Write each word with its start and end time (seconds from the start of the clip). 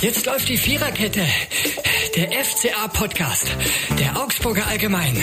Jetzt 0.00 0.26
läuft 0.26 0.48
die 0.48 0.56
Viererkette. 0.56 1.24
Der 2.16 2.30
FCA-Podcast. 2.32 3.56
Der 3.98 4.20
Augsburger 4.20 4.66
Allgemein. 4.66 5.16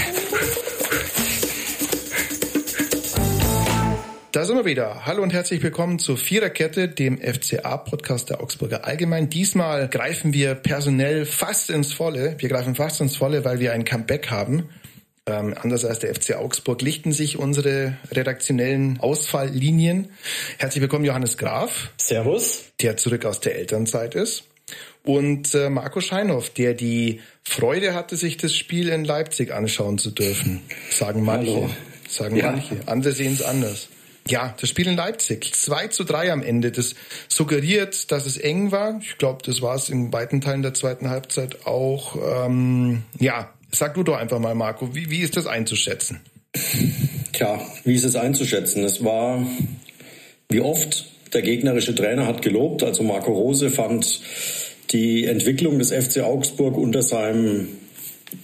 Da 4.32 4.46
sind 4.46 4.56
wir 4.56 4.66
wieder. 4.66 5.06
Hallo 5.06 5.22
und 5.22 5.34
herzlich 5.34 5.62
willkommen 5.62 6.00
zur 6.00 6.18
Viererkette, 6.18 6.88
dem 6.88 7.20
FCA-Podcast 7.20 8.30
der 8.30 8.42
Augsburger 8.42 8.86
Allgemein. 8.86 9.30
Diesmal 9.30 9.88
greifen 9.88 10.34
wir 10.34 10.56
personell 10.56 11.26
fast 11.26 11.70
ins 11.70 11.94
Volle. 11.94 12.36
Wir 12.40 12.50
greifen 12.50 12.76
fast 12.76 13.02
ins 13.02 13.18
Volle, 13.18 13.46
weil 13.46 13.60
wir 13.60 13.74
ein 13.74 13.86
Comeback 13.86 14.32
haben. 14.32 14.70
Ähm, 15.30 15.54
anders 15.62 15.86
als 15.86 16.00
der 16.00 16.16
FC 16.16 16.36
Augsburg 16.36 16.82
lichten 16.82 17.12
sich 17.12 17.38
unsere 17.38 17.98
redaktionellen 18.12 19.00
Ausfalllinien. 19.00 20.10
Herzlich 20.58 20.82
willkommen, 20.82 21.06
Johannes 21.06 21.38
Graf. 21.38 21.92
Servus. 21.98 22.64
Der 22.82 22.98
zurück 22.98 23.26
aus 23.26 23.40
der 23.40 23.56
Elternzeit 23.56 24.16
ist. 24.16 24.46
Und 25.04 25.54
äh, 25.54 25.70
Marco 25.70 26.02
Scheinhoff, 26.02 26.50
der 26.50 26.74
die 26.74 27.22
Freude 27.44 27.94
hatte, 27.94 28.18
sich 28.18 28.38
das 28.38 28.56
Spiel 28.56 28.90
in 28.90 29.06
Leipzig 29.06 29.52
anschauen 29.52 30.00
zu 30.00 30.10
dürfen. 30.10 30.62
Sagen 30.90 31.24
manche. 31.24 31.54
Hallo. 31.54 31.70
Sagen 32.08 32.36
ja. 32.36 32.52
manche. 32.52 32.78
Andere 32.88 33.14
sehen 33.14 33.34
es 33.34 33.44
anders. 33.44 33.90
Ja, 34.28 34.56
das 34.60 34.70
Spiel 34.70 34.88
in 34.88 34.96
Leipzig. 34.96 35.54
2 35.54 35.88
zu 35.88 36.04
3 36.06 36.32
am 36.32 36.42
Ende. 36.42 36.72
Das 36.72 36.96
suggeriert, 37.28 38.12
dass 38.12 38.26
es 38.26 38.38
eng 38.38 38.72
war. 38.72 39.00
Ich 39.02 39.18
glaube, 39.18 39.44
das 39.46 39.62
war 39.62 39.76
es 39.76 39.90
in 39.90 40.12
weiten 40.12 40.42
Teilen 40.42 40.64
der 40.64 40.74
zweiten 40.74 41.10
Halbzeit 41.10 41.68
auch. 41.68 42.16
Ähm, 42.46 43.04
ja, 43.20 43.54
sag 43.72 43.94
du 43.96 44.04
doch 44.04 44.18
einfach 44.18 44.40
mal, 44.40 44.56
Marco, 44.56 44.94
wie, 44.96 45.10
wie 45.10 45.20
ist 45.20 45.38
das 45.38 45.48
einzuschätzen? 45.48 46.22
Tja, 47.34 47.62
wie 47.84 47.96
ist 47.96 48.06
es 48.06 48.16
einzuschätzen? 48.16 48.84
Es 48.84 49.04
war, 49.04 49.46
wie 50.50 50.62
oft, 50.62 51.06
der 51.34 51.42
gegnerische 51.42 51.94
Trainer 51.94 52.26
hat 52.26 52.42
gelobt. 52.42 52.84
Also 52.84 53.04
Marco 53.04 53.32
Rose 53.32 53.70
fand 53.70 54.22
die 54.92 55.26
Entwicklung 55.26 55.78
des 55.78 55.92
FC 55.92 56.22
Augsburg 56.22 56.78
unter 56.78 57.02
seinem 57.02 57.68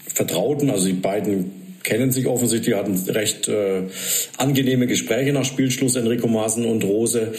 Vertrauten, 0.07 0.69
also 0.69 0.85
die 0.85 0.93
beiden 0.93 1.51
kennen 1.83 2.11
sich 2.11 2.25
offensichtlich, 2.25 2.75
hatten 2.75 2.97
recht 3.09 3.47
äh, 3.47 3.83
angenehme 4.37 4.87
Gespräche 4.87 5.31
nach 5.31 5.45
Spielschluss, 5.45 5.95
Enrico 5.95 6.27
Maaßen 6.27 6.65
und 6.65 6.83
Rose. 6.83 7.33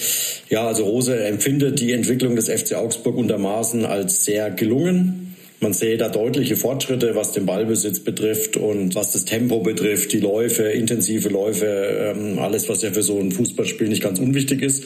Ja, 0.48 0.68
also 0.68 0.84
Rose 0.84 1.18
empfindet 1.24 1.80
die 1.80 1.92
Entwicklung 1.92 2.36
des 2.36 2.48
FC 2.48 2.74
Augsburg 2.74 3.16
unter 3.16 3.38
Maaßen 3.38 3.84
als 3.84 4.24
sehr 4.24 4.50
gelungen. 4.50 5.25
Man 5.60 5.72
sehe 5.72 5.96
da 5.96 6.10
deutliche 6.10 6.54
Fortschritte, 6.54 7.14
was 7.14 7.32
den 7.32 7.46
Ballbesitz 7.46 8.00
betrifft 8.00 8.58
und 8.58 8.94
was 8.94 9.12
das 9.12 9.24
Tempo 9.24 9.60
betrifft, 9.60 10.12
die 10.12 10.20
Läufe, 10.20 10.64
intensive 10.64 11.30
Läufe, 11.30 11.66
ähm, 11.66 12.38
alles, 12.38 12.68
was 12.68 12.82
ja 12.82 12.90
für 12.90 13.02
so 13.02 13.18
ein 13.18 13.32
Fußballspiel 13.32 13.88
nicht 13.88 14.02
ganz 14.02 14.18
unwichtig 14.18 14.60
ist. 14.60 14.84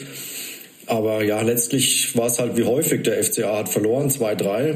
Aber 0.87 1.23
ja, 1.23 1.41
letztlich 1.41 2.15
war 2.15 2.27
es 2.27 2.39
halt 2.39 2.55
wie 2.55 2.63
häufig. 2.63 3.03
Der 3.03 3.21
FCA 3.21 3.59
hat 3.59 3.69
verloren, 3.69 4.09
2-3. 4.09 4.75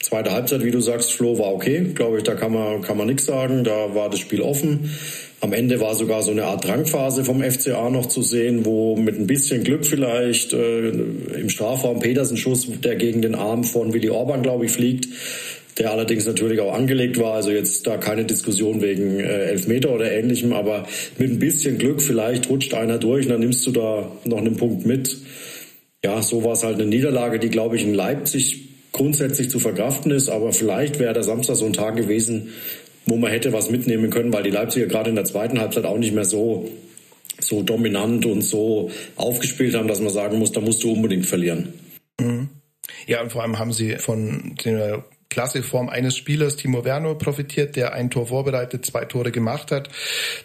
Zweite 0.00 0.32
Halbzeit, 0.32 0.64
wie 0.64 0.70
du 0.70 0.80
sagst, 0.80 1.12
Flo, 1.12 1.38
war 1.38 1.52
okay. 1.54 1.92
Glaube 1.94 2.18
ich, 2.18 2.24
da 2.24 2.34
kann 2.34 2.52
man, 2.52 2.82
kann 2.82 2.96
man 2.96 3.06
nichts 3.06 3.24
sagen. 3.24 3.64
Da 3.64 3.94
war 3.94 4.10
das 4.10 4.18
Spiel 4.18 4.42
offen. 4.42 4.90
Am 5.44 5.52
Ende 5.52 5.78
war 5.78 5.94
sogar 5.94 6.22
so 6.22 6.30
eine 6.30 6.46
Art 6.46 6.66
Drangphase 6.66 7.22
vom 7.22 7.42
FCA 7.42 7.90
noch 7.90 8.06
zu 8.06 8.22
sehen, 8.22 8.64
wo 8.64 8.96
mit 8.96 9.18
ein 9.18 9.26
bisschen 9.26 9.62
Glück 9.62 9.84
vielleicht 9.84 10.54
äh, 10.54 10.88
im 10.88 11.50
Strafraum 11.50 12.00
Petersen 12.00 12.38
Schuss, 12.38 12.66
der 12.82 12.96
gegen 12.96 13.20
den 13.20 13.34
Arm 13.34 13.62
von 13.62 13.92
Willy 13.92 14.08
Orban, 14.08 14.42
glaube 14.42 14.64
ich, 14.64 14.72
fliegt, 14.72 15.06
der 15.76 15.90
allerdings 15.90 16.24
natürlich 16.24 16.60
auch 16.60 16.72
angelegt 16.72 17.20
war. 17.20 17.34
Also 17.34 17.50
jetzt 17.50 17.86
da 17.86 17.98
keine 17.98 18.24
Diskussion 18.24 18.80
wegen 18.80 19.20
äh, 19.20 19.50
Elfmeter 19.50 19.92
oder 19.94 20.10
ähnlichem, 20.10 20.54
aber 20.54 20.86
mit 21.18 21.32
ein 21.32 21.38
bisschen 21.40 21.76
Glück 21.76 22.00
vielleicht 22.00 22.48
rutscht 22.48 22.72
einer 22.72 22.96
durch 22.96 23.26
und 23.26 23.32
dann 23.32 23.40
nimmst 23.40 23.66
du 23.66 23.72
da 23.72 24.10
noch 24.24 24.38
einen 24.38 24.56
Punkt 24.56 24.86
mit. 24.86 25.14
Ja, 26.02 26.22
so 26.22 26.42
war 26.42 26.54
es 26.54 26.64
halt 26.64 26.76
eine 26.76 26.86
Niederlage, 26.86 27.38
die, 27.38 27.50
glaube 27.50 27.76
ich, 27.76 27.82
in 27.82 27.92
Leipzig 27.92 28.70
grundsätzlich 28.92 29.50
zu 29.50 29.58
verkraften 29.58 30.10
ist, 30.10 30.30
aber 30.30 30.54
vielleicht 30.54 31.00
wäre 31.00 31.12
der 31.12 31.24
Samstag 31.24 31.56
so 31.56 31.66
ein 31.66 31.74
Tag 31.74 31.96
gewesen, 31.96 32.52
wo 33.06 33.16
man 33.16 33.30
hätte 33.30 33.52
was 33.52 33.70
mitnehmen 33.70 34.10
können, 34.10 34.32
weil 34.32 34.42
die 34.42 34.50
Leipziger 34.50 34.86
gerade 34.86 35.10
in 35.10 35.16
der 35.16 35.24
zweiten 35.24 35.60
Halbzeit 35.60 35.84
auch 35.84 35.98
nicht 35.98 36.14
mehr 36.14 36.24
so 36.24 36.68
so 37.40 37.62
dominant 37.62 38.26
und 38.26 38.42
so 38.42 38.90
aufgespielt 39.16 39.74
haben, 39.74 39.88
dass 39.88 40.00
man 40.00 40.12
sagen 40.12 40.38
muss, 40.38 40.52
da 40.52 40.60
musst 40.60 40.82
du 40.82 40.92
unbedingt 40.92 41.26
verlieren. 41.26 41.74
Mhm. 42.20 42.48
Ja, 43.06 43.22
und 43.22 43.32
vor 43.32 43.42
allem 43.42 43.58
haben 43.58 43.72
sie 43.72 43.96
von 43.96 44.54
der 44.64 45.04
Klasseform 45.30 45.88
eines 45.88 46.16
Spielers, 46.16 46.56
Timo 46.56 46.84
Werner, 46.84 47.14
profitiert, 47.16 47.76
der 47.76 47.92
ein 47.92 48.10
Tor 48.10 48.28
vorbereitet, 48.28 48.86
zwei 48.86 49.04
Tore 49.04 49.32
gemacht 49.32 49.72
hat. 49.72 49.88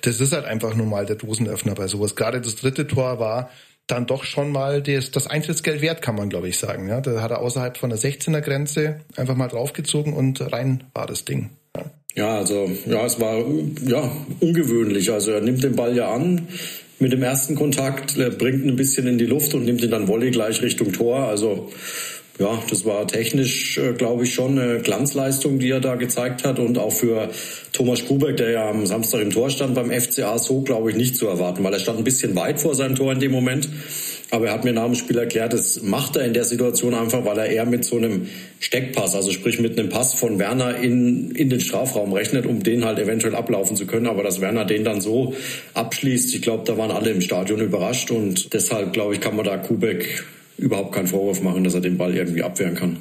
Das 0.01 0.19
ist 0.19 0.33
halt 0.33 0.45
einfach 0.45 0.75
nun 0.75 0.89
mal 0.89 1.05
der 1.05 1.15
Dosenöffner 1.15 1.75
bei 1.75 1.87
sowas. 1.87 2.15
Gerade 2.15 2.41
das 2.41 2.55
dritte 2.55 2.87
Tor 2.87 3.19
war 3.19 3.51
dann 3.85 4.05
doch 4.05 4.23
schon 4.23 4.51
mal 4.51 4.81
das, 4.81 5.11
das 5.11 5.27
Eintrittsgeld 5.27 5.81
wert, 5.81 6.01
kann 6.01 6.15
man 6.15 6.29
glaube 6.29 6.47
ich 6.47 6.57
sagen. 6.57 6.87
Ja, 6.87 7.01
da 7.01 7.21
hat 7.21 7.31
er 7.31 7.39
außerhalb 7.39 7.77
von 7.77 7.89
der 7.89 7.99
16er 7.99 8.41
Grenze 8.41 9.01
einfach 9.15 9.35
mal 9.35 9.47
draufgezogen 9.47 10.13
und 10.13 10.41
rein 10.51 10.85
war 10.93 11.07
das 11.07 11.25
Ding. 11.25 11.51
Ja. 12.15 12.37
also 12.37 12.69
ja, 12.85 13.05
es 13.05 13.19
war 13.19 13.43
ja 13.85 14.11
ungewöhnlich. 14.39 15.11
Also 15.11 15.31
er 15.31 15.41
nimmt 15.41 15.63
den 15.63 15.75
Ball 15.75 15.95
ja 15.95 16.11
an 16.11 16.47
mit 16.99 17.13
dem 17.13 17.23
ersten 17.23 17.55
Kontakt, 17.55 18.17
er 18.17 18.29
bringt 18.29 18.63
ihn 18.63 18.71
ein 18.71 18.75
bisschen 18.75 19.07
in 19.07 19.17
die 19.17 19.25
Luft 19.25 19.53
und 19.53 19.63
nimmt 19.63 19.81
ihn 19.81 19.91
dann 19.91 20.07
Volley 20.07 20.31
gleich 20.31 20.61
Richtung 20.61 20.91
Tor. 20.91 21.19
Also 21.27 21.69
ja, 22.39 22.63
das 22.69 22.85
war 22.85 23.05
technisch, 23.05 23.77
äh, 23.77 23.91
glaube 23.91 24.23
ich, 24.23 24.33
schon 24.33 24.57
eine 24.57 24.79
Glanzleistung, 24.79 25.59
die 25.59 25.71
er 25.71 25.81
da 25.81 25.95
gezeigt 25.95 26.45
hat. 26.45 26.57
Und 26.57 26.77
auch 26.77 26.93
für 26.93 27.29
Thomas 27.73 28.05
Kubeck, 28.05 28.37
der 28.37 28.51
ja 28.51 28.69
am 28.69 28.85
Samstag 28.85 29.21
im 29.21 29.31
Tor 29.31 29.49
stand 29.49 29.75
beim 29.75 29.91
FCA, 29.91 30.37
so, 30.37 30.61
glaube 30.61 30.89
ich, 30.89 30.95
nicht 30.95 31.17
zu 31.17 31.27
erwarten, 31.27 31.63
weil 31.65 31.73
er 31.73 31.79
stand 31.79 31.97
ein 31.97 32.05
bisschen 32.05 32.35
weit 32.37 32.61
vor 32.61 32.75
seinem 32.75 32.95
Tor 32.95 33.11
in 33.11 33.19
dem 33.19 33.33
Moment. 33.33 33.67
Aber 34.31 34.47
er 34.47 34.53
hat 34.53 34.63
mir 34.63 34.73
nach 34.73 34.85
dem 34.85 34.95
Spiel 34.95 35.17
erklärt, 35.17 35.53
das 35.53 35.81
macht 35.81 36.15
er 36.15 36.25
in 36.25 36.33
der 36.33 36.43
Situation 36.43 36.93
einfach, 36.93 37.25
weil 37.25 37.39
er 37.39 37.47
eher 37.47 37.65
mit 37.65 37.83
so 37.83 37.97
einem 37.97 38.27
Steckpass, 38.59 39.15
also 39.15 39.31
sprich 39.31 39.59
mit 39.59 39.79
einem 39.79 39.89
Pass 39.89 40.13
von 40.13 40.37
Werner 40.37 40.77
in, 40.77 41.31
in 41.31 41.49
den 41.49 41.59
Strafraum 41.59 42.13
rechnet, 42.13 42.45
um 42.45 42.61
den 42.61 42.85
halt 42.85 42.99
eventuell 42.99 43.35
ablaufen 43.35 43.75
zu 43.75 43.87
können. 43.87 44.05
Aber 44.05 44.21
dass 44.21 44.39
Werner 44.39 44.65
den 44.65 44.83
dann 44.83 45.01
so 45.01 45.33
abschließt, 45.73 46.35
ich 46.35 46.41
glaube, 46.43 46.63
da 46.65 46.77
waren 46.77 46.91
alle 46.91 47.09
im 47.09 47.21
Stadion 47.21 47.59
überrascht 47.59 48.11
und 48.11 48.53
deshalb, 48.53 48.93
glaube 48.93 49.15
ich, 49.15 49.21
kann 49.21 49.35
man 49.35 49.45
da 49.45 49.57
Kubek 49.57 50.25
überhaupt 50.57 50.93
keinen 50.93 51.07
Vorwurf 51.07 51.41
machen, 51.41 51.63
dass 51.63 51.73
er 51.73 51.81
den 51.81 51.97
Ball 51.97 52.15
irgendwie 52.15 52.43
abwehren 52.43 52.75
kann. 52.75 52.97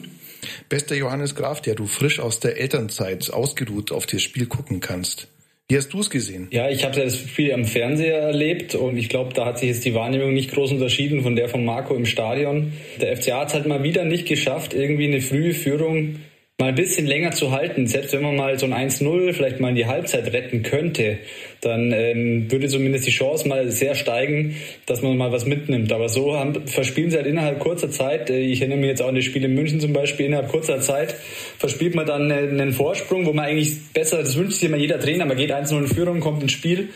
Bester 0.68 0.94
Johannes 0.94 1.34
Graf, 1.34 1.60
der 1.60 1.74
du 1.74 1.86
frisch 1.86 2.20
aus 2.20 2.40
der 2.40 2.58
Elternzeit 2.58 3.30
ausgeruht 3.30 3.92
auf 3.92 4.06
das 4.06 4.22
Spiel 4.22 4.46
gucken 4.46 4.80
kannst. 4.80 5.28
Wie 5.70 5.76
hast 5.76 5.92
du 5.92 6.00
es 6.00 6.08
gesehen? 6.08 6.48
Ja, 6.50 6.70
ich 6.70 6.82
habe 6.82 6.98
das 6.98 7.18
Spiel 7.18 7.52
am 7.52 7.66
Fernseher 7.66 8.20
erlebt 8.20 8.74
und 8.74 8.96
ich 8.96 9.10
glaube, 9.10 9.34
da 9.34 9.44
hat 9.44 9.58
sich 9.58 9.68
jetzt 9.68 9.84
die 9.84 9.92
Wahrnehmung 9.92 10.32
nicht 10.32 10.50
groß 10.50 10.72
unterschieden 10.72 11.22
von 11.22 11.36
der 11.36 11.50
von 11.50 11.62
Marco 11.62 11.94
im 11.94 12.06
Stadion. 12.06 12.72
Der 13.02 13.14
FCA 13.14 13.40
hat 13.40 13.48
es 13.48 13.54
halt 13.54 13.66
mal 13.66 13.82
wieder 13.82 14.06
nicht 14.06 14.26
geschafft, 14.26 14.72
irgendwie 14.72 15.04
eine 15.04 15.20
frühe 15.20 15.52
Führung 15.52 16.20
mal 16.60 16.70
ein 16.70 16.74
bisschen 16.74 17.06
länger 17.06 17.30
zu 17.30 17.52
halten. 17.52 17.86
Selbst 17.86 18.12
wenn 18.12 18.22
man 18.22 18.34
mal 18.34 18.58
so 18.58 18.66
ein 18.66 18.74
1-0 18.74 19.32
vielleicht 19.32 19.60
mal 19.60 19.68
in 19.68 19.76
die 19.76 19.86
Halbzeit 19.86 20.32
retten 20.32 20.64
könnte, 20.64 21.18
dann 21.60 21.92
ähm, 21.92 22.50
würde 22.50 22.66
zumindest 22.66 23.06
die 23.06 23.12
Chance 23.12 23.46
mal 23.46 23.70
sehr 23.70 23.94
steigen, 23.94 24.56
dass 24.84 25.00
man 25.00 25.16
mal 25.16 25.30
was 25.30 25.46
mitnimmt. 25.46 25.92
Aber 25.92 26.08
so 26.08 26.36
haben, 26.36 26.66
verspielen 26.66 27.12
sie 27.12 27.16
halt 27.16 27.28
innerhalb 27.28 27.60
kurzer 27.60 27.92
Zeit, 27.92 28.28
äh, 28.28 28.40
ich 28.40 28.60
erinnere 28.60 28.80
mich 28.80 28.88
jetzt 28.88 29.02
auch 29.02 29.06
an 29.06 29.14
das 29.14 29.24
Spiel 29.24 29.44
in 29.44 29.54
München 29.54 29.78
zum 29.78 29.92
Beispiel, 29.92 30.26
innerhalb 30.26 30.48
kurzer 30.48 30.80
Zeit 30.80 31.14
verspielt 31.58 31.94
man 31.94 32.06
dann 32.06 32.32
einen 32.32 32.72
Vorsprung, 32.72 33.24
wo 33.24 33.32
man 33.32 33.44
eigentlich 33.44 33.92
besser, 33.92 34.18
das 34.18 34.36
wünscht 34.36 34.58
sich 34.58 34.68
immer 34.68 34.78
jeder 34.78 34.98
Trainer, 34.98 35.26
man 35.26 35.36
geht 35.36 35.52
1-0 35.52 35.78
in 35.78 35.86
Führung, 35.86 36.18
kommt 36.18 36.42
ins 36.42 36.52
Spiel, 36.52 36.88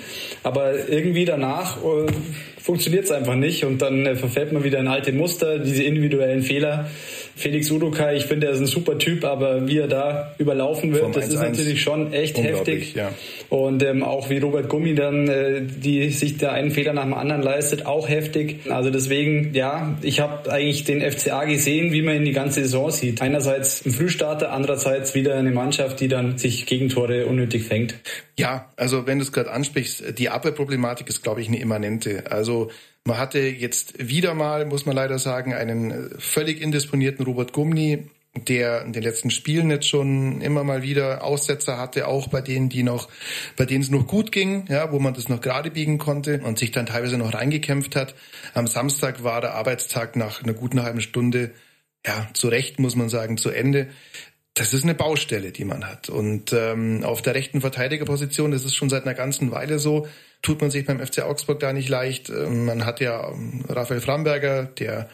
aber 0.43 0.89
irgendwie 0.89 1.25
danach 1.25 1.77
äh, 1.77 2.07
funktioniert 2.63 3.05
es 3.05 3.11
einfach 3.11 3.35
nicht 3.35 3.65
und 3.65 3.83
dann 3.83 4.07
äh, 4.07 4.17
verfällt 4.17 4.53
man 4.53 4.65
wieder 4.65 4.79
in 4.79 4.89
alte 4.89 5.13
Muster, 5.13 5.59
diese 5.59 5.83
individuellen 5.83 6.43
Fehler 6.43 6.89
Felix 7.35 7.71
Udokai, 7.71 8.17
ich 8.17 8.27
finde, 8.27 8.49
er 8.49 8.53
ist 8.53 8.61
ein 8.61 8.67
super 8.67 8.99
Typ, 8.99 9.25
aber 9.25 9.67
wie 9.67 9.79
er 9.79 9.89
da 9.89 10.35
überlaufen 10.39 10.93
wird, 10.93 11.17
das 11.17 11.29
ist 11.29 11.41
natürlich 11.41 11.81
schon 11.81 12.13
echt 12.13 12.37
heftig. 12.37 12.95
Ja. 12.95 13.11
Und 13.49 13.83
ähm, 13.83 14.03
auch 14.03 14.29
wie 14.29 14.39
Robert 14.39 14.69
Gummi 14.69 14.95
dann, 14.95 15.29
äh, 15.29 15.63
die 15.63 16.11
sich 16.11 16.37
da 16.37 16.53
einen 16.53 16.71
Fehler 16.71 16.93
nach 16.93 17.05
dem 17.05 17.15
anderen 17.15 17.43
leistet, 17.43 17.87
auch 17.87 18.09
heftig. 18.09 18.71
Also 18.71 18.91
deswegen, 18.91 19.55
ja, 19.55 19.97
ich 20.03 20.21
habe 20.21 20.51
eigentlich 20.53 20.85
den 20.85 21.01
FCA 21.01 21.45
gesehen, 21.45 21.93
wie 21.93 22.03
man 22.03 22.17
ihn 22.17 22.25
die 22.25 22.33
ganze 22.33 22.63
Saison 22.63 22.91
sieht. 22.91 23.23
Einerseits 23.23 23.85
ein 23.87 23.93
Frühstarter, 23.93 24.53
andererseits 24.53 25.15
wieder 25.15 25.35
eine 25.35 25.53
Mannschaft, 25.53 26.01
die 26.01 26.09
dann 26.09 26.37
sich 26.37 26.67
Gegentore 26.67 27.27
unnötig 27.27 27.65
fängt. 27.65 27.95
Ja, 28.39 28.73
also 28.77 29.07
wenn 29.07 29.19
du 29.19 29.25
es 29.25 29.33
gerade 29.33 29.51
ansprichst, 29.51 30.19
die 30.19 30.29
Abwehrproblematik 30.29 31.09
ist, 31.09 31.23
glaube 31.23 31.41
ich, 31.41 31.49
eine 31.49 31.61
immanente. 31.61 32.31
Also 32.31 32.52
man 33.05 33.19
hatte 33.19 33.41
jetzt 33.41 34.09
wieder 34.09 34.35
mal, 34.35 34.65
muss 34.65 34.87
man 34.87 34.97
leider 34.97 35.19
sagen, 35.19 35.55
einen 35.55 35.91
äh, 35.91 36.21
völlig 36.21 36.61
indisponierten 36.61 37.25
Robert 37.25 37.53
Gumni, 37.53 38.11
der 38.35 38.83
in 38.83 38.93
den 38.93 39.03
letzten 39.03 39.31
Spielen 39.31 39.71
jetzt 39.71 39.89
schon 39.89 40.41
immer 40.41 40.65
mal 40.65 40.83
wieder 40.83 41.23
Aussetzer 41.23 41.77
hatte, 41.77 42.09
auch 42.09 42.29
bei 42.29 42.41
denen, 42.41 42.71
die 42.71 42.83
noch, 42.83 43.09
bei 43.57 43.67
denen 43.67 43.83
es 43.83 43.91
noch 43.91 44.07
gut 44.07 44.33
ging, 44.33 44.65
ja, 44.69 44.91
wo 44.91 44.99
man 44.99 45.13
das 45.13 45.29
noch 45.29 45.41
gerade 45.41 45.71
biegen 45.71 45.99
konnte 45.99 46.41
und 46.41 46.59
sich 46.59 46.71
dann 46.71 46.87
teilweise 46.87 47.19
noch 47.19 47.35
reingekämpft 47.35 47.95
hat. 47.95 48.15
Am 48.55 48.67
Samstag 48.67 49.23
war 49.23 49.43
der 49.43 49.55
Arbeitstag 49.55 50.17
nach 50.17 50.43
einer 50.43 50.55
guten 50.55 50.83
halben 50.83 51.03
Stunde, 51.03 51.51
ja, 52.07 52.29
zu 52.33 52.49
Recht 52.49 52.81
muss 52.81 52.97
man 52.97 53.09
sagen, 53.09 53.37
zu 53.37 53.51
Ende. 53.51 53.89
Das 54.55 54.75
ist 54.75 54.83
eine 54.83 54.95
Baustelle, 54.95 55.51
die 55.51 55.65
man 55.65 55.85
hat. 55.85 56.11
Und 56.11 56.53
ähm, 56.53 57.05
auf 57.05 57.23
der 57.23 57.35
rechten 57.35 57.63
Verteidigerposition, 57.63 58.51
das 58.51 58.65
ist 58.65 58.75
schon 58.75 58.91
seit 58.91 59.05
einer 59.05 59.15
ganzen 59.15 59.51
Weile 59.51 59.79
so, 59.79 60.07
tut 60.43 60.61
man 60.61 60.71
sich 60.71 60.85
beim 60.85 61.01
FC 61.01 61.21
Augsburg 61.23 61.61
da 61.61 61.73
nicht 61.73 61.89
leicht. 61.89 62.29
Ähm, 62.29 62.67
man 62.67 62.85
hat 62.85 63.01
ja 63.01 63.31
ähm, 63.31 63.65
Raphael 63.69 64.01
Framberger, 64.01 64.65
der 64.65 65.09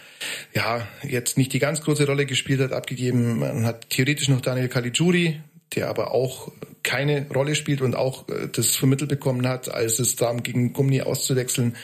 ja 0.55 0.88
jetzt 1.05 1.38
nicht 1.38 1.52
die 1.52 1.61
ganz 1.61 1.82
große 1.82 2.06
Rolle 2.06 2.26
gespielt 2.26 2.61
hat, 2.61 2.73
abgegeben. 2.73 3.38
Man 3.38 3.64
hat 3.64 3.90
theoretisch 3.90 4.29
noch 4.29 4.40
Daniel 4.40 4.69
Caligiuri, 4.69 5.41
der 5.75 5.88
aber 5.88 6.12
auch 6.12 6.50
keine 6.82 7.26
Rolle 7.35 7.55
spielt 7.55 7.82
und 7.82 7.94
auch 7.94 8.29
äh, 8.29 8.49
das 8.50 8.76
vermittelt 8.76 9.11
bekommen 9.11 9.47
hat, 9.47 9.70
als 9.70 9.99
es 9.99 10.17
darum 10.17 10.43
ging, 10.43 10.73
Gummi 10.73 11.03
auszuwechseln, 11.03 11.76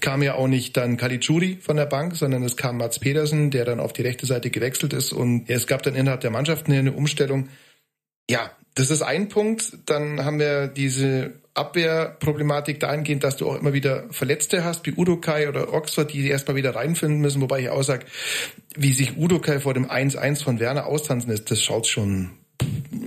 kam 0.00 0.22
ja 0.22 0.34
auch 0.34 0.46
nicht 0.46 0.76
dann 0.76 0.96
Caligiuri 0.96 1.58
von 1.60 1.76
der 1.76 1.86
Bank, 1.86 2.16
sondern 2.16 2.42
es 2.44 2.56
kam 2.56 2.76
Mats 2.76 2.98
Pedersen, 2.98 3.50
der 3.50 3.64
dann 3.64 3.80
auf 3.80 3.92
die 3.92 4.02
rechte 4.02 4.26
Seite 4.26 4.50
gewechselt 4.50 4.92
ist 4.92 5.12
und 5.12 5.48
es 5.48 5.66
gab 5.66 5.82
dann 5.82 5.94
innerhalb 5.94 6.20
der 6.20 6.30
Mannschaft 6.30 6.68
eine 6.68 6.92
Umstellung. 6.92 7.48
Ja, 8.30 8.52
das 8.74 8.90
ist 8.90 9.02
ein 9.02 9.28
Punkt. 9.28 9.72
Dann 9.86 10.24
haben 10.24 10.38
wir 10.38 10.68
diese 10.68 11.32
Abwehrproblematik 11.54 12.80
dahingehend, 12.80 13.24
dass 13.24 13.36
du 13.36 13.48
auch 13.48 13.58
immer 13.60 13.72
wieder 13.72 14.06
Verletzte 14.10 14.64
hast, 14.64 14.86
wie 14.86 14.92
Udokai 14.92 15.48
oder 15.48 15.74
Oxford, 15.74 16.12
die 16.12 16.26
erstmal 16.28 16.56
wieder 16.56 16.74
reinfinden 16.74 17.20
müssen, 17.20 17.42
wobei 17.42 17.60
ich 17.60 17.68
auch 17.68 17.82
sage, 17.82 18.06
wie 18.74 18.92
sich 18.92 19.18
Udokai 19.18 19.60
vor 19.60 19.74
dem 19.74 19.90
1-1 19.90 20.44
von 20.44 20.60
Werner 20.60 20.86
austanzen 20.86 21.30
ist, 21.30 21.50
das 21.50 21.60
schaut 21.62 21.86
schon 21.86 22.30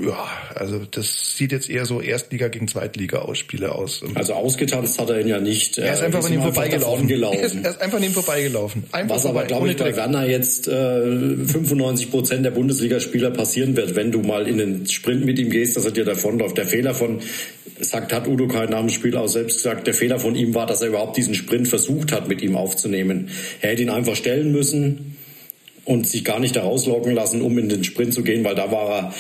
ja, 0.05 0.27
also 0.53 0.79
das 0.79 1.35
sieht 1.37 1.51
jetzt 1.51 1.69
eher 1.69 1.85
so 1.85 2.01
Erstliga 2.01 2.47
gegen 2.47 2.67
Zweitliga-Ausspiele 2.67 3.73
aus. 3.73 4.01
Also 4.15 4.33
ausgetanzt 4.33 4.99
hat 4.99 5.09
er 5.09 5.21
ihn 5.21 5.27
ja 5.27 5.39
nicht. 5.39 5.77
Er 5.77 5.93
ist 5.93 6.01
einfach 6.01 6.21
von 6.21 6.33
ihm 6.33 6.41
vorbeigelaufen. 6.41 7.09
Er 7.09 7.39
ist, 7.39 7.55
er 7.63 7.69
ist 7.69 7.81
einfach 7.81 7.97
an 7.97 8.03
ihm 8.03 8.11
vorbeigelaufen. 8.11 8.83
Einfach 8.91 9.15
Was 9.15 9.21
vorbei, 9.23 9.39
aber, 9.39 9.47
glaube 9.47 9.69
ich, 9.69 9.77
bei 9.77 9.95
Werner 9.95 10.27
jetzt 10.27 10.67
äh, 10.67 11.01
95 11.01 12.11
Prozent 12.11 12.45
der 12.45 12.51
Bundesligaspieler 12.51 13.31
passieren 13.31 13.75
wird, 13.75 13.95
wenn 13.95 14.11
du 14.11 14.21
mal 14.21 14.47
in 14.47 14.57
den 14.57 14.87
Sprint 14.87 15.23
mit 15.23 15.39
ihm 15.39 15.49
gehst, 15.49 15.77
dass 15.77 15.85
er 15.85 15.91
dir 15.91 16.05
davonläuft. 16.05 16.57
Der 16.57 16.65
Fehler 16.65 16.93
von, 16.93 17.21
sagt, 17.79 18.11
hat 18.11 18.27
Udo 18.27 18.47
kein 18.47 18.69
nach 18.69 18.79
dem 18.79 18.89
Spiel 18.89 19.15
auch 19.15 19.27
selbst 19.27 19.57
gesagt, 19.57 19.87
der 19.87 19.93
Fehler 19.93 20.19
von 20.19 20.35
ihm 20.35 20.53
war, 20.55 20.65
dass 20.65 20.81
er 20.81 20.89
überhaupt 20.89 21.15
diesen 21.15 21.35
Sprint 21.35 21.67
versucht 21.67 22.11
hat, 22.11 22.27
mit 22.27 22.41
ihm 22.41 22.55
aufzunehmen. 22.55 23.29
Er 23.61 23.71
hätte 23.71 23.83
ihn 23.83 23.89
einfach 23.89 24.15
stellen 24.15 24.51
müssen 24.51 25.14
und 25.85 26.07
sich 26.07 26.25
gar 26.25 26.39
nicht 26.39 26.55
da 26.55 26.63
rauslocken 26.63 27.13
lassen, 27.13 27.41
um 27.41 27.57
in 27.57 27.69
den 27.69 27.83
Sprint 27.83 28.13
zu 28.13 28.23
gehen, 28.23 28.43
weil 28.43 28.55
da 28.55 28.71
war 28.71 28.89
er 28.89 29.13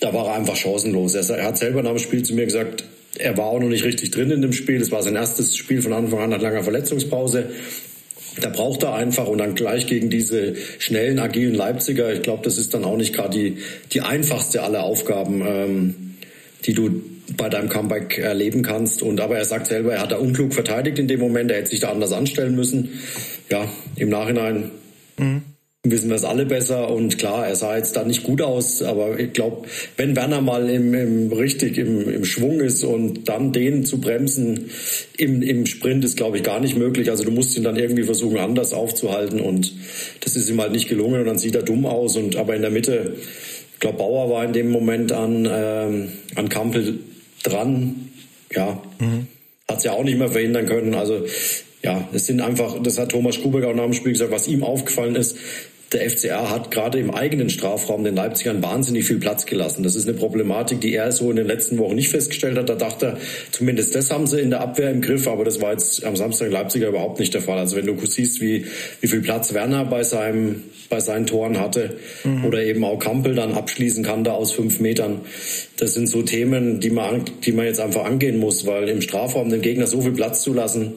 da 0.00 0.14
war 0.14 0.26
er 0.28 0.34
einfach 0.34 0.56
chancenlos. 0.56 1.14
Er 1.14 1.44
hat 1.44 1.58
selber 1.58 1.82
nach 1.82 1.90
dem 1.90 1.98
Spiel 1.98 2.22
zu 2.22 2.34
mir 2.34 2.46
gesagt, 2.46 2.84
er 3.18 3.36
war 3.36 3.46
auch 3.46 3.60
noch 3.60 3.68
nicht 3.68 3.84
richtig 3.84 4.10
drin 4.10 4.30
in 4.30 4.40
dem 4.40 4.52
Spiel. 4.52 4.80
Es 4.80 4.90
war 4.90 5.02
sein 5.02 5.16
erstes 5.16 5.56
Spiel 5.56 5.82
von 5.82 5.92
Anfang 5.92 6.20
an 6.20 6.30
nach 6.30 6.40
langer 6.40 6.62
Verletzungspause. 6.62 7.50
Da 8.40 8.48
braucht 8.48 8.82
er 8.82 8.94
einfach 8.94 9.26
und 9.26 9.38
dann 9.38 9.54
gleich 9.54 9.86
gegen 9.86 10.08
diese 10.08 10.54
schnellen, 10.78 11.18
agilen 11.18 11.54
Leipziger. 11.54 12.12
Ich 12.12 12.22
glaube, 12.22 12.42
das 12.44 12.56
ist 12.56 12.72
dann 12.72 12.84
auch 12.84 12.96
nicht 12.96 13.14
gerade 13.14 13.36
die, 13.36 13.56
die 13.92 14.00
einfachste 14.00 14.62
aller 14.62 14.84
Aufgaben, 14.84 15.42
ähm, 15.46 15.94
die 16.64 16.72
du 16.72 17.02
bei 17.36 17.48
deinem 17.48 17.68
Comeback 17.68 18.18
erleben 18.18 18.62
kannst. 18.62 19.02
Und 19.02 19.20
aber 19.20 19.36
er 19.36 19.44
sagt 19.44 19.66
selber, 19.66 19.94
er 19.94 20.02
hat 20.02 20.12
da 20.12 20.16
unklug 20.16 20.54
verteidigt 20.54 20.98
in 20.98 21.08
dem 21.08 21.20
Moment. 21.20 21.50
Er 21.50 21.58
hätte 21.58 21.70
sich 21.70 21.80
da 21.80 21.90
anders 21.90 22.12
anstellen 22.12 22.54
müssen. 22.54 23.00
Ja, 23.50 23.68
im 23.96 24.08
Nachhinein 24.08 24.70
mhm 25.18 25.42
wissen 25.82 26.10
wir 26.10 26.16
es 26.16 26.24
alle 26.24 26.44
besser. 26.44 26.90
Und 26.90 27.18
klar, 27.18 27.46
er 27.46 27.56
sah 27.56 27.76
jetzt 27.76 27.96
da 27.96 28.04
nicht 28.04 28.22
gut 28.22 28.42
aus, 28.42 28.82
aber 28.82 29.18
ich 29.18 29.32
glaube, 29.32 29.66
wenn 29.96 30.14
Werner 30.14 30.42
mal 30.42 30.68
im, 30.68 30.92
im 30.92 31.32
richtig 31.32 31.78
im, 31.78 32.08
im 32.08 32.24
Schwung 32.24 32.60
ist 32.60 32.84
und 32.84 33.28
dann 33.28 33.52
den 33.52 33.86
zu 33.86 34.00
bremsen 34.00 34.70
im, 35.16 35.40
im 35.40 35.64
Sprint 35.64 36.04
ist, 36.04 36.16
glaube 36.16 36.36
ich, 36.36 36.42
gar 36.42 36.60
nicht 36.60 36.76
möglich. 36.76 37.10
Also 37.10 37.24
du 37.24 37.30
musst 37.30 37.56
ihn 37.56 37.64
dann 37.64 37.76
irgendwie 37.76 38.02
versuchen, 38.02 38.38
anders 38.38 38.74
aufzuhalten 38.74 39.40
und 39.40 39.72
das 40.20 40.36
ist 40.36 40.50
ihm 40.50 40.60
halt 40.60 40.72
nicht 40.72 40.88
gelungen 40.88 41.20
und 41.20 41.26
dann 41.26 41.38
sieht 41.38 41.54
er 41.54 41.62
dumm 41.62 41.86
aus. 41.86 42.16
Und 42.16 42.36
aber 42.36 42.54
in 42.54 42.62
der 42.62 42.70
Mitte, 42.70 43.16
ich 43.72 43.80
glaube, 43.80 43.98
Bauer 43.98 44.28
war 44.28 44.44
in 44.44 44.52
dem 44.52 44.70
Moment 44.70 45.12
an, 45.12 45.48
ähm, 45.50 46.08
an 46.34 46.48
Kampel 46.50 46.98
dran. 47.42 48.10
Ja. 48.54 48.82
Mhm. 48.98 49.28
Hat 49.66 49.78
es 49.78 49.84
ja 49.84 49.92
auch 49.92 50.04
nicht 50.04 50.18
mehr 50.18 50.28
verhindern 50.28 50.66
können. 50.66 50.94
Also 50.94 51.24
ja, 51.82 52.08
es 52.12 52.26
sind 52.26 52.40
einfach, 52.40 52.82
das 52.82 52.98
hat 52.98 53.10
Thomas 53.10 53.36
Schubeck 53.36 53.64
auch 53.64 53.74
nach 53.74 53.84
dem 53.84 53.94
Spiel 53.94 54.12
gesagt, 54.12 54.30
was 54.30 54.48
ihm 54.48 54.62
aufgefallen 54.62 55.16
ist, 55.16 55.36
der 55.92 56.08
FCA 56.08 56.50
hat 56.50 56.70
gerade 56.70 57.00
im 57.00 57.10
eigenen 57.10 57.50
Strafraum 57.50 58.04
den 58.04 58.14
Leipzigern 58.14 58.62
wahnsinnig 58.62 59.04
viel 59.04 59.18
Platz 59.18 59.44
gelassen. 59.44 59.82
Das 59.82 59.96
ist 59.96 60.06
eine 60.08 60.16
Problematik, 60.16 60.80
die 60.80 60.94
er 60.94 61.10
so 61.10 61.30
in 61.30 61.36
den 61.36 61.46
letzten 61.46 61.78
Wochen 61.78 61.96
nicht 61.96 62.10
festgestellt 62.10 62.56
hat. 62.56 62.68
Da 62.68 62.76
dachte 62.76 63.06
er, 63.06 63.16
zumindest 63.50 63.94
das 63.96 64.08
haben 64.12 64.28
sie 64.28 64.40
in 64.40 64.50
der 64.50 64.60
Abwehr 64.60 64.90
im 64.90 65.00
Griff, 65.00 65.26
aber 65.26 65.44
das 65.44 65.60
war 65.60 65.72
jetzt 65.72 66.04
am 66.04 66.14
Samstag 66.14 66.46
in 66.46 66.52
Leipziger 66.52 66.88
überhaupt 66.88 67.18
nicht 67.18 67.34
der 67.34 67.40
Fall. 67.40 67.58
Also 67.58 67.76
wenn 67.76 67.86
du 67.86 67.96
siehst, 68.06 68.40
wie, 68.40 68.66
wie 69.00 69.08
viel 69.08 69.20
Platz 69.20 69.52
Werner 69.52 69.84
bei 69.84 70.04
seinem, 70.04 70.62
bei 70.88 71.00
seinen 71.00 71.26
Toren 71.26 71.58
hatte 71.58 71.96
mhm. 72.22 72.44
oder 72.44 72.62
eben 72.62 72.84
auch 72.84 73.00
Kampel 73.00 73.34
dann 73.34 73.54
abschließen 73.54 74.04
kann 74.04 74.22
da 74.22 74.32
aus 74.32 74.52
fünf 74.52 74.78
Metern. 74.78 75.22
Das 75.76 75.94
sind 75.94 76.08
so 76.08 76.22
Themen, 76.22 76.78
die 76.78 76.90
man, 76.90 77.24
die 77.44 77.50
man 77.50 77.66
jetzt 77.66 77.80
einfach 77.80 78.04
angehen 78.04 78.38
muss, 78.38 78.64
weil 78.64 78.88
im 78.88 79.00
Strafraum 79.00 79.50
den 79.50 79.60
Gegner 79.60 79.88
so 79.88 80.00
viel 80.00 80.12
Platz 80.12 80.42
zu 80.42 80.54
lassen, 80.54 80.92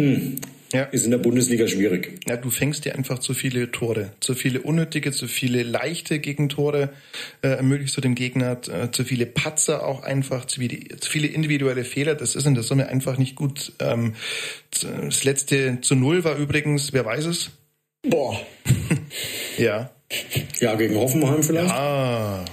hm, 0.00 0.36
ja. 0.72 0.84
ist 0.84 1.04
in 1.04 1.10
der 1.10 1.18
Bundesliga 1.18 1.68
schwierig. 1.68 2.20
Ja, 2.26 2.36
du 2.36 2.50
fängst 2.50 2.84
dir 2.84 2.94
einfach 2.94 3.18
zu 3.18 3.34
viele 3.34 3.70
Tore, 3.70 4.12
zu 4.20 4.34
viele 4.34 4.62
unnötige, 4.62 5.12
zu 5.12 5.28
viele 5.28 5.62
leichte 5.62 6.20
Gegentore 6.20 6.90
äh, 7.42 7.48
ermöglichst 7.48 7.96
du 7.96 8.00
dem 8.00 8.14
Gegner, 8.14 8.58
äh, 8.68 8.90
zu 8.90 9.04
viele 9.04 9.26
Patzer 9.26 9.86
auch 9.86 10.02
einfach, 10.02 10.46
zu 10.46 10.60
viele, 10.60 10.96
zu 10.96 11.10
viele 11.10 11.26
individuelle 11.26 11.84
Fehler. 11.84 12.14
Das 12.14 12.34
ist 12.34 12.46
in 12.46 12.54
der 12.54 12.62
Summe 12.62 12.88
einfach 12.88 13.18
nicht 13.18 13.36
gut. 13.36 13.72
Ähm, 13.78 14.14
das 14.70 15.24
letzte 15.24 15.80
zu 15.82 15.94
Null 15.94 16.24
war 16.24 16.36
übrigens, 16.36 16.92
wer 16.92 17.04
weiß 17.04 17.26
es? 17.26 17.50
Boah. 18.02 18.40
ja. 19.58 19.90
Ja, 20.58 20.74
gegen 20.74 20.96
Hoffenheim 20.96 21.42
vielleicht? 21.42 21.68
Ja, 21.68 22.44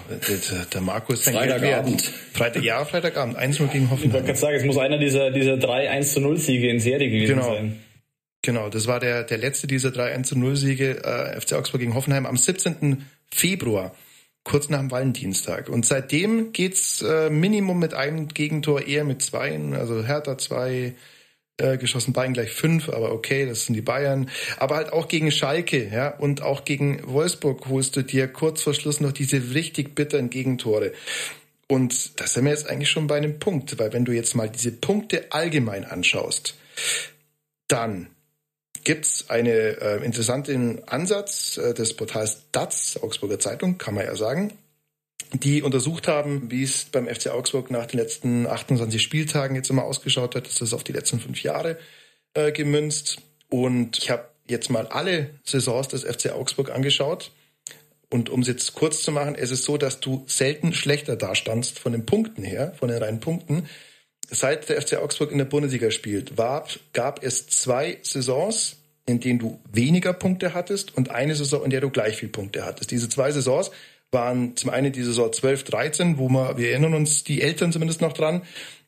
der, 0.74 0.82
Markus 0.82 1.24
Freitagabend. 1.24 2.02
Freitag, 2.34 2.64
ja, 2.64 2.86
Freitagabend. 2.86 3.38
1-0 3.38 3.68
gegen 3.68 3.90
Hoffenheim. 3.90 4.10
Ich 4.10 4.14
wollte 4.14 4.26
gerade 4.28 4.40
sagen, 4.40 4.56
es 4.58 4.64
muss 4.64 4.78
einer 4.78 5.00
dieser, 5.00 5.32
dieser 5.32 5.58
drei 5.58 5.90
1 5.90 6.18
0 6.18 6.38
Siege 6.38 6.70
in 6.70 6.80
Serie 6.80 7.10
gewesen 7.10 7.36
genau. 7.36 7.54
sein. 7.54 7.80
Genau, 8.44 8.70
das 8.70 8.86
war 8.86 9.00
der, 9.00 9.24
der 9.24 9.40
letzte 9.40 9.66
dieser 9.66 9.92
drei 9.92 10.14
1 10.14 10.36
0 10.36 10.56
Siege 10.56 11.04
äh, 11.04 11.42
FC 11.42 11.54
Augsburg 11.54 11.82
gegen 11.82 11.96
Hoffenheim 11.96 12.28
am 12.28 12.38
17. 12.38 13.08
Februar, 13.34 13.96
kurz 14.44 14.70
nach 14.70 14.80
dem 14.80 14.92
Valentinstag. 14.92 15.68
Und 15.68 15.86
seitdem 15.86 16.54
geht's 16.54 17.02
äh, 17.02 17.32
Minimum 17.32 17.80
mit 17.80 17.96
einem 17.96 18.28
Gegentor, 18.28 18.84
eher 18.84 19.04
mit 19.04 19.24
zwei, 19.24 19.60
also 19.74 20.06
Hertha 20.06 20.38
zwei, 20.38 20.94
äh, 21.58 21.78
geschossen, 21.78 22.14
Bayern 22.14 22.34
gleich 22.34 22.52
fünf, 22.52 22.90
aber 22.90 23.12
okay, 23.12 23.46
das 23.46 23.66
sind 23.66 23.76
die 23.76 23.82
Bayern. 23.82 24.30
Aber 24.58 24.76
halt 24.76 24.94
auch 24.94 25.08
gegen 25.08 25.32
Schalke, 25.32 25.90
ja, 25.90 26.10
und 26.10 26.42
auch 26.42 26.66
gegen 26.66 27.02
Wolfsburg 27.04 27.68
holst 27.68 27.96
du 27.96 28.04
dir 28.04 28.28
kurz 28.28 28.62
vor 28.62 28.74
Schluss 28.74 29.00
noch 29.00 29.12
diese 29.12 29.54
richtig 29.54 29.96
bitteren 29.96 30.30
Gegentore. 30.30 30.94
Und 31.68 32.20
da 32.20 32.28
sind 32.28 32.46
wir 32.46 32.52
jetzt 32.52 32.70
eigentlich 32.70 32.90
schon 32.90 33.08
bei 33.08 33.18
einem 33.18 33.40
Punkt, 33.40 33.78
weil 33.78 33.92
wenn 33.92 34.06
du 34.06 34.14
jetzt 34.14 34.36
mal 34.36 34.50
diese 34.50 34.72
Punkte 34.72 35.32
allgemein 35.32 35.84
anschaust, 35.84 36.56
dann 37.68 38.08
gibt's 38.84 39.30
einen 39.30 39.48
äh, 39.48 39.98
interessanten 39.98 40.82
Ansatz 40.88 41.58
äh, 41.58 41.74
des 41.74 41.94
Portals 41.94 42.44
DATS, 42.54 43.02
Augsburger 43.04 43.40
Zeitung, 43.40 43.78
kann 43.78 43.96
man 43.96 44.06
ja 44.06 44.16
sagen, 44.16 44.54
die 45.34 45.62
untersucht 45.62 46.08
haben, 46.08 46.50
wie 46.52 46.64
es 46.64 46.86
beim 46.86 47.08
FC 47.08 47.28
Augsburg 47.28 47.72
nach 47.72 47.86
den 47.86 48.00
letzten 48.00 48.48
28 48.48 49.02
Spieltagen 49.02 49.56
jetzt 49.56 49.70
immer 49.70 49.84
ausgeschaut 49.84 50.36
hat. 50.36 50.48
Das 50.48 50.62
ist 50.62 50.74
auf 50.74 50.84
die 50.84 50.94
letzten 50.94 51.20
fünf 51.20 51.44
Jahre 51.44 51.78
äh, 52.34 52.52
gemünzt. 52.52 53.18
Und 53.50 53.98
ich 53.98 54.10
habe 54.10 54.30
jetzt 54.48 54.70
mal 54.70 54.88
alle 54.88 55.32
Saisons 55.44 55.90
des 55.90 56.04
FC 56.04 56.32
Augsburg 56.32 56.72
angeschaut. 56.72 57.32
Und 58.10 58.30
um 58.30 58.42
es 58.42 58.48
jetzt 58.48 58.74
kurz 58.74 59.04
zu 59.04 59.12
machen, 59.12 59.36
es 59.36 59.52
ist 59.52 59.64
so, 59.64 59.78
dass 59.78 60.00
du 60.00 60.24
selten 60.28 60.74
schlechter 60.74 61.18
dastandst 61.18 61.78
von 61.78 61.92
den 61.92 62.06
Punkten 62.06 62.44
her, 62.44 62.74
von 62.80 62.88
den 62.88 63.04
reinen 63.04 63.20
Punkten. 63.20 63.68
Seit 64.30 64.70
der 64.70 64.82
FC 64.82 64.96
Augsburg 64.98 65.32
in 65.32 65.38
der 65.38 65.46
Bundesliga 65.46 65.92
spielt, 65.92 66.38
war, 66.38 66.66
gab 66.94 67.24
es 67.24 67.48
zwei 67.48 67.98
Saisons, 68.04 68.78
in 69.06 69.20
denen 69.20 69.40
du 69.40 69.60
weniger 69.72 70.14
Punkte 70.14 70.54
hattest 70.54 70.96
und 70.96 71.12
eine 71.12 71.36
Saison, 71.36 71.64
in 71.64 71.70
der 71.70 71.82
du 71.82 71.90
gleich 71.90 72.18
viel 72.18 72.30
Punkte 72.30 72.66
hattest. 72.66 72.92
Diese 72.92 73.10
zwei 73.10 73.32
Saisons 73.32 73.72
waren 74.12 74.56
zum 74.56 74.70
einen 74.70 74.92
die 74.92 75.04
Saison 75.04 75.32
12, 75.32 75.64
13, 75.66 76.18
wo 76.18 76.30
man, 76.30 76.58
wir 76.58 76.72
erinnern 76.72 76.94
uns, 76.94 77.24
die 77.24 77.42
Eltern 77.42 77.72
zumindest 77.72 78.02
noch 78.02 78.14
dran, 78.14 78.44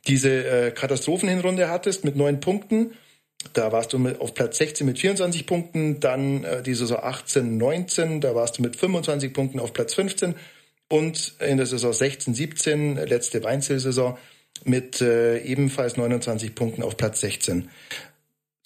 diese 0.07 0.29
äh, 0.29 0.71
Katastrophenhinrunde 0.71 1.69
hattest 1.69 2.05
mit 2.05 2.15
neun 2.15 2.39
Punkten. 2.39 2.93
Da 3.53 3.71
warst 3.71 3.93
du 3.93 3.99
mit, 3.99 4.19
auf 4.19 4.33
Platz 4.33 4.57
16 4.57 4.85
mit 4.85 4.99
24 4.99 5.45
Punkten, 5.45 5.99
dann 5.99 6.43
äh, 6.43 6.63
die 6.63 6.73
Saison 6.73 6.99
18, 7.01 7.57
19, 7.57 8.21
da 8.21 8.35
warst 8.35 8.57
du 8.57 8.61
mit 8.61 8.75
25 8.75 9.33
Punkten 9.33 9.59
auf 9.59 9.73
Platz 9.73 9.93
15 9.93 10.35
und 10.89 11.35
in 11.39 11.57
der 11.57 11.65
Saison 11.65 11.93
16, 11.93 12.33
17, 12.33 12.95
letzte 12.95 13.43
Weinzel-Saison, 13.43 14.17
mit 14.65 14.99
äh, 15.01 15.39
ebenfalls 15.39 15.95
29 15.95 16.55
Punkten 16.55 16.83
auf 16.83 16.97
Platz 16.97 17.21
16. 17.21 17.69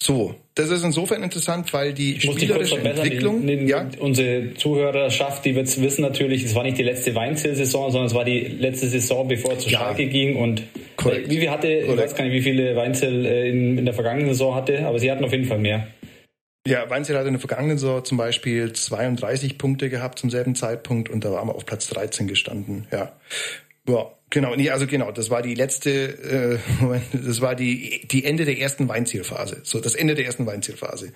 So, 0.04 0.34
das 0.54 0.68
ist 0.68 0.84
insofern 0.84 1.22
interessant, 1.22 1.72
weil 1.72 1.94
die 1.94 2.20
spielerische 2.20 2.76
Entwicklung, 2.76 3.46
die, 3.46 3.56
die, 3.56 3.64
ja? 3.64 3.88
unsere 4.00 4.52
Zuhörerschaft, 4.52 5.46
die 5.46 5.54
wird 5.54 5.80
wissen 5.80 6.02
natürlich, 6.02 6.44
es 6.44 6.54
war 6.54 6.62
nicht 6.62 6.76
die 6.76 6.82
letzte 6.82 7.14
Weinzel-Saison, 7.14 7.90
sondern 7.90 8.08
es 8.08 8.14
war 8.14 8.26
die 8.26 8.40
letzte 8.40 8.86
Saison, 8.88 9.26
bevor 9.26 9.52
er 9.52 9.60
zu 9.60 9.70
ja. 9.70 9.78
Schalke 9.78 10.06
ging 10.06 10.36
und 10.36 10.62
Korrekt. 10.96 11.30
wie 11.30 11.38
viel 11.38 11.50
hatte, 11.50 11.68
Korrekt. 11.68 11.88
ich 11.88 11.96
weiß 11.96 12.14
gar 12.16 12.24
nicht, 12.24 12.34
wie 12.34 12.42
viele 12.42 12.76
Weinzel 12.76 13.24
äh, 13.24 13.48
in, 13.48 13.78
in 13.78 13.86
der 13.86 13.94
vergangenen 13.94 14.28
Saison 14.28 14.54
hatte, 14.54 14.86
aber 14.86 14.98
sie 14.98 15.10
hatten 15.10 15.24
auf 15.24 15.32
jeden 15.32 15.46
Fall 15.46 15.58
mehr. 15.58 15.86
Ja, 16.68 16.90
Weinziel 16.90 17.16
hat 17.16 17.26
in 17.26 17.32
der 17.32 17.40
vergangenen 17.40 17.78
Saison 17.78 18.04
zum 18.04 18.18
Beispiel 18.18 18.74
32 18.74 19.56
Punkte 19.56 19.88
gehabt 19.88 20.18
zum 20.18 20.28
selben 20.28 20.54
Zeitpunkt 20.54 21.08
und 21.08 21.24
da 21.24 21.32
waren 21.32 21.48
wir 21.48 21.54
auf 21.54 21.64
Platz 21.64 21.88
13 21.88 22.26
gestanden. 22.26 22.86
Ja, 22.92 23.12
ja 23.88 24.10
genau. 24.30 24.54
Nee, 24.54 24.70
also 24.70 24.86
genau, 24.86 25.12
das 25.12 25.30
war 25.30 25.42
die 25.42 25.54
letzte, 25.54 25.90
äh, 25.90 26.82
Moment, 26.82 27.04
das 27.12 27.40
war 27.40 27.54
die 27.54 28.06
die 28.08 28.24
Ende 28.24 28.44
der 28.44 28.58
ersten 28.58 28.88
Weinzielphase. 28.88 29.60
So 29.62 29.80
das 29.80 29.94
Ende 29.94 30.14
der 30.14 30.26
ersten 30.26 30.46
Weinzielphase. 30.46 31.12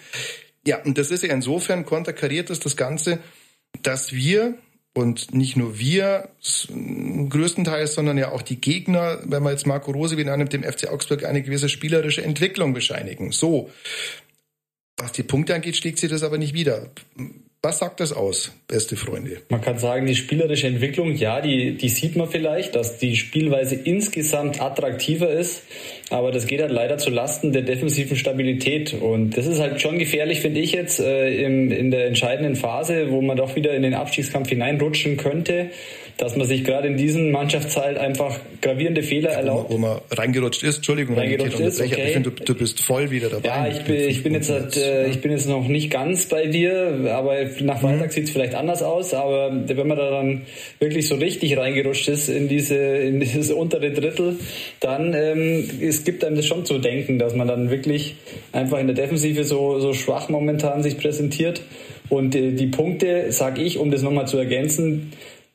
Ja, 0.66 0.82
und 0.82 0.98
das 0.98 1.10
ist 1.10 1.22
ja 1.22 1.32
insofern 1.32 1.84
konterkariert 1.84 2.50
ist 2.50 2.64
das 2.64 2.76
Ganze, 2.76 3.20
dass 3.82 4.12
wir 4.12 4.58
und 4.94 5.32
nicht 5.32 5.56
nur 5.56 5.78
wir 5.78 6.30
größtenteils, 7.28 7.94
sondern 7.94 8.18
ja 8.18 8.32
auch 8.32 8.42
die 8.42 8.60
Gegner, 8.60 9.20
wenn 9.24 9.42
man 9.42 9.52
jetzt 9.52 9.66
Marco 9.66 9.92
Rose 9.92 10.16
wieder 10.16 10.32
annimmt, 10.32 10.52
dem 10.52 10.64
FC 10.64 10.88
Augsburg 10.88 11.24
eine 11.24 11.42
gewisse 11.42 11.68
spielerische 11.68 12.22
Entwicklung 12.22 12.74
bescheinigen. 12.74 13.30
So. 13.32 13.70
Was 14.96 15.12
die 15.12 15.22
Punkte 15.22 15.54
angeht, 15.54 15.76
schlägt 15.76 16.00
sie 16.00 16.08
das 16.08 16.24
aber 16.24 16.38
nicht 16.38 16.54
wieder. 16.54 16.90
Was 17.60 17.78
sagt 17.80 17.98
das 17.98 18.12
aus, 18.12 18.52
beste 18.68 18.94
Freunde? 18.94 19.42
Man 19.48 19.60
kann 19.60 19.78
sagen, 19.78 20.06
die 20.06 20.14
spielerische 20.14 20.68
Entwicklung, 20.68 21.16
ja, 21.16 21.40
die, 21.40 21.76
die 21.76 21.88
sieht 21.88 22.14
man 22.14 22.28
vielleicht, 22.28 22.76
dass 22.76 22.98
die 22.98 23.16
Spielweise 23.16 23.74
insgesamt 23.74 24.60
attraktiver 24.62 25.28
ist, 25.28 25.64
aber 26.10 26.30
das 26.30 26.46
geht 26.46 26.60
halt 26.60 26.72
leider 26.72 26.98
zu 26.98 27.10
Lasten 27.10 27.52
der 27.52 27.62
defensiven 27.62 28.16
Stabilität 28.16 28.94
und 28.94 29.36
das 29.36 29.46
ist 29.46 29.60
halt 29.60 29.80
schon 29.80 29.98
gefährlich, 29.98 30.40
finde 30.40 30.60
ich 30.60 30.72
jetzt, 30.72 31.00
äh, 31.00 31.44
im, 31.44 31.70
in 31.70 31.90
der 31.90 32.06
entscheidenden 32.06 32.56
Phase, 32.56 33.10
wo 33.10 33.20
man 33.20 33.36
doch 33.36 33.56
wieder 33.56 33.74
in 33.74 33.82
den 33.82 33.94
Abstiegskampf 33.94 34.48
hineinrutschen 34.48 35.16
könnte 35.16 35.70
dass 36.18 36.34
man 36.34 36.48
sich 36.48 36.64
gerade 36.64 36.88
in 36.88 36.96
diesem 36.96 37.30
Mannschaftsteil 37.30 37.96
einfach 37.96 38.40
gravierende 38.60 39.04
Fehler 39.04 39.30
erlaubt. 39.30 39.70
Wo, 39.70 39.78
man 39.78 40.00
reingerutscht 40.10 40.64
ist, 40.64 40.78
Entschuldigung, 40.78 41.16
reingerutscht 41.16 41.60
ist, 41.60 41.80
okay. 41.80 42.06
ich 42.06 42.12
finde, 42.12 42.32
du, 42.32 42.44
du, 42.44 42.54
bist 42.56 42.80
voll 42.80 43.12
wieder 43.12 43.28
dabei. 43.28 43.48
Ja, 43.48 43.68
ich 43.68 43.84
bin, 43.84 43.94
ich 43.94 44.22
bin 44.24 44.34
jetzt, 44.34 44.50
halt, 44.50 44.76
äh, 44.76 45.08
ich 45.08 45.20
bin 45.20 45.30
jetzt 45.30 45.48
noch 45.48 45.68
nicht 45.68 45.90
ganz 45.92 46.26
bei 46.26 46.46
dir, 46.46 47.12
aber 47.14 47.36
nach 47.60 47.80
Freitag 47.80 48.08
mhm. 48.08 48.10
sieht 48.10 48.24
es 48.24 48.30
vielleicht 48.30 48.56
anders 48.56 48.82
aus, 48.82 49.14
aber 49.14 49.52
wenn 49.68 49.86
man 49.86 49.96
da 49.96 50.10
dann 50.10 50.42
wirklich 50.80 51.06
so 51.06 51.14
richtig 51.14 51.56
reingerutscht 51.56 52.08
ist 52.08 52.28
in 52.28 52.48
diese, 52.48 52.74
in 52.74 53.20
dieses 53.20 53.52
untere 53.52 53.92
Drittel, 53.92 54.40
dann 54.80 55.14
ähm, 55.14 55.70
es 55.98 56.04
gibt 56.04 56.24
einem 56.24 56.36
das 56.36 56.46
schon 56.46 56.64
zu 56.64 56.78
denken, 56.78 57.18
dass 57.18 57.34
man 57.34 57.48
dann 57.48 57.70
wirklich 57.70 58.14
einfach 58.52 58.78
in 58.78 58.86
der 58.86 58.94
Defensive 58.94 59.42
so, 59.44 59.80
so 59.80 59.92
schwach 59.92 60.28
momentan 60.28 60.82
sich 60.82 60.96
präsentiert. 60.96 61.62
Und 62.08 62.34
äh, 62.34 62.52
die 62.52 62.68
Punkte, 62.68 63.32
sag 63.32 63.58
ich, 63.58 63.78
um 63.78 63.90
das 63.90 64.02
nochmal 64.02 64.28
zu 64.28 64.38
ergänzen, 64.38 65.12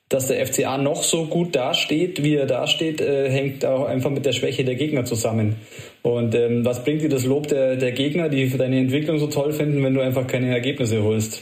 dass 0.09 0.27
der 0.27 0.45
FCA 0.45 0.77
noch 0.77 1.01
so 1.01 1.25
gut 1.25 1.55
dasteht, 1.55 2.23
wie 2.23 2.35
er 2.35 2.45
dasteht, 2.45 2.99
äh, 2.99 3.29
hängt 3.29 3.65
auch 3.65 3.85
einfach 3.85 4.11
mit 4.11 4.25
der 4.25 4.33
Schwäche 4.33 4.65
der 4.65 4.75
Gegner 4.75 5.05
zusammen. 5.05 5.55
Und 6.01 6.35
ähm, 6.35 6.65
was 6.65 6.83
bringt 6.83 7.01
dir 7.01 7.09
das 7.09 7.25
Lob 7.25 7.47
der, 7.47 7.77
der 7.77 7.93
Gegner, 7.93 8.27
die 8.27 8.49
deine 8.49 8.79
Entwicklung 8.79 9.17
so 9.19 9.27
toll 9.27 9.53
finden, 9.53 9.81
wenn 9.83 9.93
du 9.93 10.01
einfach 10.01 10.27
keine 10.27 10.53
Ergebnisse 10.53 11.01
holst? 11.03 11.41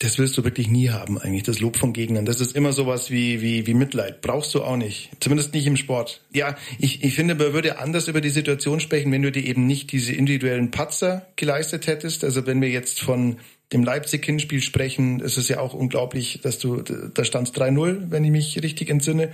Das 0.00 0.18
wirst 0.18 0.38
du 0.38 0.44
wirklich 0.44 0.68
nie 0.68 0.88
haben, 0.88 1.18
eigentlich, 1.18 1.42
das 1.42 1.60
Lob 1.60 1.76
von 1.76 1.92
Gegnern. 1.92 2.24
Das 2.24 2.40
ist 2.40 2.56
immer 2.56 2.72
sowas 2.72 3.10
wie, 3.10 3.42
wie, 3.42 3.66
wie 3.66 3.74
Mitleid. 3.74 4.22
Brauchst 4.22 4.54
du 4.54 4.62
auch 4.62 4.76
nicht. 4.76 5.10
Zumindest 5.20 5.52
nicht 5.52 5.66
im 5.66 5.76
Sport. 5.76 6.22
Ja, 6.32 6.56
ich, 6.78 7.04
ich 7.04 7.14
finde, 7.14 7.34
man 7.34 7.52
würde 7.52 7.78
anders 7.78 8.08
über 8.08 8.22
die 8.22 8.30
Situation 8.30 8.80
sprechen, 8.80 9.12
wenn 9.12 9.20
du 9.20 9.30
dir 9.30 9.44
eben 9.44 9.66
nicht 9.66 9.92
diese 9.92 10.14
individuellen 10.14 10.70
Patzer 10.70 11.26
geleistet 11.36 11.86
hättest. 11.86 12.24
Also 12.24 12.46
wenn 12.46 12.62
wir 12.62 12.70
jetzt 12.70 12.98
von 13.00 13.36
dem 13.74 13.84
Leipzig-Hinspiel 13.84 14.62
sprechen, 14.62 15.20
ist 15.20 15.36
es 15.36 15.48
ja 15.48 15.60
auch 15.60 15.74
unglaublich, 15.74 16.40
dass 16.42 16.58
du, 16.58 16.80
da 16.80 17.22
stand 17.22 17.50
3-0, 17.50 18.10
wenn 18.10 18.24
ich 18.24 18.30
mich 18.30 18.62
richtig 18.62 18.88
entsinne, 18.88 19.30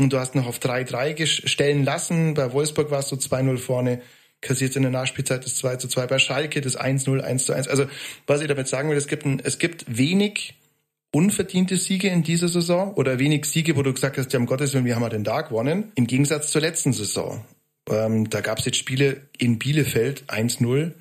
und 0.00 0.14
du 0.14 0.18
hast 0.18 0.34
noch 0.34 0.46
auf 0.46 0.58
3-3 0.58 1.46
stellen 1.46 1.84
lassen. 1.84 2.32
Bei 2.32 2.52
Wolfsburg 2.54 2.90
warst 2.90 3.12
du 3.12 3.16
2-0 3.16 3.58
vorne, 3.58 4.00
kassiert 4.40 4.76
in 4.76 4.82
der 4.82 4.90
Nachspielzeit 4.90 5.44
das 5.44 5.56
2 5.56 5.76
2 5.76 6.06
bei 6.06 6.18
Schalke 6.18 6.60
das 6.60 6.78
1-0, 6.78 7.20
1 7.20 7.50
1. 7.50 7.68
Also, 7.68 7.86
was 8.26 8.40
ich 8.40 8.48
damit 8.48 8.68
sagen 8.68 8.90
will, 8.90 8.96
es 8.96 9.06
gibt, 9.06 9.24
ein, 9.24 9.40
es 9.42 9.58
gibt 9.58 9.84
wenig 9.88 10.54
unverdiente 11.12 11.76
Siege 11.76 12.08
in 12.08 12.22
dieser 12.22 12.48
Saison 12.48 12.94
oder 12.94 13.18
wenig 13.18 13.46
Siege, 13.46 13.76
wo 13.76 13.82
du 13.82 13.92
gesagt 13.92 14.18
hast, 14.18 14.32
ja, 14.32 14.38
um 14.38 14.46
Gottes 14.46 14.74
Willen, 14.74 14.84
wie 14.84 14.94
haben 14.94 15.02
wir 15.02 15.08
denn 15.08 15.24
da 15.24 15.40
gewonnen? 15.40 15.92
Im 15.94 16.06
Gegensatz 16.06 16.50
zur 16.50 16.60
letzten 16.60 16.92
Saison. 16.92 17.44
Ähm, 17.88 18.28
da 18.28 18.40
gab 18.40 18.58
es 18.58 18.64
jetzt 18.64 18.78
Spiele 18.78 19.22
in 19.38 19.58
Bielefeld 19.58 20.24
1-0, 20.28 20.92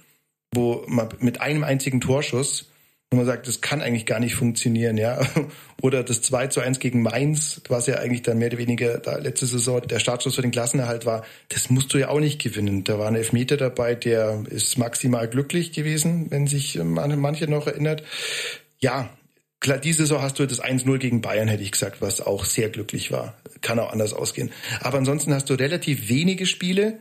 wo 0.53 0.83
man 0.87 1.09
mit 1.19 1.41
einem 1.41 1.63
einzigen 1.63 1.99
Torschuss 1.99 2.69
wo 3.11 3.17
man 3.17 3.25
sagt, 3.25 3.47
das 3.47 3.61
kann 3.61 3.81
eigentlich 3.81 4.05
gar 4.05 4.19
nicht 4.19 4.35
funktionieren, 4.35 4.97
ja. 4.97 5.19
Oder 5.81 6.03
das 6.03 6.21
2 6.21 6.47
zu 6.47 6.61
1 6.61 6.79
gegen 6.79 7.01
Mainz, 7.01 7.61
was 7.69 7.87
ja 7.87 7.95
eigentlich 7.95 8.23
dann 8.23 8.39
mehr 8.39 8.47
oder 8.47 8.57
weniger 8.57 8.97
da 8.97 9.17
letzte 9.17 9.45
Saison 9.45 9.81
der 9.81 9.99
Startschuss 9.99 10.35
für 10.35 10.41
den 10.41 10.51
Klassenerhalt 10.51 11.05
war, 11.05 11.23
das 11.49 11.69
musst 11.69 11.93
du 11.93 11.97
ja 11.97 12.09
auch 12.09 12.19
nicht 12.19 12.41
gewinnen. 12.41 12.83
Da 12.83 12.97
war 12.97 13.07
ein 13.07 13.15
Elfmeter 13.15 13.57
dabei, 13.57 13.93
der 13.93 14.43
ist 14.49 14.77
maximal 14.77 15.27
glücklich 15.27 15.73
gewesen, 15.73 16.31
wenn 16.31 16.47
sich 16.47 16.79
manche 16.83 17.47
noch 17.47 17.67
erinnert. 17.67 18.03
Ja, 18.79 19.09
klar, 19.59 19.77
diese 19.77 19.99
Saison 19.99 20.21
hast 20.21 20.39
du 20.39 20.47
das 20.47 20.63
1-0 20.63 20.97
gegen 20.97 21.21
Bayern, 21.21 21.47
hätte 21.47 21.63
ich 21.63 21.71
gesagt, 21.71 22.01
was 22.01 22.21
auch 22.21 22.45
sehr 22.45 22.69
glücklich 22.69 23.11
war. 23.11 23.37
Kann 23.61 23.79
auch 23.79 23.91
anders 23.91 24.13
ausgehen. 24.13 24.51
Aber 24.79 24.97
ansonsten 24.97 25.33
hast 25.33 25.49
du 25.49 25.53
relativ 25.53 26.09
wenige 26.09 26.45
Spiele, 26.45 26.99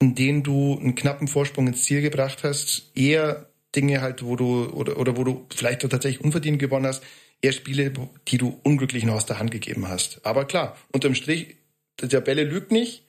in 0.00 0.14
denen 0.14 0.42
du 0.42 0.78
einen 0.78 0.94
knappen 0.94 1.28
Vorsprung 1.28 1.68
ins 1.68 1.84
Ziel 1.84 2.02
gebracht 2.02 2.44
hast, 2.44 2.90
eher 2.94 3.45
Dinge 3.76 4.00
halt, 4.00 4.24
wo 4.24 4.36
du 4.36 4.66
oder, 4.70 4.98
oder 4.98 5.16
wo 5.16 5.24
du 5.24 5.46
vielleicht 5.54 5.82
tatsächlich 5.82 6.24
unverdient 6.24 6.58
gewonnen 6.58 6.86
hast, 6.86 7.04
eher 7.42 7.52
Spiele, 7.52 7.92
die 8.28 8.38
du 8.38 8.58
unglücklich 8.62 9.04
noch 9.04 9.14
aus 9.14 9.26
der 9.26 9.38
Hand 9.38 9.50
gegeben 9.50 9.88
hast. 9.88 10.20
Aber 10.24 10.46
klar, 10.46 10.76
unterm 10.92 11.14
Strich, 11.14 11.56
der 12.00 12.08
Tabelle 12.08 12.44
lügt 12.44 12.72
nicht. 12.72 13.04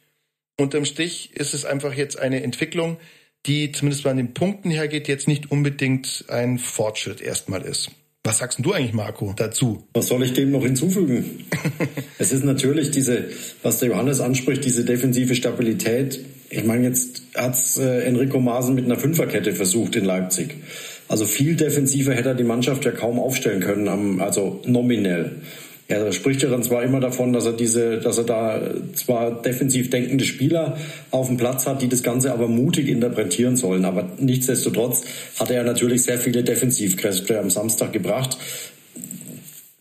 Unterm 0.60 0.86
Strich 0.86 1.32
ist 1.36 1.54
es 1.54 1.66
einfach 1.66 1.94
jetzt 1.94 2.20
eine 2.20 2.44
Entwicklung, 2.44 2.98
die 3.46 3.72
zumindest 3.72 4.04
bei 4.04 4.14
den 4.14 4.34
Punkten 4.34 4.72
hergeht, 4.72 5.08
jetzt 5.08 5.28
nicht 5.28 5.52
unbedingt 5.52 6.26
ein 6.28 6.58
Fortschritt 6.58 7.22
erstmal 7.22 7.62
ist. 7.62 7.92
Was 8.24 8.40
sagst 8.40 8.60
du 8.62 8.74
eigentlich, 8.74 8.94
Marco, 8.94 9.34
dazu? 9.38 9.88
Was 9.94 10.08
soll 10.08 10.24
ich 10.24 10.34
dem 10.34 10.52
noch 10.52 10.64
hinzufügen? 10.64 11.46
es 12.18 12.34
ist 12.34 12.44
natürlich 12.44 12.92
diese, 12.92 13.30
was 13.64 13.80
der 13.80 13.90
Johannes 13.90 14.20
anspricht, 14.20 14.66
diese 14.66 14.84
defensive 14.84 15.34
Stabilität. 15.34 16.20
Ich 16.50 16.64
meine, 16.64 16.88
jetzt 16.88 17.24
hat's 17.36 17.78
äh, 17.78 18.04
Enrico 18.04 18.40
Maaßen 18.40 18.74
mit 18.74 18.86
einer 18.86 18.98
Fünferkette 18.98 19.54
versucht 19.54 19.96
in 19.96 20.06
Leipzig. 20.06 20.56
Also 21.10 21.26
viel 21.26 21.56
defensiver 21.56 22.14
hätte 22.14 22.30
er 22.30 22.36
die 22.36 22.44
Mannschaft 22.44 22.86
ja 22.86 22.92
kaum 22.92 23.20
aufstellen 23.20 23.62
können, 23.62 24.20
also 24.20 24.62
nominell. 24.66 25.42
Er 25.90 26.12
spricht 26.12 26.44
ja 26.44 26.50
dann 26.50 26.64
zwar 26.64 26.84
immer 26.84 27.00
davon, 27.00 27.32
dass 27.32 27.46
er 27.46 27.54
diese, 27.54 28.00
dass 28.00 28.18
er 28.18 28.26
da 28.26 28.62
zwar 28.94 29.42
defensiv 29.42 29.90
denkende 29.90 30.26
Spieler 30.26 30.78
auf 31.12 31.28
dem 31.28 31.38
Platz 31.38 31.66
hat, 31.66 31.82
die 31.82 31.88
das 31.88 32.04
Ganze 32.04 32.34
aber 32.34 32.50
mutig 32.50 32.90
interpretieren 32.90 33.56
sollen. 33.56 33.86
Aber 33.86 34.10
nichtsdestotrotz 34.20 35.06
hat 35.40 35.50
er 35.50 35.64
natürlich 35.64 36.04
sehr 36.04 36.18
viele 36.18 36.44
Defensivkräfte 36.44 37.40
am 37.40 37.50
Samstag 37.50 37.94
gebracht. 37.94 38.38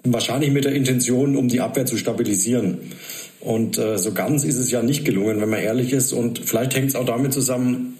Wahrscheinlich 0.04 0.52
mit 0.52 0.64
der 0.64 0.74
Intention, 0.74 1.36
um 1.36 1.48
die 1.48 1.58
Abwehr 1.58 1.86
zu 1.86 1.96
stabilisieren. 1.96 2.78
Und 3.46 3.78
äh, 3.78 3.96
so 3.96 4.12
ganz 4.12 4.42
ist 4.42 4.56
es 4.56 4.72
ja 4.72 4.82
nicht 4.82 5.04
gelungen, 5.04 5.40
wenn 5.40 5.48
man 5.48 5.60
ehrlich 5.60 5.92
ist. 5.92 6.12
Und 6.12 6.40
vielleicht 6.40 6.74
hängt 6.74 6.88
es 6.88 6.96
auch 6.96 7.04
damit 7.04 7.32
zusammen, 7.32 7.96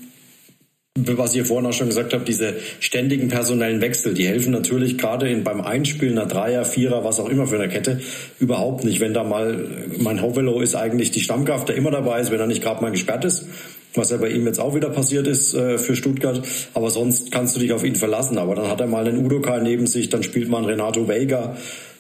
was 0.96 1.36
ihr 1.36 1.44
vorhin 1.44 1.66
auch 1.66 1.72
schon 1.72 1.86
gesagt 1.86 2.14
habt, 2.14 2.26
diese 2.26 2.54
ständigen 2.80 3.28
personellen 3.28 3.80
Wechsel, 3.80 4.12
die 4.12 4.26
helfen 4.26 4.50
natürlich 4.50 4.98
gerade 4.98 5.28
in, 5.28 5.44
beim 5.44 5.60
Einspielen 5.60 6.18
einer 6.18 6.26
Dreier, 6.26 6.64
Vierer, 6.64 7.04
was 7.04 7.20
auch 7.20 7.28
immer 7.28 7.46
für 7.46 7.60
eine 7.60 7.68
Kette, 7.68 8.00
überhaupt 8.40 8.82
nicht. 8.82 8.98
Wenn 8.98 9.14
da 9.14 9.22
mal, 9.22 9.64
mein 9.98 10.20
Hovelo 10.20 10.60
ist 10.60 10.74
eigentlich 10.74 11.12
die 11.12 11.20
Stammkraft, 11.20 11.68
der 11.68 11.76
immer 11.76 11.92
dabei 11.92 12.20
ist, 12.20 12.32
wenn 12.32 12.40
er 12.40 12.48
nicht 12.48 12.62
gerade 12.62 12.82
mal 12.82 12.90
gesperrt 12.90 13.24
ist, 13.24 13.46
was 13.94 14.10
ja 14.10 14.16
bei 14.16 14.30
ihm 14.30 14.46
jetzt 14.46 14.58
auch 14.58 14.74
wieder 14.74 14.90
passiert 14.90 15.28
ist 15.28 15.54
äh, 15.54 15.78
für 15.78 15.94
Stuttgart. 15.94 16.42
Aber 16.74 16.90
sonst 16.90 17.30
kannst 17.30 17.54
du 17.54 17.60
dich 17.60 17.72
auf 17.72 17.84
ihn 17.84 17.94
verlassen. 17.94 18.36
Aber 18.38 18.56
dann 18.56 18.68
hat 18.68 18.80
er 18.80 18.88
mal 18.88 19.06
einen 19.06 19.24
Udokai 19.24 19.60
neben 19.60 19.86
sich, 19.86 20.08
dann 20.08 20.24
spielt 20.24 20.48
man 20.48 20.64
Renato 20.64 21.06
Vega, 21.06 21.56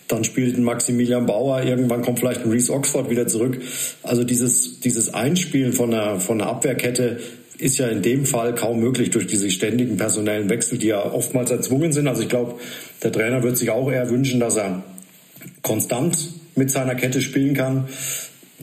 dann 0.08 0.24
spielt 0.24 0.56
ein 0.56 0.62
Maximilian 0.62 1.26
Bauer, 1.26 1.62
irgendwann 1.62 2.02
kommt 2.02 2.20
vielleicht 2.20 2.42
ein 2.42 2.50
Reese 2.50 2.72
Oxford 2.72 3.10
wieder 3.10 3.26
zurück. 3.26 3.60
Also 4.02 4.24
dieses, 4.24 4.80
dieses 4.80 5.12
Einspielen 5.12 5.72
von 5.72 5.92
einer, 5.92 6.20
von 6.20 6.40
einer 6.40 6.50
Abwehrkette 6.50 7.18
ist 7.58 7.78
ja 7.78 7.88
in 7.88 8.02
dem 8.02 8.26
Fall 8.26 8.54
kaum 8.54 8.80
möglich 8.80 9.10
durch 9.10 9.26
diese 9.26 9.50
ständigen 9.50 9.96
personellen 9.96 10.48
Wechsel, 10.48 10.78
die 10.78 10.88
ja 10.88 11.04
oftmals 11.04 11.50
erzwungen 11.50 11.92
sind. 11.92 12.06
Also 12.06 12.22
ich 12.22 12.28
glaube, 12.28 12.56
der 13.02 13.12
Trainer 13.12 13.42
wird 13.42 13.56
sich 13.56 13.70
auch 13.70 13.90
eher 13.90 14.10
wünschen, 14.10 14.40
dass 14.40 14.56
er 14.56 14.82
konstant 15.62 16.16
mit 16.54 16.70
seiner 16.70 16.94
Kette 16.94 17.20
spielen 17.20 17.54
kann 17.54 17.86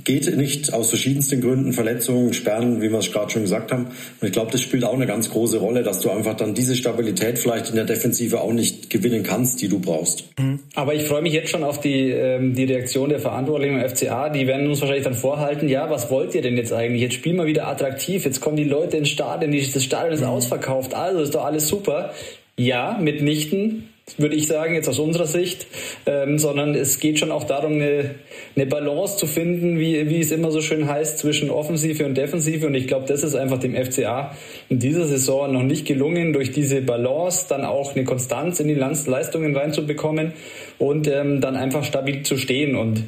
geht 0.04 0.36
nicht 0.36 0.74
aus 0.74 0.90
verschiedensten 0.90 1.42
Gründen, 1.42 1.74
Verletzungen, 1.74 2.34
Sperren, 2.34 2.82
wie 2.82 2.92
wir 2.92 3.00
es 3.00 3.12
gerade 3.12 3.32
schon 3.32 3.44
gesagt 3.44 3.72
haben. 3.72 3.86
Und 3.86 4.28
ich 4.28 4.32
glaube, 4.32 4.52
das 4.52 4.62
spielt 4.62 4.84
auch 4.84 4.94
eine 4.94 5.06
ganz 5.06 5.30
große 5.30 5.58
Rolle, 5.60 5.84
dass 5.84 6.00
du 6.00 6.10
einfach 6.10 6.36
dann 6.36 6.54
diese 6.54 6.76
Stabilität 6.76 7.38
vielleicht 7.38 7.70
in 7.70 7.76
der 7.76 7.86
Defensive 7.86 8.42
auch 8.42 8.52
nicht 8.52 8.90
gewinnen 8.90 9.24
kannst, 9.24 9.62
die 9.62 9.68
du 9.68 9.80
brauchst. 9.80 10.26
Mhm. 10.40 10.60
Aber 10.76 10.94
ich 10.96 11.04
freue 11.04 11.22
mich 11.22 11.34
jetzt 11.34 11.52
schon 11.52 11.64
auf 11.64 11.80
die, 11.80 12.10
ähm, 12.10 12.56
die 12.56 12.66
Reaktion 12.66 13.10
der 13.10 13.20
Verantwortlichen 13.20 13.80
im 13.80 13.90
FCA. 13.90 14.30
Die 14.30 14.48
werden 14.48 14.68
uns 14.68 14.82
wahrscheinlich 14.82 15.06
dann 15.06 15.14
vorhalten, 15.14 15.70
ja, 15.70 15.90
was 15.90 16.10
wollt 16.10 16.34
ihr 16.36 16.42
denn 16.42 16.58
jetzt 16.58 16.74
eigentlich? 16.74 17.02
Jetzt 17.02 17.14
spielen 17.14 17.38
wir 17.38 17.46
wieder 17.46 17.68
attraktiv, 17.68 18.26
jetzt 18.26 18.42
kommen 18.42 18.58
die 18.58 18.64
Leute 18.64 18.98
ins 18.98 19.10
Stadion, 19.10 19.52
das 19.52 19.84
Stadion 19.84 20.14
ist 20.14 20.22
mhm. 20.22 20.28
ausverkauft, 20.28 20.94
also 20.94 21.22
ist 21.22 21.36
doch 21.36 21.46
alles 21.46 21.68
super. 21.68 22.14
Ja, 22.56 22.98
mitnichten 23.02 23.90
würde 24.18 24.36
ich 24.36 24.48
sagen, 24.48 24.76
jetzt 24.76 24.90
aus 24.90 25.00
unserer 25.00 25.26
Sicht, 25.26 25.66
ähm, 26.06 26.38
sondern 26.38 26.76
es 26.76 27.00
geht 27.00 27.20
schon 27.20 27.32
auch 27.32 27.46
darum, 27.46 27.74
eine, 27.74 28.16
eine 28.56 28.66
Balance 28.66 29.18
zu 29.18 29.26
finden, 29.26 29.80
wie, 29.80 30.10
wie 30.10 30.20
es 30.20 30.32
immer 30.32 30.52
so 30.52 30.62
schön 30.62 30.88
heißt, 30.88 31.20
zwischen 31.20 31.50
Offensive 31.50 32.06
und 32.06 32.18
Defensive. 32.18 32.68
Und 32.68 32.76
ich 32.76 32.88
glaube, 32.88 33.06
das 33.08 33.24
ist 33.24 33.36
einfach 33.36 33.60
dem 33.60 33.76
FCA 33.76 34.36
in 34.68 34.80
dieser 34.80 35.06
Saison 35.06 35.54
noch 35.54 35.64
nicht 35.64 35.88
gelungen, 35.88 36.34
durch 36.34 36.52
diese 36.52 36.82
Balance 36.82 37.46
dann 37.48 37.64
auch 37.64 37.96
eine 37.96 38.04
Konstanz 38.04 38.60
in 38.60 38.68
die 38.68 38.76
Leistungen 38.76 39.56
reinzubekommen 39.56 40.34
und 40.78 41.08
ähm, 41.08 41.40
dann 41.40 41.56
einfach 41.56 41.86
stabil 41.86 42.24
zu 42.24 42.38
stehen. 42.38 42.76
Und 42.76 43.04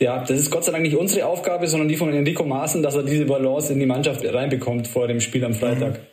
ja, 0.00 0.18
das 0.18 0.38
ist 0.38 0.50
Gott 0.50 0.64
sei 0.64 0.72
Dank 0.72 0.82
nicht 0.82 0.96
unsere 0.96 1.26
Aufgabe, 1.26 1.68
sondern 1.68 1.88
die 1.88 1.96
von 1.96 2.12
Enrico 2.12 2.44
Maaßen, 2.44 2.82
dass 2.82 2.96
er 2.96 3.04
diese 3.04 3.26
Balance 3.26 3.72
in 3.72 3.78
die 3.78 3.86
Mannschaft 3.86 4.24
reinbekommt 4.24 4.88
vor 4.88 5.06
dem 5.06 5.20
Spiel 5.20 5.44
am 5.44 5.54
Freitag. 5.54 5.92
Mhm. 5.92 6.11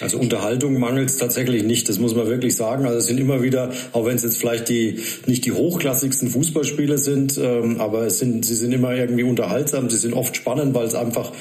Also 0.00 0.18
Unterhaltung 0.18 0.78
mangelt 0.78 1.10
es 1.10 1.16
tatsächlich 1.16 1.64
nicht, 1.64 1.88
das 1.88 1.98
muss 1.98 2.14
man 2.14 2.28
wirklich 2.28 2.54
sagen. 2.54 2.86
Also 2.86 2.98
es 2.98 3.06
sind 3.06 3.18
immer 3.18 3.42
wieder, 3.42 3.72
auch 3.92 4.06
wenn 4.06 4.16
es 4.16 4.22
jetzt 4.22 4.38
vielleicht 4.38 4.68
die 4.68 5.00
nicht 5.26 5.44
die 5.44 5.52
hochklassigsten 5.52 6.28
Fußballspiele 6.28 6.98
sind, 6.98 7.36
ähm, 7.38 7.80
aber 7.80 8.06
es 8.06 8.20
sind, 8.20 8.44
sie 8.44 8.54
sind 8.54 8.72
immer 8.72 8.94
irgendwie 8.94 9.24
unterhaltsam, 9.24 9.90
sie 9.90 9.96
sind 9.96 10.14
oft 10.14 10.36
spannend, 10.36 10.74
weil 10.74 10.86
es 10.86 10.94
einfach 10.94 11.32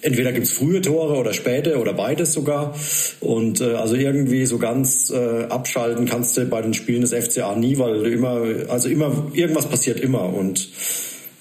entweder 0.00 0.32
gibt's 0.32 0.50
frühe 0.50 0.80
Tore 0.80 1.18
oder 1.18 1.32
späte 1.32 1.78
oder 1.78 1.92
beides 1.92 2.32
sogar. 2.32 2.74
Und 3.20 3.60
äh, 3.60 3.74
also 3.74 3.96
irgendwie 3.96 4.46
so 4.46 4.58
ganz 4.58 5.10
äh, 5.10 5.44
abschalten 5.44 6.06
kannst 6.06 6.36
du 6.36 6.46
bei 6.46 6.62
den 6.62 6.74
Spielen 6.74 7.02
des 7.02 7.12
FCA 7.12 7.54
nie, 7.54 7.78
weil 7.78 8.02
du 8.02 8.10
immer, 8.10 8.42
also 8.68 8.88
immer, 8.88 9.30
irgendwas 9.34 9.66
passiert 9.66 10.00
immer. 10.00 10.32
Und 10.32 10.70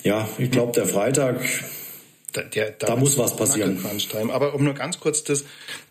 ja, 0.03 0.27
ich 0.37 0.51
glaube, 0.51 0.73
der 0.73 0.85
Freitag, 0.85 1.39
da, 2.33 2.41
der, 2.41 2.71
da, 2.71 2.87
da 2.87 2.95
muss 2.95 3.17
was 3.17 3.35
passieren. 3.35 3.79
Aber 4.31 4.53
um 4.53 4.63
nur 4.63 4.73
ganz 4.73 4.99
kurz 4.99 5.23
das, 5.23 5.45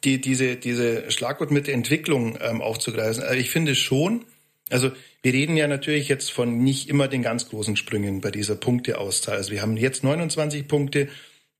die, 0.04 0.20
diese, 0.20 0.56
diese 0.56 1.10
Schlagwort 1.10 1.50
mit 1.50 1.66
der 1.66 1.74
Entwicklung 1.74 2.38
ähm, 2.40 2.60
aufzugreifen. 2.60 3.22
Also 3.22 3.34
ich 3.38 3.50
finde 3.50 3.74
schon, 3.74 4.24
also 4.70 4.90
wir 5.22 5.32
reden 5.32 5.56
ja 5.56 5.68
natürlich 5.68 6.08
jetzt 6.08 6.32
von 6.32 6.58
nicht 6.58 6.88
immer 6.88 7.08
den 7.08 7.22
ganz 7.22 7.48
großen 7.48 7.76
Sprüngen 7.76 8.20
bei 8.20 8.30
dieser 8.30 8.56
Punkteauszahl. 8.56 9.36
Also 9.36 9.52
wir 9.52 9.62
haben 9.62 9.76
jetzt 9.76 10.04
29 10.04 10.66
Punkte. 10.66 11.08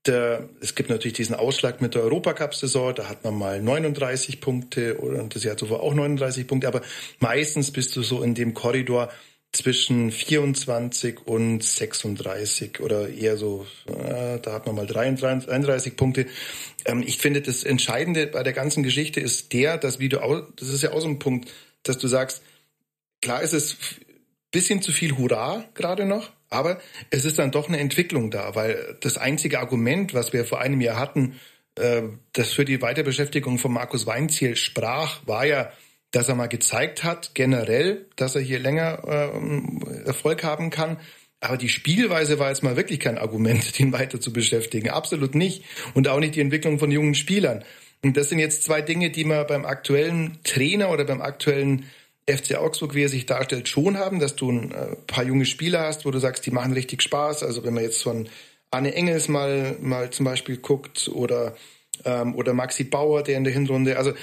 Der, 0.05 0.49
es 0.59 0.75
gibt 0.75 0.89
natürlich 0.89 1.13
diesen 1.13 1.33
Ausschlag 1.33 1.79
mit 1.79 1.95
der 1.95 2.03
Europacup-Saison, 2.03 2.93
da 2.93 3.07
hat 3.07 3.23
man 3.23 3.35
mal 3.35 3.61
39 3.61 4.41
Punkte 4.41 4.95
und 4.95 5.33
das 5.33 5.45
Jahr 5.45 5.55
zuvor 5.55 5.81
auch 5.81 5.93
39 5.93 6.45
Punkte, 6.45 6.67
aber 6.67 6.81
meistens 7.19 7.71
bist 7.71 7.95
du 7.95 8.03
so 8.03 8.21
in 8.21 8.35
dem 8.35 8.53
Korridor 8.53 9.09
zwischen 9.53 10.11
24 10.11 11.25
und 11.25 11.63
36 11.63 12.79
oder 12.79 13.07
eher 13.07 13.37
so, 13.37 13.65
äh, 13.87 14.39
da 14.39 14.53
hat 14.53 14.65
man 14.65 14.75
mal 14.75 14.87
33, 14.87 15.49
31 15.49 15.95
Punkte. 15.95 16.25
Ähm, 16.85 17.03
ich 17.05 17.19
finde, 17.19 17.41
das 17.41 17.63
Entscheidende 17.63 18.27
bei 18.27 18.43
der 18.43 18.53
ganzen 18.53 18.83
Geschichte 18.83 19.19
ist 19.19 19.53
der, 19.53 19.77
dass 19.77 19.99
wie 19.99 20.09
du, 20.09 20.17
das 20.55 20.69
ist 20.69 20.81
ja 20.81 20.91
auch 20.91 21.01
so 21.01 21.07
ein 21.07 21.19
Punkt, 21.19 21.49
dass 21.83 21.97
du 21.99 22.07
sagst, 22.07 22.41
klar 23.21 23.41
ist 23.41 23.53
es 23.53 23.77
bisschen 24.51 24.81
zu 24.81 24.91
viel 24.91 25.17
Hurra 25.17 25.65
gerade 25.73 26.05
noch, 26.05 26.31
aber 26.49 26.79
es 27.09 27.25
ist 27.25 27.39
dann 27.39 27.51
doch 27.51 27.67
eine 27.67 27.79
Entwicklung 27.79 28.31
da, 28.31 28.55
weil 28.55 28.97
das 29.01 29.17
einzige 29.17 29.59
Argument, 29.59 30.13
was 30.13 30.33
wir 30.33 30.45
vor 30.45 30.61
einem 30.61 30.81
Jahr 30.81 30.97
hatten, 30.97 31.39
äh, 31.75 32.03
das 32.33 32.53
für 32.53 32.65
die 32.65 32.81
Weiterbeschäftigung 32.81 33.57
von 33.57 33.73
Markus 33.73 34.05
Weinziel 34.05 34.55
sprach, 34.55 35.25
war 35.25 35.45
ja, 35.45 35.71
dass 36.13 36.29
er 36.29 36.35
mal 36.35 36.47
gezeigt 36.47 37.03
hat, 37.03 37.31
generell, 37.33 38.05
dass 38.15 38.35
er 38.35 38.41
hier 38.41 38.59
länger 38.59 39.03
äh, 39.05 40.05
Erfolg 40.05 40.43
haben 40.43 40.69
kann. 40.69 40.97
Aber 41.41 41.57
die 41.57 41.69
Spielweise 41.69 42.39
war 42.39 42.49
jetzt 42.49 42.63
mal 42.63 42.77
wirklich 42.77 43.01
kein 43.01 43.17
Argument, 43.17 43.77
den 43.79 43.91
weiter 43.91 44.21
zu 44.21 44.31
beschäftigen. 44.31 44.91
Absolut 44.91 45.35
nicht. 45.35 45.65
Und 45.93 46.07
auch 46.07 46.19
nicht 46.19 46.35
die 46.35 46.41
Entwicklung 46.41 46.79
von 46.79 46.91
jungen 46.91 47.15
Spielern. 47.15 47.65
Und 48.03 48.15
das 48.15 48.29
sind 48.29 48.39
jetzt 48.39 48.63
zwei 48.63 48.81
Dinge, 48.81 49.09
die 49.09 49.23
man 49.23 49.47
beim 49.47 49.65
aktuellen 49.65 50.37
Trainer 50.43 50.91
oder 50.91 51.03
beim 51.03 51.21
aktuellen 51.21 51.89
FC 52.29 52.55
Augsburg, 52.55 52.93
wie 52.93 53.03
er 53.03 53.09
sich 53.09 53.25
darstellt, 53.25 53.67
schon 53.67 53.97
haben, 53.97 54.19
dass 54.19 54.35
du 54.35 54.51
ein 54.51 54.71
äh, 54.71 54.95
paar 55.07 55.23
junge 55.23 55.45
Spieler 55.45 55.81
hast, 55.81 56.05
wo 56.05 56.11
du 56.11 56.19
sagst, 56.19 56.45
die 56.45 56.51
machen 56.51 56.73
richtig 56.73 57.01
Spaß. 57.01 57.41
Also 57.43 57.63
wenn 57.63 57.73
man 57.73 57.83
jetzt 57.83 58.03
von 58.03 58.29
Arne 58.69 58.93
Engels 58.93 59.29
mal, 59.29 59.77
mal 59.81 60.11
zum 60.11 60.25
Beispiel 60.25 60.57
guckt 60.57 61.09
oder 61.11 61.55
ähm, 62.05 62.35
oder 62.35 62.53
Maxi 62.53 62.83
Bauer, 62.83 63.23
der 63.23 63.37
in 63.37 63.43
der 63.43 63.53
Hinrunde. 63.53 63.97
Also 63.97 64.13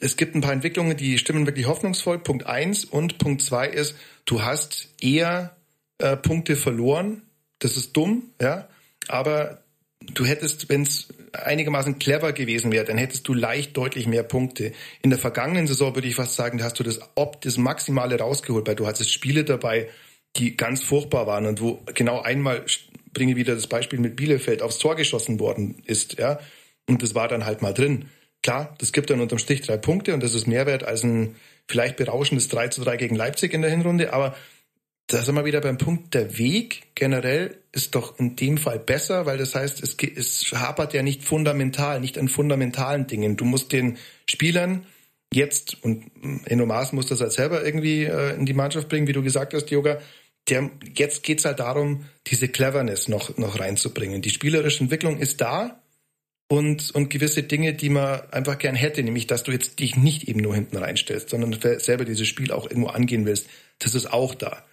es 0.00 0.16
gibt 0.16 0.34
ein 0.34 0.40
paar 0.40 0.52
Entwicklungen, 0.52 0.96
die 0.96 1.18
stimmen 1.18 1.46
wirklich 1.46 1.66
hoffnungsvoll. 1.66 2.18
Punkt 2.18 2.46
eins 2.46 2.84
und 2.84 3.18
Punkt 3.18 3.42
zwei 3.42 3.68
ist, 3.68 3.96
du 4.24 4.42
hast 4.42 4.88
eher 5.00 5.56
äh, 5.98 6.16
Punkte 6.16 6.56
verloren. 6.56 7.22
Das 7.58 7.76
ist 7.76 7.96
dumm, 7.96 8.30
ja. 8.40 8.68
Aber 9.08 9.62
du 10.00 10.24
hättest, 10.24 10.68
wenn 10.68 10.82
es 10.82 11.08
einigermaßen 11.32 11.98
clever 11.98 12.32
gewesen 12.32 12.72
wäre, 12.72 12.84
dann 12.84 12.98
hättest 12.98 13.26
du 13.28 13.34
leicht 13.34 13.76
deutlich 13.76 14.06
mehr 14.06 14.22
Punkte. 14.22 14.72
In 15.02 15.10
der 15.10 15.18
vergangenen 15.18 15.66
Saison 15.66 15.94
würde 15.94 16.08
ich 16.08 16.14
fast 16.14 16.34
sagen, 16.34 16.62
hast 16.62 16.78
du 16.78 16.82
das 16.82 17.00
ob 17.14 17.40
das 17.42 17.56
Maximale 17.56 18.18
rausgeholt, 18.18 18.66
weil 18.66 18.76
du 18.76 18.86
hattest 18.86 19.12
Spiele 19.12 19.44
dabei, 19.44 19.88
die 20.36 20.56
ganz 20.56 20.82
furchtbar 20.82 21.26
waren 21.26 21.46
und 21.46 21.60
wo 21.60 21.82
genau 21.94 22.20
einmal 22.20 22.64
bringe 23.12 23.36
wieder 23.36 23.54
das 23.54 23.66
Beispiel 23.66 23.98
mit 23.98 24.16
Bielefeld 24.16 24.60
aufs 24.60 24.78
Tor 24.78 24.96
geschossen 24.96 25.40
worden 25.40 25.82
ist, 25.86 26.18
ja. 26.18 26.38
Und 26.88 27.02
das 27.02 27.14
war 27.14 27.28
dann 27.28 27.44
halt 27.44 27.62
mal 27.62 27.74
drin. 27.74 28.06
Klar, 28.42 28.74
das 28.78 28.92
gibt 28.92 29.10
dann 29.10 29.20
unterm 29.20 29.38
Strich 29.38 29.62
drei 29.62 29.76
Punkte 29.76 30.14
und 30.14 30.22
das 30.22 30.34
ist 30.34 30.46
mehr 30.46 30.66
wert 30.66 30.84
als 30.84 31.02
ein 31.02 31.36
vielleicht 31.68 31.96
berauschendes 31.96 32.48
3 32.48 32.68
zu 32.68 32.84
3 32.84 32.96
gegen 32.96 33.16
Leipzig 33.16 33.52
in 33.52 33.62
der 33.62 33.70
Hinrunde, 33.70 34.12
aber 34.12 34.36
da 35.08 35.22
sind 35.22 35.36
wir 35.36 35.44
wieder 35.44 35.60
beim 35.60 35.78
Punkt, 35.78 36.14
der 36.14 36.36
Weg 36.36 36.88
generell 36.96 37.58
ist 37.70 37.94
doch 37.94 38.18
in 38.18 38.34
dem 38.34 38.58
Fall 38.58 38.80
besser, 38.80 39.24
weil 39.24 39.38
das 39.38 39.54
heißt, 39.54 39.82
es, 39.82 39.96
es 40.16 40.52
hapert 40.52 40.94
ja 40.94 41.02
nicht 41.02 41.22
fundamental, 41.22 42.00
nicht 42.00 42.18
an 42.18 42.28
fundamentalen 42.28 43.06
Dingen. 43.06 43.36
Du 43.36 43.44
musst 43.44 43.70
den 43.70 43.98
Spielern 44.28 44.84
jetzt, 45.32 45.82
und 45.84 46.10
Enno 46.46 46.66
Maas 46.66 46.92
muss 46.92 47.06
das 47.06 47.20
halt 47.20 47.32
selber 47.32 47.64
irgendwie 47.64 48.04
äh, 48.04 48.34
in 48.34 48.46
die 48.46 48.54
Mannschaft 48.54 48.88
bringen, 48.88 49.06
wie 49.06 49.12
du 49.12 49.22
gesagt 49.22 49.54
hast, 49.54 49.70
Yoga, 49.70 50.00
der, 50.48 50.70
jetzt 50.96 51.22
geht's 51.22 51.44
halt 51.44 51.60
darum, 51.60 52.06
diese 52.26 52.48
Cleverness 52.48 53.06
noch, 53.06 53.36
noch 53.36 53.60
reinzubringen. 53.60 54.22
Die 54.22 54.30
spielerische 54.30 54.82
Entwicklung 54.82 55.18
ist 55.18 55.40
da, 55.40 55.82
und, 56.48 56.90
und 56.92 57.10
gewisse 57.10 57.42
Dinge, 57.42 57.74
die 57.74 57.88
man 57.88 58.20
einfach 58.30 58.58
gern 58.58 58.74
hätte, 58.74 59.02
nämlich 59.02 59.26
dass 59.26 59.42
du 59.42 59.52
jetzt 59.52 59.80
dich 59.80 59.96
nicht 59.96 60.28
eben 60.28 60.40
nur 60.40 60.54
hinten 60.54 60.76
reinstellst, 60.76 61.30
sondern 61.30 61.58
selber 61.78 62.04
dieses 62.04 62.28
Spiel 62.28 62.52
auch 62.52 62.68
irgendwo 62.70 62.88
angehen 62.88 63.26
willst. 63.26 63.48
Das 63.78 63.94
ist 63.94 64.12
auch 64.12 64.34
da. 64.34 64.64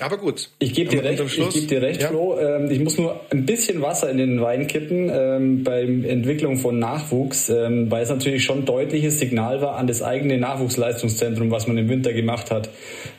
Aber 0.00 0.18
gut. 0.18 0.50
Ich 0.58 0.74
gebe 0.74 0.90
dir 0.90 1.04
recht, 1.04 1.20
ich 1.20 1.50
geb 1.50 1.68
dir 1.68 1.82
recht 1.82 2.02
ja. 2.02 2.08
Flo. 2.08 2.38
Ähm, 2.38 2.70
ich 2.70 2.80
muss 2.80 2.98
nur 2.98 3.20
ein 3.30 3.46
bisschen 3.46 3.82
Wasser 3.82 4.10
in 4.10 4.18
den 4.18 4.40
Wein 4.40 4.66
kippen 4.66 5.10
ähm, 5.12 5.64
beim 5.64 6.04
Entwicklung 6.04 6.56
von 6.56 6.78
Nachwuchs, 6.78 7.48
ähm, 7.50 7.90
weil 7.90 8.02
es 8.02 8.08
natürlich 8.08 8.44
schon 8.44 8.64
deutliches 8.64 9.18
Signal 9.18 9.60
war 9.60 9.76
an 9.76 9.86
das 9.86 10.02
eigene 10.02 10.38
Nachwuchsleistungszentrum, 10.38 11.50
was 11.50 11.66
man 11.66 11.78
im 11.78 11.88
Winter 11.88 12.12
gemacht 12.12 12.50
hat. 12.50 12.70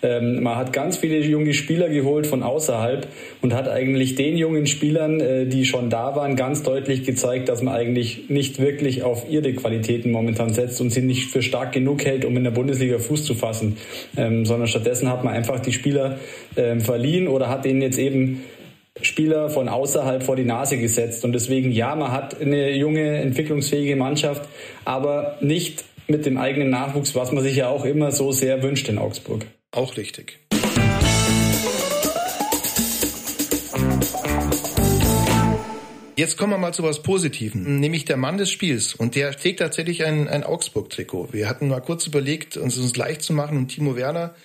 Ähm, 0.01 0.43
man 0.43 0.55
hat 0.55 0.73
ganz 0.73 0.97
viele 0.97 1.19
junge 1.19 1.53
Spieler 1.53 1.89
geholt 1.89 2.27
von 2.27 2.43
außerhalb 2.43 3.07
und 3.41 3.53
hat 3.53 3.69
eigentlich 3.69 4.15
den 4.15 4.35
jungen 4.35 4.67
Spielern, 4.67 5.19
äh, 5.19 5.45
die 5.45 5.65
schon 5.65 5.89
da 5.89 6.15
waren, 6.15 6.35
ganz 6.35 6.63
deutlich 6.63 7.03
gezeigt, 7.03 7.49
dass 7.49 7.61
man 7.61 7.73
eigentlich 7.73 8.29
nicht 8.29 8.59
wirklich 8.59 9.03
auf 9.03 9.29
ihre 9.29 9.53
Qualitäten 9.53 10.11
momentan 10.11 10.53
setzt 10.53 10.81
und 10.81 10.89
sie 10.89 11.01
nicht 11.01 11.29
für 11.29 11.41
stark 11.41 11.71
genug 11.71 12.03
hält, 12.03 12.25
um 12.25 12.35
in 12.35 12.43
der 12.43 12.51
Bundesliga 12.51 12.99
Fuß 12.99 13.25
zu 13.25 13.35
fassen, 13.35 13.77
ähm, 14.17 14.45
sondern 14.45 14.67
stattdessen 14.67 15.09
hat 15.09 15.23
man 15.23 15.33
einfach 15.33 15.59
die 15.59 15.71
Spieler 15.71 16.17
ähm, 16.57 16.81
verliehen 16.81 17.27
oder 17.27 17.49
hat 17.49 17.65
ihnen 17.65 17.81
jetzt 17.81 17.97
eben 17.97 18.43
Spieler 19.01 19.49
von 19.49 19.69
außerhalb 19.69 20.23
vor 20.23 20.35
die 20.35 20.45
Nase 20.45 20.77
gesetzt. 20.77 21.25
Und 21.25 21.33
deswegen, 21.33 21.71
ja, 21.71 21.95
man 21.95 22.11
hat 22.11 22.39
eine 22.39 22.71
junge, 22.71 23.17
entwicklungsfähige 23.17 23.95
Mannschaft, 23.95 24.47
aber 24.85 25.37
nicht 25.41 25.83
mit 26.07 26.25
dem 26.25 26.37
eigenen 26.37 26.69
Nachwuchs, 26.69 27.15
was 27.15 27.31
man 27.31 27.43
sich 27.43 27.55
ja 27.55 27.69
auch 27.69 27.85
immer 27.85 28.11
so 28.11 28.31
sehr 28.31 28.61
wünscht 28.61 28.89
in 28.89 28.97
Augsburg. 28.97 29.45
Auch 29.71 29.97
richtig. 29.97 30.39
Jetzt 36.15 36.37
kommen 36.37 36.53
wir 36.53 36.59
mal 36.59 36.73
zu 36.73 36.83
was 36.83 37.01
Positiven, 37.01 37.79
nämlich 37.79 38.05
der 38.05 38.17
Mann 38.17 38.37
des 38.37 38.51
Spiels. 38.51 38.93
Und 38.93 39.15
der 39.15 39.31
trägt 39.31 39.59
tatsächlich 39.59 40.05
ein, 40.05 40.29
ein 40.29 40.43
Augsburg-Trikot. 40.43 41.29
Wir 41.31 41.49
hatten 41.49 41.69
mal 41.69 41.81
kurz 41.81 42.05
überlegt, 42.05 42.55
uns, 42.55 42.77
uns 42.77 42.95
leicht 42.95 43.23
zu 43.23 43.33
machen 43.33 43.57
und 43.57 43.69
Timo 43.69 43.95
Werner 43.95 44.35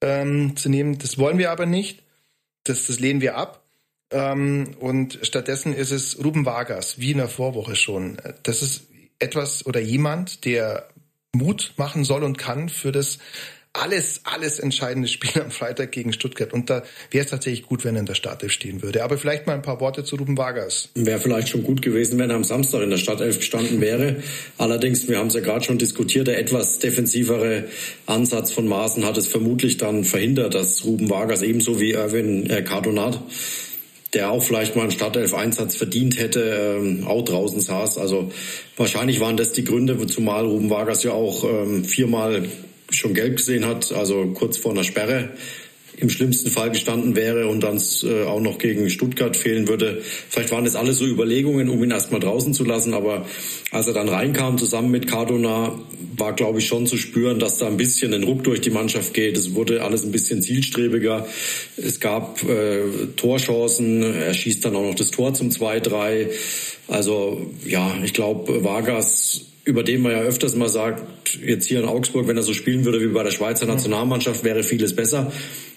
ähm, 0.00 0.56
zu 0.56 0.68
nehmen. 0.68 0.98
Das 0.98 1.18
wollen 1.18 1.38
wir 1.38 1.50
aber 1.50 1.66
nicht. 1.66 2.02
Das, 2.64 2.86
das 2.86 3.00
lehnen 3.00 3.20
wir 3.20 3.36
ab. 3.36 3.64
Ähm, 4.10 4.76
und 4.80 5.18
stattdessen 5.22 5.72
ist 5.72 5.90
es 5.90 6.22
Ruben 6.22 6.46
Vargas, 6.46 6.98
wie 6.98 7.12
in 7.12 7.18
der 7.18 7.28
Vorwoche 7.28 7.76
schon. 7.76 8.18
Das 8.42 8.62
ist 8.62 8.88
etwas 9.18 9.66
oder 9.66 9.80
jemand, 9.80 10.44
der 10.44 10.88
Mut 11.34 11.74
machen 11.76 12.04
soll 12.04 12.22
und 12.22 12.38
kann 12.38 12.68
für 12.68 12.92
das 12.92 13.18
alles, 13.74 14.20
alles 14.22 14.60
entscheidende 14.60 15.08
Spiel 15.08 15.42
am 15.42 15.50
Freitag 15.50 15.92
gegen 15.92 16.12
Stuttgart. 16.12 16.52
Und 16.52 16.70
da 16.70 16.84
wäre 17.10 17.24
es 17.24 17.30
tatsächlich 17.30 17.66
gut, 17.66 17.84
wenn 17.84 17.96
er 17.96 18.00
in 18.00 18.06
der 18.06 18.14
Startelf 18.14 18.52
stehen 18.52 18.82
würde. 18.82 19.02
Aber 19.02 19.18
vielleicht 19.18 19.46
mal 19.46 19.54
ein 19.54 19.62
paar 19.62 19.80
Worte 19.80 20.04
zu 20.04 20.16
Ruben 20.16 20.38
Vargas. 20.38 20.88
Wäre 20.94 21.18
vielleicht 21.18 21.48
schon 21.48 21.64
gut 21.64 21.82
gewesen, 21.82 22.18
wenn 22.18 22.30
er 22.30 22.36
am 22.36 22.44
Samstag 22.44 22.82
in 22.82 22.90
der 22.90 22.98
Startelf 22.98 23.38
gestanden 23.38 23.80
wäre. 23.80 24.16
Allerdings, 24.58 25.08
wir 25.08 25.18
haben 25.18 25.26
es 25.26 25.34
ja 25.34 25.40
gerade 25.40 25.64
schon 25.64 25.78
diskutiert, 25.78 26.28
der 26.28 26.38
etwas 26.38 26.78
defensivere 26.78 27.64
Ansatz 28.06 28.52
von 28.52 28.68
Maaßen 28.68 29.04
hat 29.04 29.18
es 29.18 29.26
vermutlich 29.26 29.76
dann 29.76 30.04
verhindert, 30.04 30.54
dass 30.54 30.84
Ruben 30.84 31.10
Vargas 31.10 31.42
ebenso 31.42 31.80
wie 31.80 31.92
Erwin 31.92 32.48
äh, 32.48 32.62
Cardonat 32.62 33.20
der 34.12 34.30
auch 34.30 34.44
vielleicht 34.44 34.76
mal 34.76 34.82
einen 34.82 34.92
Startelf-Einsatz 34.92 35.74
verdient 35.74 36.20
hätte, 36.20 36.78
ähm, 36.78 37.04
auch 37.04 37.24
draußen 37.24 37.60
saß. 37.60 37.98
Also 37.98 38.30
wahrscheinlich 38.76 39.18
waren 39.18 39.36
das 39.36 39.52
die 39.54 39.64
Gründe, 39.64 40.06
zumal 40.06 40.44
Ruben 40.44 40.70
Vargas 40.70 41.02
ja 41.02 41.10
auch 41.10 41.42
ähm, 41.42 41.84
viermal 41.84 42.44
schon 42.96 43.14
gelb 43.14 43.36
gesehen 43.36 43.66
hat, 43.66 43.92
also 43.92 44.26
kurz 44.34 44.56
vor 44.56 44.72
einer 44.72 44.84
Sperre 44.84 45.30
im 45.96 46.10
schlimmsten 46.10 46.50
Fall 46.50 46.70
gestanden 46.70 47.14
wäre 47.14 47.46
und 47.48 47.60
dann 47.60 47.80
äh, 48.02 48.24
auch 48.24 48.40
noch 48.40 48.58
gegen 48.58 48.90
Stuttgart 48.90 49.36
fehlen 49.36 49.68
würde. 49.68 50.02
Vielleicht 50.28 50.50
waren 50.50 50.64
das 50.64 50.76
alles 50.76 50.98
so 50.98 51.06
Überlegungen, 51.06 51.68
um 51.68 51.82
ihn 51.84 51.90
erstmal 51.90 52.20
draußen 52.20 52.52
zu 52.52 52.64
lassen, 52.64 52.94
aber 52.94 53.26
als 53.70 53.86
er 53.86 53.94
dann 53.94 54.08
reinkam 54.08 54.58
zusammen 54.58 54.90
mit 54.90 55.06
Cardona, 55.06 55.78
war 56.16 56.32
glaube 56.34 56.58
ich 56.58 56.66
schon 56.66 56.86
zu 56.86 56.96
spüren, 56.96 57.38
dass 57.38 57.58
da 57.58 57.66
ein 57.66 57.76
bisschen 57.76 58.12
ein 58.12 58.24
Ruck 58.24 58.44
durch 58.44 58.60
die 58.60 58.70
Mannschaft 58.70 59.14
geht. 59.14 59.36
Es 59.36 59.54
wurde 59.54 59.82
alles 59.82 60.04
ein 60.04 60.12
bisschen 60.12 60.42
zielstrebiger. 60.42 61.26
Es 61.76 62.00
gab 62.00 62.42
äh, 62.42 62.80
Torchancen, 63.16 64.02
er 64.02 64.34
schießt 64.34 64.64
dann 64.64 64.76
auch 64.76 64.82
noch 64.82 64.94
das 64.94 65.10
Tor 65.10 65.34
zum 65.34 65.50
2-3. 65.50 66.28
Also 66.88 67.50
ja, 67.64 67.96
ich 68.04 68.12
glaube, 68.12 68.64
Vargas 68.64 69.46
über 69.64 69.82
den 69.82 70.02
man 70.02 70.12
ja 70.12 70.18
öfters 70.18 70.54
mal 70.54 70.68
sagt, 70.68 71.38
jetzt 71.42 71.66
hier 71.66 71.80
in 71.80 71.86
Augsburg, 71.86 72.28
wenn 72.28 72.36
er 72.36 72.42
so 72.42 72.52
spielen 72.52 72.84
würde 72.84 73.00
wie 73.00 73.12
bei 73.12 73.22
der 73.22 73.30
Schweizer 73.30 73.66
Nationalmannschaft, 73.66 74.44
wäre 74.44 74.62
vieles 74.62 74.94
besser. 74.94 75.32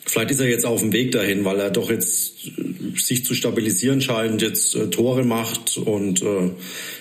Vielleicht 0.07 0.31
ist 0.31 0.39
er 0.39 0.47
jetzt 0.47 0.65
auf 0.65 0.79
dem 0.79 0.93
Weg 0.93 1.11
dahin, 1.11 1.43
weil 1.43 1.59
er 1.59 1.69
doch 1.69 1.91
jetzt 1.91 2.47
äh, 2.47 2.97
sich 2.97 3.25
zu 3.25 3.35
stabilisieren 3.35 4.01
scheint, 4.01 4.41
jetzt 4.41 4.75
äh, 4.75 4.89
Tore 4.89 5.23
macht 5.23 5.77
und 5.77 6.21
äh, 6.21 6.51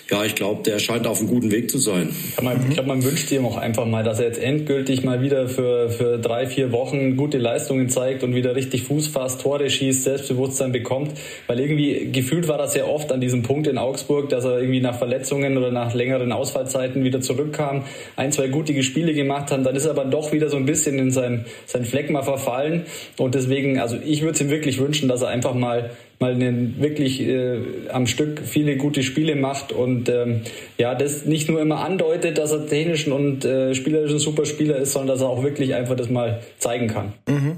ja, 0.09 0.23
ich 0.23 0.35
glaube, 0.35 0.63
der 0.63 0.79
scheint 0.79 1.05
auf 1.05 1.19
einem 1.19 1.27
guten 1.27 1.51
Weg 1.51 1.69
zu 1.69 1.77
sein. 1.77 2.09
Ich 2.11 2.35
glaube, 2.73 2.87
man 2.87 3.03
wünscht 3.03 3.29
ihm 3.31 3.45
auch 3.45 3.57
einfach 3.57 3.85
mal, 3.85 4.03
dass 4.03 4.19
er 4.19 4.27
jetzt 4.27 4.41
endgültig 4.41 5.03
mal 5.03 5.21
wieder 5.21 5.49
für, 5.49 5.89
für 5.89 6.17
drei, 6.17 6.47
vier 6.47 6.71
Wochen 6.71 7.17
gute 7.17 7.37
Leistungen 7.37 7.89
zeigt 7.89 8.23
und 8.23 8.33
wieder 8.33 8.55
richtig 8.55 8.83
Fuß 8.83 9.07
fasst, 9.07 9.41
Tore 9.41 9.69
schießt, 9.69 10.03
Selbstbewusstsein 10.03 10.71
bekommt. 10.71 11.11
Weil 11.47 11.59
irgendwie 11.59 12.09
gefühlt 12.11 12.47
war 12.47 12.57
das 12.57 12.73
sehr 12.73 12.89
oft 12.89 13.11
an 13.11 13.19
diesem 13.19 13.43
Punkt 13.43 13.67
in 13.67 13.77
Augsburg, 13.77 14.29
dass 14.29 14.45
er 14.45 14.59
irgendwie 14.59 14.79
nach 14.79 14.97
Verletzungen 14.97 15.57
oder 15.57 15.71
nach 15.71 15.93
längeren 15.93 16.31
Ausfallzeiten 16.31 17.03
wieder 17.03 17.19
zurückkam, 17.19 17.83
ein, 18.15 18.31
zwei 18.31 18.47
gute 18.47 18.81
Spiele 18.83 19.13
gemacht 19.13 19.51
hat, 19.51 19.65
dann 19.65 19.75
ist 19.75 19.85
er 19.85 19.91
aber 19.91 20.05
doch 20.05 20.31
wieder 20.31 20.49
so 20.49 20.57
ein 20.57 20.65
bisschen 20.65 20.99
in 20.99 21.11
sein, 21.11 21.45
sein 21.65 21.83
Fleck 21.83 22.09
mal 22.09 22.23
verfallen. 22.23 22.85
Und 23.17 23.35
deswegen, 23.35 23.79
also 23.79 23.97
ich 24.03 24.21
würde 24.21 24.33
es 24.33 24.41
ihm 24.41 24.49
wirklich 24.49 24.79
wünschen, 24.79 25.09
dass 25.09 25.21
er 25.21 25.29
einfach 25.29 25.53
mal 25.53 25.91
mal 26.19 26.33
einen, 26.33 26.81
wirklich 26.81 27.21
äh, 27.21 27.89
am 27.89 28.07
Stück 28.07 28.41
viele 28.43 28.77
gute 28.77 29.03
Spiele 29.03 29.35
macht 29.35 29.71
und 29.71 30.09
ähm, 30.09 30.41
ja, 30.77 30.95
das 30.95 31.25
nicht 31.25 31.47
nur 31.47 31.61
immer 31.61 31.83
andeutet, 31.85 32.37
dass 32.37 32.51
er 32.51 32.65
technischen 32.65 33.13
und 33.13 33.45
äh, 33.45 33.75
spielerischen 33.75 34.17
Superspieler 34.17 34.77
ist, 34.77 34.93
sondern 34.93 35.15
dass 35.15 35.21
er 35.21 35.29
auch 35.29 35.43
wirklich 35.43 35.75
einfach 35.75 35.95
das 35.95 36.09
mal 36.09 36.41
zeigen 36.57 36.87
kann. 36.87 37.13
Mhm. 37.27 37.57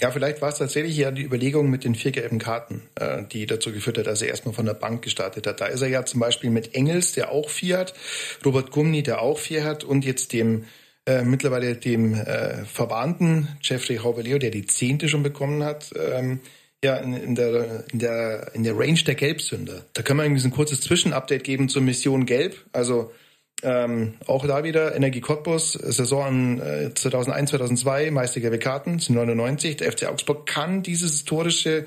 Ja, 0.00 0.10
vielleicht 0.10 0.42
war 0.42 0.48
es 0.48 0.58
tatsächlich 0.58 0.96
ja 0.96 1.10
die 1.10 1.22
Überlegung 1.22 1.70
mit 1.70 1.84
den 1.84 1.94
vier 1.94 2.10
gelben 2.10 2.38
Karten, 2.38 2.82
äh, 2.96 3.22
die 3.30 3.46
dazu 3.46 3.72
geführt 3.72 3.98
hat, 3.98 4.08
dass 4.08 4.22
er 4.22 4.28
erstmal 4.28 4.54
von 4.54 4.66
der 4.66 4.74
Bank 4.74 5.02
gestartet 5.02 5.46
hat. 5.46 5.60
Da 5.60 5.66
ist 5.66 5.80
er 5.80 5.88
ja 5.88 6.04
zum 6.04 6.20
Beispiel 6.20 6.50
mit 6.50 6.74
Engels, 6.74 7.12
der 7.12 7.30
auch 7.30 7.48
vier 7.48 7.78
hat, 7.78 7.94
Robert 8.44 8.72
Gumni, 8.72 9.02
der 9.02 9.22
auch 9.22 9.38
vier 9.38 9.64
hat 9.64 9.84
und 9.84 10.04
jetzt 10.04 10.32
dem 10.32 10.64
äh, 11.10 11.24
mittlerweile 11.24 11.74
dem 11.76 12.14
äh, 12.14 12.64
Verwarnten 12.64 13.48
Jeffrey 13.62 13.96
Haubeleo, 13.96 14.38
der 14.38 14.50
die 14.50 14.66
zehnte 14.66 15.08
schon 15.08 15.22
bekommen 15.22 15.64
hat, 15.64 15.90
ähm, 15.96 16.40
ja, 16.84 16.96
in, 16.96 17.14
in, 17.14 17.34
der, 17.34 17.84
in, 17.92 17.98
der, 17.98 18.54
in 18.54 18.62
der 18.62 18.78
Range 18.78 19.02
der 19.02 19.14
Gelbsünder. 19.14 19.84
Da 19.92 20.02
können 20.02 20.18
wir 20.18 20.24
irgendwie 20.24 20.40
so 20.40 20.48
ein 20.48 20.52
kurzes 20.52 20.80
Zwischenupdate 20.80 21.42
geben 21.42 21.68
zur 21.68 21.82
Mission 21.82 22.26
Gelb. 22.26 22.54
Also 22.72 23.10
ähm, 23.62 24.14
auch 24.26 24.46
da 24.46 24.64
wieder 24.64 24.94
Energie 24.94 25.20
Cottbus, 25.20 25.72
Saison 25.72 26.60
äh, 26.60 26.94
2001, 26.94 27.50
2002, 27.50 28.10
Meister 28.10 28.40
gelbe 28.40 28.58
Karten, 28.58 29.00
99. 29.06 29.76
Der 29.76 29.92
FC 29.92 30.06
Augsburg 30.06 30.46
kann 30.46 30.82
diese 30.82 31.06
historische 31.06 31.86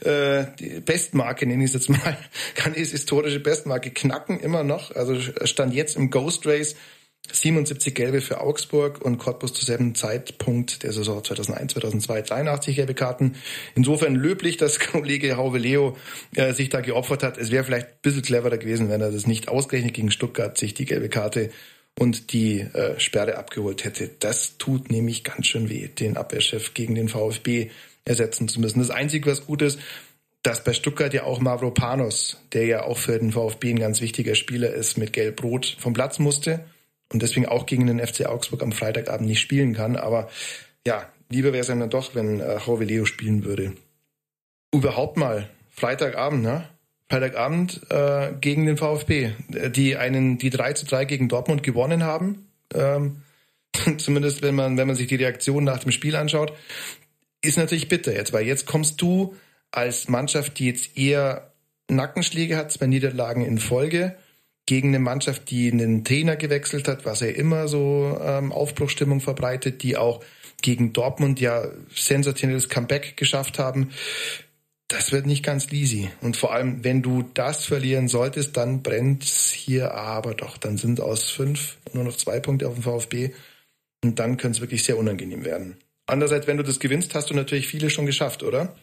äh, 0.00 0.44
Bestmarke, 0.80 1.46
nenne 1.46 1.62
ich 1.62 1.70
es 1.70 1.74
jetzt 1.74 1.90
mal, 1.90 2.16
kann 2.54 2.72
diese 2.72 2.92
historische 2.92 3.38
Bestmarke 3.38 3.90
knacken, 3.90 4.40
immer 4.40 4.64
noch. 4.64 4.96
Also 4.96 5.16
stand 5.44 5.74
jetzt 5.74 5.96
im 5.96 6.10
Ghost 6.10 6.46
Race 6.46 6.74
77 7.30 7.94
gelbe 7.94 8.20
für 8.20 8.40
Augsburg 8.40 9.00
und 9.00 9.18
Cottbus 9.18 9.54
zu 9.54 9.64
selben 9.64 9.94
Zeitpunkt 9.94 10.82
der 10.82 10.92
Saison 10.92 11.22
2001, 11.22 11.72
2002 11.74 12.22
83 12.22 12.76
gelbe 12.76 12.94
Karten. 12.94 13.36
Insofern 13.74 14.14
löblich, 14.14 14.56
dass 14.56 14.80
Kollege 14.92 15.36
Hauwe 15.36 15.58
Leo 15.58 15.96
äh, 16.34 16.52
sich 16.52 16.68
da 16.68 16.80
geopfert 16.80 17.22
hat. 17.22 17.38
Es 17.38 17.50
wäre 17.50 17.64
vielleicht 17.64 17.86
ein 17.86 17.98
bisschen 18.02 18.22
cleverer 18.22 18.58
gewesen, 18.58 18.88
wenn 18.88 19.00
er 19.00 19.12
das 19.12 19.26
nicht 19.26 19.48
ausgerechnet 19.48 19.94
gegen 19.94 20.10
Stuttgart 20.10 20.58
sich 20.58 20.74
die 20.74 20.84
gelbe 20.84 21.08
Karte 21.08 21.50
und 21.98 22.32
die 22.32 22.60
äh, 22.60 22.98
Sperre 22.98 23.36
abgeholt 23.36 23.84
hätte. 23.84 24.10
Das 24.18 24.58
tut 24.58 24.90
nämlich 24.90 25.24
ganz 25.24 25.46
schön 25.46 25.68
weh, 25.68 25.88
den 25.88 26.16
Abwehrchef 26.16 26.74
gegen 26.74 26.94
den 26.94 27.08
VfB 27.08 27.70
ersetzen 28.04 28.48
zu 28.48 28.60
müssen. 28.60 28.80
Das 28.80 28.90
Einzige, 28.90 29.30
was 29.30 29.46
gut 29.46 29.62
ist, 29.62 29.78
dass 30.42 30.64
bei 30.64 30.72
Stuttgart 30.72 31.14
ja 31.14 31.22
auch 31.22 31.38
Mavropanos, 31.38 32.38
der 32.52 32.66
ja 32.66 32.82
auch 32.82 32.98
für 32.98 33.16
den 33.16 33.30
VfB 33.30 33.70
ein 33.70 33.78
ganz 33.78 34.00
wichtiger 34.00 34.34
Spieler 34.34 34.74
ist, 34.74 34.98
mit 34.98 35.12
Gelb-Rot 35.12 35.76
vom 35.78 35.92
Platz 35.92 36.18
musste 36.18 36.64
und 37.12 37.22
deswegen 37.22 37.46
auch 37.46 37.66
gegen 37.66 37.86
den 37.86 38.04
FC 38.04 38.26
Augsburg 38.26 38.62
am 38.62 38.72
Freitagabend 38.72 39.28
nicht 39.28 39.40
spielen 39.40 39.74
kann. 39.74 39.96
Aber 39.96 40.28
ja, 40.86 41.06
lieber 41.28 41.52
wäre 41.52 41.60
es 41.60 41.66
dann 41.66 41.88
doch, 41.90 42.14
wenn 42.14 42.40
äh, 42.40 42.58
Jorge 42.58 42.84
Leo 42.84 43.04
spielen 43.04 43.44
würde. 43.44 43.74
Überhaupt 44.72 45.16
mal, 45.16 45.48
Freitagabend, 45.70 46.42
ne? 46.42 46.68
Freitagabend 47.10 47.82
äh, 47.90 48.32
gegen 48.40 48.64
den 48.64 48.78
VfB, 48.78 49.32
die 49.48 49.96
einen, 49.96 50.38
die 50.38 50.48
3 50.48 50.72
zu 50.72 50.86
3 50.86 51.04
gegen 51.04 51.28
Dortmund 51.28 51.62
gewonnen 51.62 52.04
haben. 52.04 52.48
Ähm, 52.74 53.22
zumindest 53.98 54.42
wenn 54.42 54.54
man, 54.54 54.78
wenn 54.78 54.86
man 54.86 54.96
sich 54.96 55.08
die 55.08 55.16
Reaktion 55.16 55.64
nach 55.64 55.80
dem 55.80 55.92
Spiel 55.92 56.16
anschaut, 56.16 56.54
ist 57.42 57.58
natürlich 57.58 57.88
bitter 57.88 58.14
jetzt, 58.14 58.32
weil 58.32 58.46
jetzt 58.46 58.66
kommst 58.66 59.02
du 59.02 59.34
als 59.72 60.08
Mannschaft, 60.08 60.58
die 60.58 60.66
jetzt 60.66 60.96
eher 60.96 61.52
Nackenschläge 61.88 62.56
hat, 62.56 62.72
zwei 62.72 62.86
Niederlagen 62.86 63.44
in 63.44 63.58
Folge, 63.58 64.16
gegen 64.66 64.88
eine 64.88 65.00
Mannschaft, 65.00 65.50
die 65.50 65.70
einen 65.70 66.04
Trainer 66.04 66.36
gewechselt 66.36 66.88
hat, 66.88 67.04
was 67.04 67.20
ja 67.20 67.28
immer 67.28 67.68
so 67.68 68.18
ähm, 68.22 68.52
Aufbruchstimmung 68.52 69.20
verbreitet, 69.20 69.82
die 69.82 69.96
auch 69.96 70.22
gegen 70.62 70.92
Dortmund 70.92 71.40
ja 71.40 71.66
sensationelles 71.94 72.68
Comeback 72.68 73.16
geschafft 73.16 73.58
haben. 73.58 73.90
Das 74.88 75.10
wird 75.10 75.26
nicht 75.26 75.42
ganz 75.42 75.72
easy. 75.72 76.10
Und 76.20 76.36
vor 76.36 76.52
allem, 76.52 76.84
wenn 76.84 77.02
du 77.02 77.22
das 77.34 77.64
verlieren 77.64 78.08
solltest, 78.08 78.56
dann 78.56 78.82
brennt's 78.82 79.50
hier 79.50 79.94
aber 79.94 80.34
doch. 80.34 80.58
Dann 80.58 80.76
sind 80.76 81.00
aus 81.00 81.30
fünf 81.30 81.78
nur 81.92 82.04
noch 82.04 82.16
zwei 82.16 82.40
Punkte 82.40 82.68
auf 82.68 82.74
dem 82.74 82.82
VfB. 82.82 83.30
Und 84.04 84.18
dann 84.18 84.36
könnte 84.36 84.56
es 84.56 84.60
wirklich 84.60 84.84
sehr 84.84 84.98
unangenehm 84.98 85.44
werden. 85.44 85.78
Andererseits, 86.06 86.46
wenn 86.46 86.56
du 86.56 86.62
das 86.62 86.78
gewinnst, 86.78 87.14
hast 87.14 87.30
du 87.30 87.34
natürlich 87.34 87.68
viele 87.68 87.88
schon 87.88 88.06
geschafft, 88.06 88.42
oder? 88.42 88.76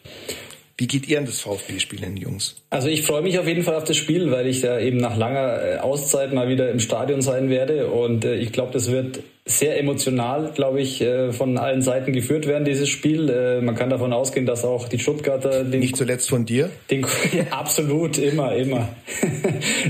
Wie 0.80 0.86
geht 0.86 1.06
ihr 1.08 1.18
an 1.18 1.26
das 1.26 1.42
VfB-Spiel 1.42 2.00
hin, 2.00 2.16
Jungs? 2.16 2.56
Also 2.70 2.88
ich 2.88 3.02
freue 3.02 3.20
mich 3.20 3.38
auf 3.38 3.46
jeden 3.46 3.62
Fall 3.64 3.74
auf 3.74 3.84
das 3.84 3.98
Spiel, 3.98 4.30
weil 4.30 4.46
ich 4.46 4.62
da 4.62 4.80
eben 4.80 4.96
nach 4.96 5.14
langer 5.14 5.62
äh, 5.62 5.76
Auszeit 5.76 6.32
mal 6.32 6.48
wieder 6.48 6.70
im 6.70 6.80
Stadion 6.80 7.20
sein 7.20 7.50
werde. 7.50 7.88
Und 7.88 8.24
äh, 8.24 8.36
ich 8.36 8.50
glaube, 8.50 8.72
das 8.72 8.90
wird 8.90 9.20
sehr 9.46 9.78
emotional, 9.78 10.52
glaube 10.54 10.80
ich, 10.80 11.00
äh, 11.00 11.32
von 11.32 11.56
allen 11.56 11.82
Seiten 11.82 12.12
geführt 12.12 12.46
werden, 12.46 12.64
dieses 12.64 12.88
Spiel. 12.88 13.60
Man 13.62 13.74
kann 13.74 13.90
davon 13.90 14.12
ausgehen, 14.12 14.46
dass 14.46 14.64
auch 14.64 14.88
die 14.88 14.98
Stuttgarter... 14.98 15.64
Den, 15.64 15.80
Nicht 15.80 15.96
zuletzt 15.96 16.28
von 16.28 16.44
dir? 16.44 16.70
Den, 16.90 17.02
ja, 17.32 17.44
absolut, 17.50 18.18
immer, 18.18 18.54
immer. 18.54 18.88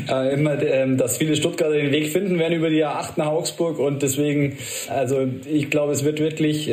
immer, 0.32 0.62
ähm, 0.62 0.96
dass 0.96 1.18
viele 1.18 1.36
Stuttgarter 1.36 1.74
den 1.74 1.90
Weg 1.90 2.10
finden 2.10 2.38
werden 2.38 2.54
über 2.54 2.70
die 2.70 2.84
A8 2.84 3.12
nach 3.16 3.26
Augsburg. 3.26 3.78
Und 3.78 4.02
deswegen, 4.02 4.56
also 4.88 5.26
ich 5.50 5.70
glaube, 5.70 5.92
es 5.92 6.04
wird 6.04 6.20
wirklich 6.20 6.70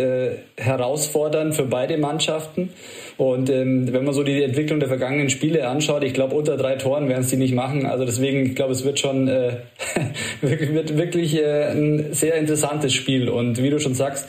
herausfordernd 0.58 1.56
für 1.56 1.66
beide 1.66 1.98
Mannschaften. 1.98 2.70
Und 3.18 3.50
ähm, 3.50 3.92
wenn 3.92 4.06
man 4.06 4.14
so 4.14 4.24
die 4.24 4.44
Entwicklung 4.44 4.80
der 4.80 4.90
vergangenen 4.90 5.30
Spiele 5.30 5.68
anschaut, 5.68 6.04
ich 6.04 6.14
glaube, 6.14 6.36
unter 6.36 6.56
drei 6.56 6.76
Toren 6.76 7.10
werden 7.10 7.22
es 7.22 7.30
die 7.30 7.38
nicht 7.38 7.54
machen. 7.54 7.86
Also 7.88 8.06
deswegen, 8.06 8.46
ich 8.46 8.56
glaube, 8.56 8.74
es 8.74 8.86
wird 8.86 9.00
schon 9.00 9.28
äh, 9.28 9.58
wird 10.42 10.98
wirklich 10.98 11.36
äh, 11.36 11.72
ein 11.72 12.14
sehr 12.14 12.36
interessantes 12.36 12.67
Spiel. 12.94 13.30
Und 13.30 13.62
wie 13.62 13.70
du 13.70 13.80
schon 13.80 13.96
sagst, 13.96 14.28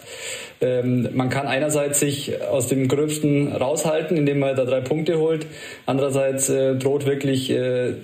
ähm, 0.60 1.08
man 1.14 1.28
kann 1.28 1.46
einerseits 1.46 2.00
sich 2.00 2.42
aus 2.42 2.68
dem 2.68 2.88
Gröbsten 2.88 3.52
raushalten, 3.52 4.16
indem 4.16 4.40
man 4.40 4.56
da 4.56 4.64
drei 4.64 4.80
Punkte 4.80 5.18
holt. 5.18 5.46
Andererseits 5.86 6.48
äh, 6.48 6.76
droht 6.76 7.06
wirklich 7.06 7.50
äh, 7.50 7.94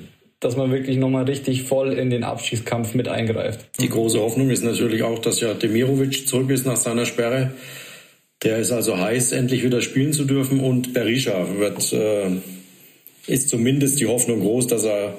dass 0.44 0.56
man 0.56 0.70
wirklich 0.70 0.98
nochmal 0.98 1.24
richtig 1.24 1.62
voll 1.62 1.94
in 1.94 2.10
den 2.10 2.22
Abschießkampf 2.22 2.94
mit 2.94 3.08
eingreift. 3.08 3.64
Die 3.80 3.88
große 3.88 4.20
Hoffnung 4.20 4.50
ist 4.50 4.62
natürlich 4.62 5.02
auch, 5.02 5.18
dass 5.18 5.40
ja 5.40 5.54
Demirovic 5.54 6.28
zurück 6.28 6.50
ist 6.50 6.66
nach 6.66 6.76
seiner 6.76 7.06
Sperre. 7.06 7.52
Der 8.42 8.58
ist 8.58 8.70
also 8.70 8.98
heiß, 8.98 9.32
endlich 9.32 9.64
wieder 9.64 9.80
spielen 9.80 10.12
zu 10.12 10.24
dürfen 10.24 10.60
und 10.60 10.92
Berisha 10.92 11.46
wird 11.58 11.92
äh, 11.94 12.30
ist 13.26 13.48
zumindest 13.48 14.00
die 14.00 14.06
Hoffnung 14.06 14.40
groß, 14.40 14.66
dass 14.66 14.84
er, 14.84 15.16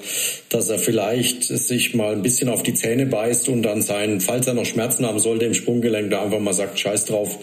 dass 0.48 0.68
er 0.68 0.78
vielleicht 0.78 1.44
sich 1.44 1.94
mal 1.94 2.12
ein 2.12 2.22
bisschen 2.22 2.48
auf 2.48 2.62
die 2.62 2.74
Zähne 2.74 3.06
beißt 3.06 3.48
und 3.48 3.62
dann 3.62 3.82
sein, 3.82 4.20
falls 4.20 4.46
er 4.46 4.54
noch 4.54 4.66
Schmerzen 4.66 5.06
haben 5.06 5.18
sollte 5.18 5.46
im 5.46 5.54
Sprunggelenk, 5.54 6.10
da 6.10 6.22
einfach 6.22 6.40
mal 6.40 6.52
sagt, 6.52 6.78
scheiß 6.78 7.06
drauf, 7.06 7.38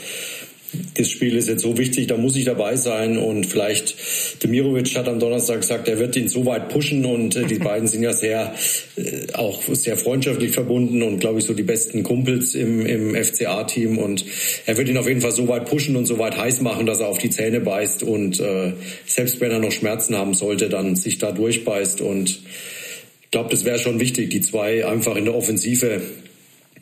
das 0.96 1.10
Spiel 1.10 1.36
ist 1.36 1.50
jetzt 1.50 1.62
so 1.62 1.78
wichtig, 1.78 2.08
da 2.08 2.18
muss 2.18 2.36
ich 2.36 2.46
dabei 2.46 2.76
sein. 2.76 3.18
Und 3.18 3.46
vielleicht 3.46 3.96
Demirovic 4.44 4.96
hat 4.96 5.08
am 5.08 5.20
Donnerstag 5.20 5.62
gesagt, 5.62 5.88
er 5.88 6.00
wird 6.00 6.16
ihn 6.16 6.28
so 6.28 6.46
weit 6.46 6.70
pushen. 6.70 7.06
Und 7.06 7.36
äh, 7.36 7.46
die 7.46 7.60
beiden 7.60 7.88
sind 7.88 8.04
ja 8.04 8.14
sehr 8.14 8.54
äh, 8.96 9.34
auch 9.34 9.62
sehr 9.64 9.98
freundschaftlich 9.98 10.52
verbunden 10.52 11.02
und 11.02 11.20
glaube 11.20 11.40
ich 11.40 11.46
so 11.46 11.54
die 11.54 11.64
besten 11.64 12.04
Kumpels 12.04 12.56
im, 12.56 12.86
im 12.86 13.16
FCA-Team 13.16 13.98
und 13.98 14.26
er 14.66 14.78
wird 14.78 14.90
ihn 14.90 14.98
auf 14.98 15.08
jeden 15.08 15.22
Fall 15.22 15.32
so 15.32 15.48
weit 15.48 15.66
pushen 15.66 15.96
und 15.96 16.06
so 16.06 16.20
weit 16.20 16.38
heiß 16.38 16.62
machen, 16.62 16.86
dass 16.86 17.00
er 17.00 17.08
auf 17.08 17.18
die 17.18 17.30
Zähne 17.30 17.60
beißt. 17.60 18.04
Und 18.04 18.40
äh, 18.40 18.74
selbst 19.06 19.42
wenn 19.42 19.52
er 19.52 19.60
noch 19.60 19.72
Schmerzen 19.72 20.18
haben 20.18 20.34
sollte, 20.34 20.70
dann 20.70 20.96
sich 20.96 21.18
da 21.18 21.32
durchbeißt. 21.32 22.02
Und 22.02 22.30
ich 22.30 23.32
glaube, 23.32 23.50
das 23.50 23.66
wäre 23.66 23.80
schon 23.80 24.00
wichtig, 24.00 24.30
die 24.30 24.42
zwei 24.42 24.86
einfach 24.86 25.16
in 25.16 25.26
der 25.26 25.36
Offensive 25.36 26.02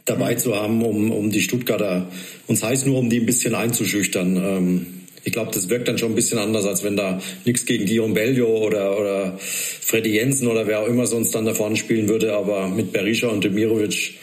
dabei 0.06 0.36
zu 0.36 0.56
haben, 0.56 0.84
um, 0.84 1.12
um 1.12 1.32
die 1.32 1.42
Stuttgarter, 1.42 2.08
und 2.48 2.56
sei 2.56 2.74
es 2.74 2.86
nur, 2.86 3.00
um 3.00 3.10
die 3.10 3.20
ein 3.20 3.26
bisschen 3.26 3.56
einzuschüchtern. 3.56 4.36
Ähm, 4.36 4.86
ich 5.24 5.34
glaube, 5.34 5.52
das 5.54 5.70
wirkt 5.70 5.88
dann 5.88 5.98
schon 5.98 6.14
ein 6.14 6.16
bisschen 6.16 6.40
anders, 6.40 6.66
als 6.66 6.84
wenn 6.84 6.98
da 6.98 7.20
nichts 7.46 7.66
gegen 7.66 7.86
Dion 7.86 8.14
Bellio 8.14 8.48
oder, 8.58 9.00
oder 9.00 9.38
Freddy 9.38 10.10
Jensen 10.16 10.48
oder 10.48 10.66
wer 10.66 10.80
auch 10.80 10.88
immer 10.88 11.06
sonst 11.06 11.36
dann 11.36 11.46
da 11.46 11.54
vorne 11.54 11.76
spielen 11.76 12.10
würde. 12.10 12.34
Aber 12.34 12.68
mit 12.68 12.92
Berisha 12.92 13.28
und 13.28 13.44
Demirovic 13.44 14.16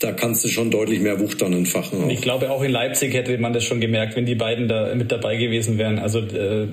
da 0.00 0.12
kannst 0.12 0.44
du 0.44 0.48
schon 0.48 0.70
deutlich 0.70 1.00
mehr 1.00 1.18
Wucht 1.18 1.42
dann 1.42 1.52
entfachen. 1.52 2.04
Auch. 2.04 2.08
Ich 2.08 2.20
glaube, 2.20 2.50
auch 2.50 2.62
in 2.62 2.70
Leipzig 2.70 3.14
hätte 3.14 3.36
man 3.38 3.52
das 3.52 3.64
schon 3.64 3.80
gemerkt, 3.80 4.14
wenn 4.16 4.26
die 4.26 4.36
beiden 4.36 4.68
da 4.68 4.94
mit 4.94 5.10
dabei 5.10 5.36
gewesen 5.36 5.76
wären. 5.78 5.98
Also 5.98 6.20
äh, 6.20 6.68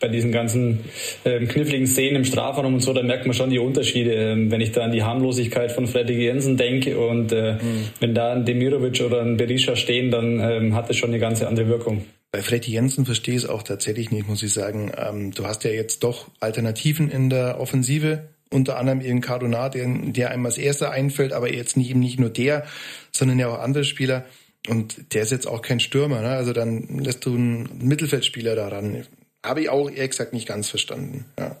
bei 0.00 0.08
diesen 0.08 0.32
ganzen 0.32 0.80
äh, 1.24 1.44
kniffligen 1.46 1.86
Szenen 1.86 2.16
im 2.16 2.24
Strafraum 2.24 2.74
und 2.74 2.80
so, 2.80 2.92
da 2.92 3.02
merkt 3.02 3.26
man 3.26 3.34
schon 3.34 3.50
die 3.50 3.58
Unterschiede. 3.58 4.12
Ähm, 4.12 4.50
wenn 4.50 4.60
ich 4.60 4.72
da 4.72 4.84
an 4.84 4.92
die 4.92 5.02
Harmlosigkeit 5.02 5.72
von 5.72 5.86
Freddy 5.86 6.14
Jensen 6.14 6.56
denke 6.56 6.98
und 6.98 7.32
äh, 7.32 7.54
mhm. 7.54 7.84
wenn 8.00 8.14
da 8.14 8.32
ein 8.32 8.44
Demirovic 8.44 9.00
oder 9.00 9.22
ein 9.22 9.36
Berisha 9.36 9.76
stehen, 9.76 10.10
dann 10.10 10.40
ähm, 10.40 10.74
hat 10.74 10.88
das 10.88 10.96
schon 10.96 11.10
eine 11.10 11.18
ganz 11.18 11.42
andere 11.42 11.68
Wirkung. 11.68 12.04
Bei 12.30 12.42
Freddy 12.42 12.72
Jensen 12.72 13.06
verstehe 13.06 13.34
ich 13.34 13.44
es 13.44 13.48
auch 13.48 13.62
tatsächlich 13.62 14.10
nicht, 14.10 14.28
muss 14.28 14.42
ich 14.42 14.52
sagen. 14.52 14.92
Ähm, 14.96 15.32
du 15.32 15.46
hast 15.46 15.64
ja 15.64 15.70
jetzt 15.70 16.04
doch 16.04 16.28
Alternativen 16.40 17.10
in 17.10 17.30
der 17.30 17.58
Offensive 17.58 18.28
unter 18.50 18.78
anderem 18.78 19.00
eben 19.00 19.20
Cardona, 19.20 19.68
der, 19.68 19.86
der 19.86 20.30
einem 20.30 20.46
als 20.46 20.58
erster 20.58 20.90
einfällt, 20.90 21.32
aber 21.32 21.52
jetzt 21.52 21.76
nicht, 21.76 21.90
eben 21.90 22.00
nicht 22.00 22.18
nur 22.18 22.30
der, 22.30 22.64
sondern 23.12 23.38
ja 23.38 23.48
auch 23.48 23.58
andere 23.58 23.84
Spieler. 23.84 24.24
Und 24.68 25.14
der 25.14 25.22
ist 25.22 25.32
jetzt 25.32 25.46
auch 25.46 25.62
kein 25.62 25.80
Stürmer, 25.80 26.20
ne? 26.20 26.30
Also 26.30 26.52
dann 26.52 26.98
lässt 26.98 27.24
du 27.24 27.34
einen 27.34 27.68
Mittelfeldspieler 27.80 28.54
daran. 28.54 29.04
Habe 29.44 29.62
ich 29.62 29.68
auch 29.68 29.90
ehrlich 29.90 30.10
gesagt 30.10 30.32
nicht 30.32 30.48
ganz 30.48 30.68
verstanden. 30.68 31.24
Ja. 31.38 31.56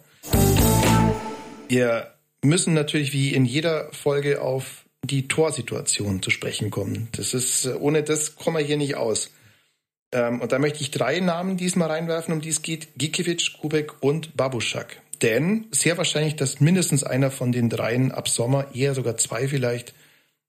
Wir 1.68 2.14
müssen 2.42 2.74
natürlich 2.74 3.12
wie 3.12 3.34
in 3.34 3.44
jeder 3.44 3.92
Folge 3.92 4.42
auf 4.42 4.84
die 5.04 5.28
Torsituation 5.28 6.22
zu 6.22 6.30
sprechen 6.30 6.70
kommen. 6.70 7.08
Das 7.12 7.34
ist, 7.34 7.66
ohne 7.66 8.02
das 8.02 8.36
kommen 8.36 8.56
wir 8.56 8.64
hier 8.64 8.76
nicht 8.76 8.96
aus. 8.96 9.30
Ähm, 10.12 10.40
und 10.40 10.52
da 10.52 10.58
möchte 10.58 10.80
ich 10.80 10.90
drei 10.90 11.20
Namen 11.20 11.56
diesmal 11.56 11.88
reinwerfen, 11.88 12.34
um 12.34 12.40
die 12.40 12.48
es 12.48 12.62
geht. 12.62 12.88
Gikiewicz, 12.96 13.52
Kubek 13.60 14.02
und 14.02 14.36
Babuschak. 14.36 15.00
Denn 15.22 15.66
sehr 15.72 15.98
wahrscheinlich, 15.98 16.36
dass 16.36 16.60
mindestens 16.60 17.04
einer 17.04 17.30
von 17.30 17.52
den 17.52 17.68
dreien 17.68 18.12
ab 18.12 18.28
Sommer, 18.28 18.74
eher 18.74 18.94
sogar 18.94 19.16
zwei 19.16 19.48
vielleicht, 19.48 19.94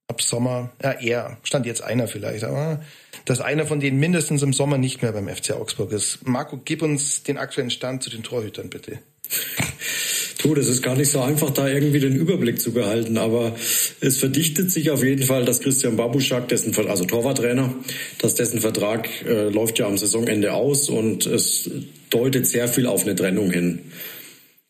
ab 0.10 0.22
Sommer, 0.22 0.72
ja 0.84 0.92
eher, 0.94 1.38
stand 1.44 1.66
jetzt 1.66 1.82
einer 1.82 2.08
vielleicht, 2.08 2.44
aber 2.44 2.82
dass 3.26 3.40
einer 3.42 3.66
von 3.66 3.80
denen 3.80 4.00
mindestens 4.00 4.42
im 4.42 4.54
Sommer 4.54 4.78
nicht 4.78 5.02
mehr 5.02 5.12
beim 5.12 5.30
FC 5.30 5.52
Augsburg 5.52 5.92
ist. 5.92 6.28
Marco, 6.28 6.60
gib 6.64 6.82
uns 6.82 7.24
den 7.24 7.38
aktuellen 7.38 7.70
Stand 7.70 8.04
zu 8.04 8.10
den 8.10 8.24
Torhütern 8.24 8.70
bitte. 8.70 9.00
Du, 10.42 10.56
das 10.56 10.68
ist 10.68 10.82
gar 10.82 10.96
nicht 10.96 11.12
so 11.12 11.20
einfach, 11.20 11.50
da 11.50 11.68
irgendwie 11.68 12.00
den 12.00 12.16
Überblick 12.16 12.62
zu 12.62 12.72
behalten, 12.72 13.18
aber 13.18 13.56
es 14.00 14.18
verdichtet 14.18 14.72
sich 14.72 14.90
auf 14.90 15.04
jeden 15.04 15.24
Fall, 15.24 15.46
dass 15.46 15.60
Christian 15.60 15.98
Babuschak, 15.98 16.48
dessen, 16.48 16.74
also 16.88 17.04
Torwarttrainer, 17.04 17.76
dass 18.20 18.36
dessen 18.36 18.62
Vertrag 18.62 19.10
äh, 19.26 19.50
läuft 19.50 19.80
ja 19.80 19.88
am 19.88 19.98
Saisonende 19.98 20.54
aus 20.54 20.90
und 20.90 21.26
es 21.26 21.70
deutet 22.10 22.48
sehr 22.48 22.68
viel 22.70 22.88
auf 22.88 23.04
eine 23.04 23.16
Trennung 23.16 23.52
hin. 23.52 23.80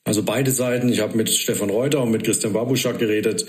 Also 0.05 0.23
beide 0.23 0.49
Seiten, 0.49 0.89
ich 0.89 1.01
habe 1.01 1.15
mit 1.15 1.29
Stefan 1.29 1.69
Reuter 1.69 2.01
und 2.01 2.09
mit 2.09 2.23
Christian 2.23 2.53
Babuschak 2.53 2.97
geredet. 2.97 3.45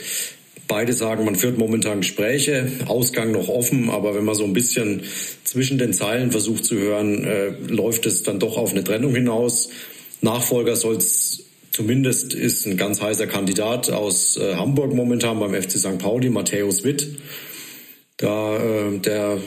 Beide 0.70 0.92
sagen, 0.92 1.24
man 1.24 1.34
führt 1.34 1.58
momentan 1.58 2.00
Gespräche, 2.00 2.70
Ausgang 2.86 3.32
noch 3.32 3.48
offen, 3.48 3.90
aber 3.90 4.14
wenn 4.14 4.24
man 4.24 4.36
so 4.36 4.44
ein 4.44 4.52
bisschen 4.52 5.02
zwischen 5.42 5.78
den 5.78 5.92
Zeilen 5.92 6.30
versucht 6.30 6.64
zu 6.64 6.76
hören, 6.76 7.24
äh, 7.24 7.48
läuft 7.66 8.06
es 8.06 8.22
dann 8.22 8.38
doch 8.38 8.56
auf 8.56 8.70
eine 8.70 8.84
Trennung 8.84 9.12
hinaus. 9.12 9.70
Nachfolger 10.20 10.76
soll 10.76 10.98
es 10.98 11.42
zumindest 11.72 12.34
ist 12.34 12.66
ein 12.66 12.76
ganz 12.76 13.02
heißer 13.02 13.26
Kandidat 13.26 13.90
aus 13.90 14.36
äh, 14.36 14.54
Hamburg 14.54 14.94
momentan 14.94 15.40
beim 15.40 15.60
FC 15.60 15.72
St. 15.72 15.98
Pauli, 15.98 16.30
Matthäus 16.30 16.84
Witt. 16.84 17.18
Da, 18.16 18.56
äh, 18.56 18.98
der 18.98 19.38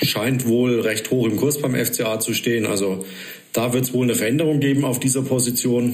scheint 0.00 0.46
wohl 0.46 0.80
recht 0.80 1.10
hoch 1.10 1.26
im 1.26 1.38
Kurs 1.38 1.60
beim 1.60 1.74
FCA 1.74 2.20
zu 2.20 2.34
stehen. 2.34 2.66
Also 2.66 3.04
da 3.52 3.72
wird 3.72 3.82
es 3.82 3.92
wohl 3.92 4.04
eine 4.04 4.14
Veränderung 4.14 4.60
geben 4.60 4.84
auf 4.84 5.00
dieser 5.00 5.22
Position. 5.22 5.92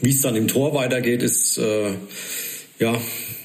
Wie 0.00 0.10
es 0.10 0.22
dann 0.22 0.36
im 0.36 0.48
Tor 0.48 0.72
weitergeht, 0.72 1.22
ist 1.22 1.58
äh, 1.58 1.90
ja 2.78 3.00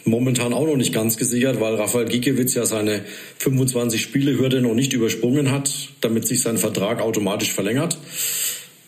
momentan 0.06 0.54
auch 0.54 0.66
noch 0.66 0.78
nicht 0.78 0.94
ganz 0.94 1.18
gesichert, 1.18 1.60
weil 1.60 1.76
Rafael 1.76 2.06
Gikiewicz 2.06 2.56
ja 2.56 2.66
seine 2.66 3.02
25 3.40 4.02
Spielehürde 4.02 4.62
noch 4.62 4.74
nicht 4.74 4.94
übersprungen 4.94 5.52
hat, 5.52 5.72
damit 6.02 6.28
sich 6.28 6.42
sein 6.42 6.58
Vertrag 6.58 7.02
automatisch 7.02 7.52
verlängert 7.52 7.98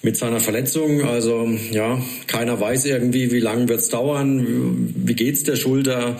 mit 0.03 0.17
seiner 0.17 0.41
Verletzung. 0.41 1.03
Also 1.03 1.49
ja, 1.71 1.99
keiner 2.27 2.59
weiß 2.59 2.85
irgendwie, 2.85 3.31
wie 3.31 3.39
lange 3.39 3.69
wird's 3.69 3.87
dauern, 3.89 4.93
wie 4.95 5.15
geht's 5.15 5.43
der 5.43 5.55
Schulter. 5.55 6.19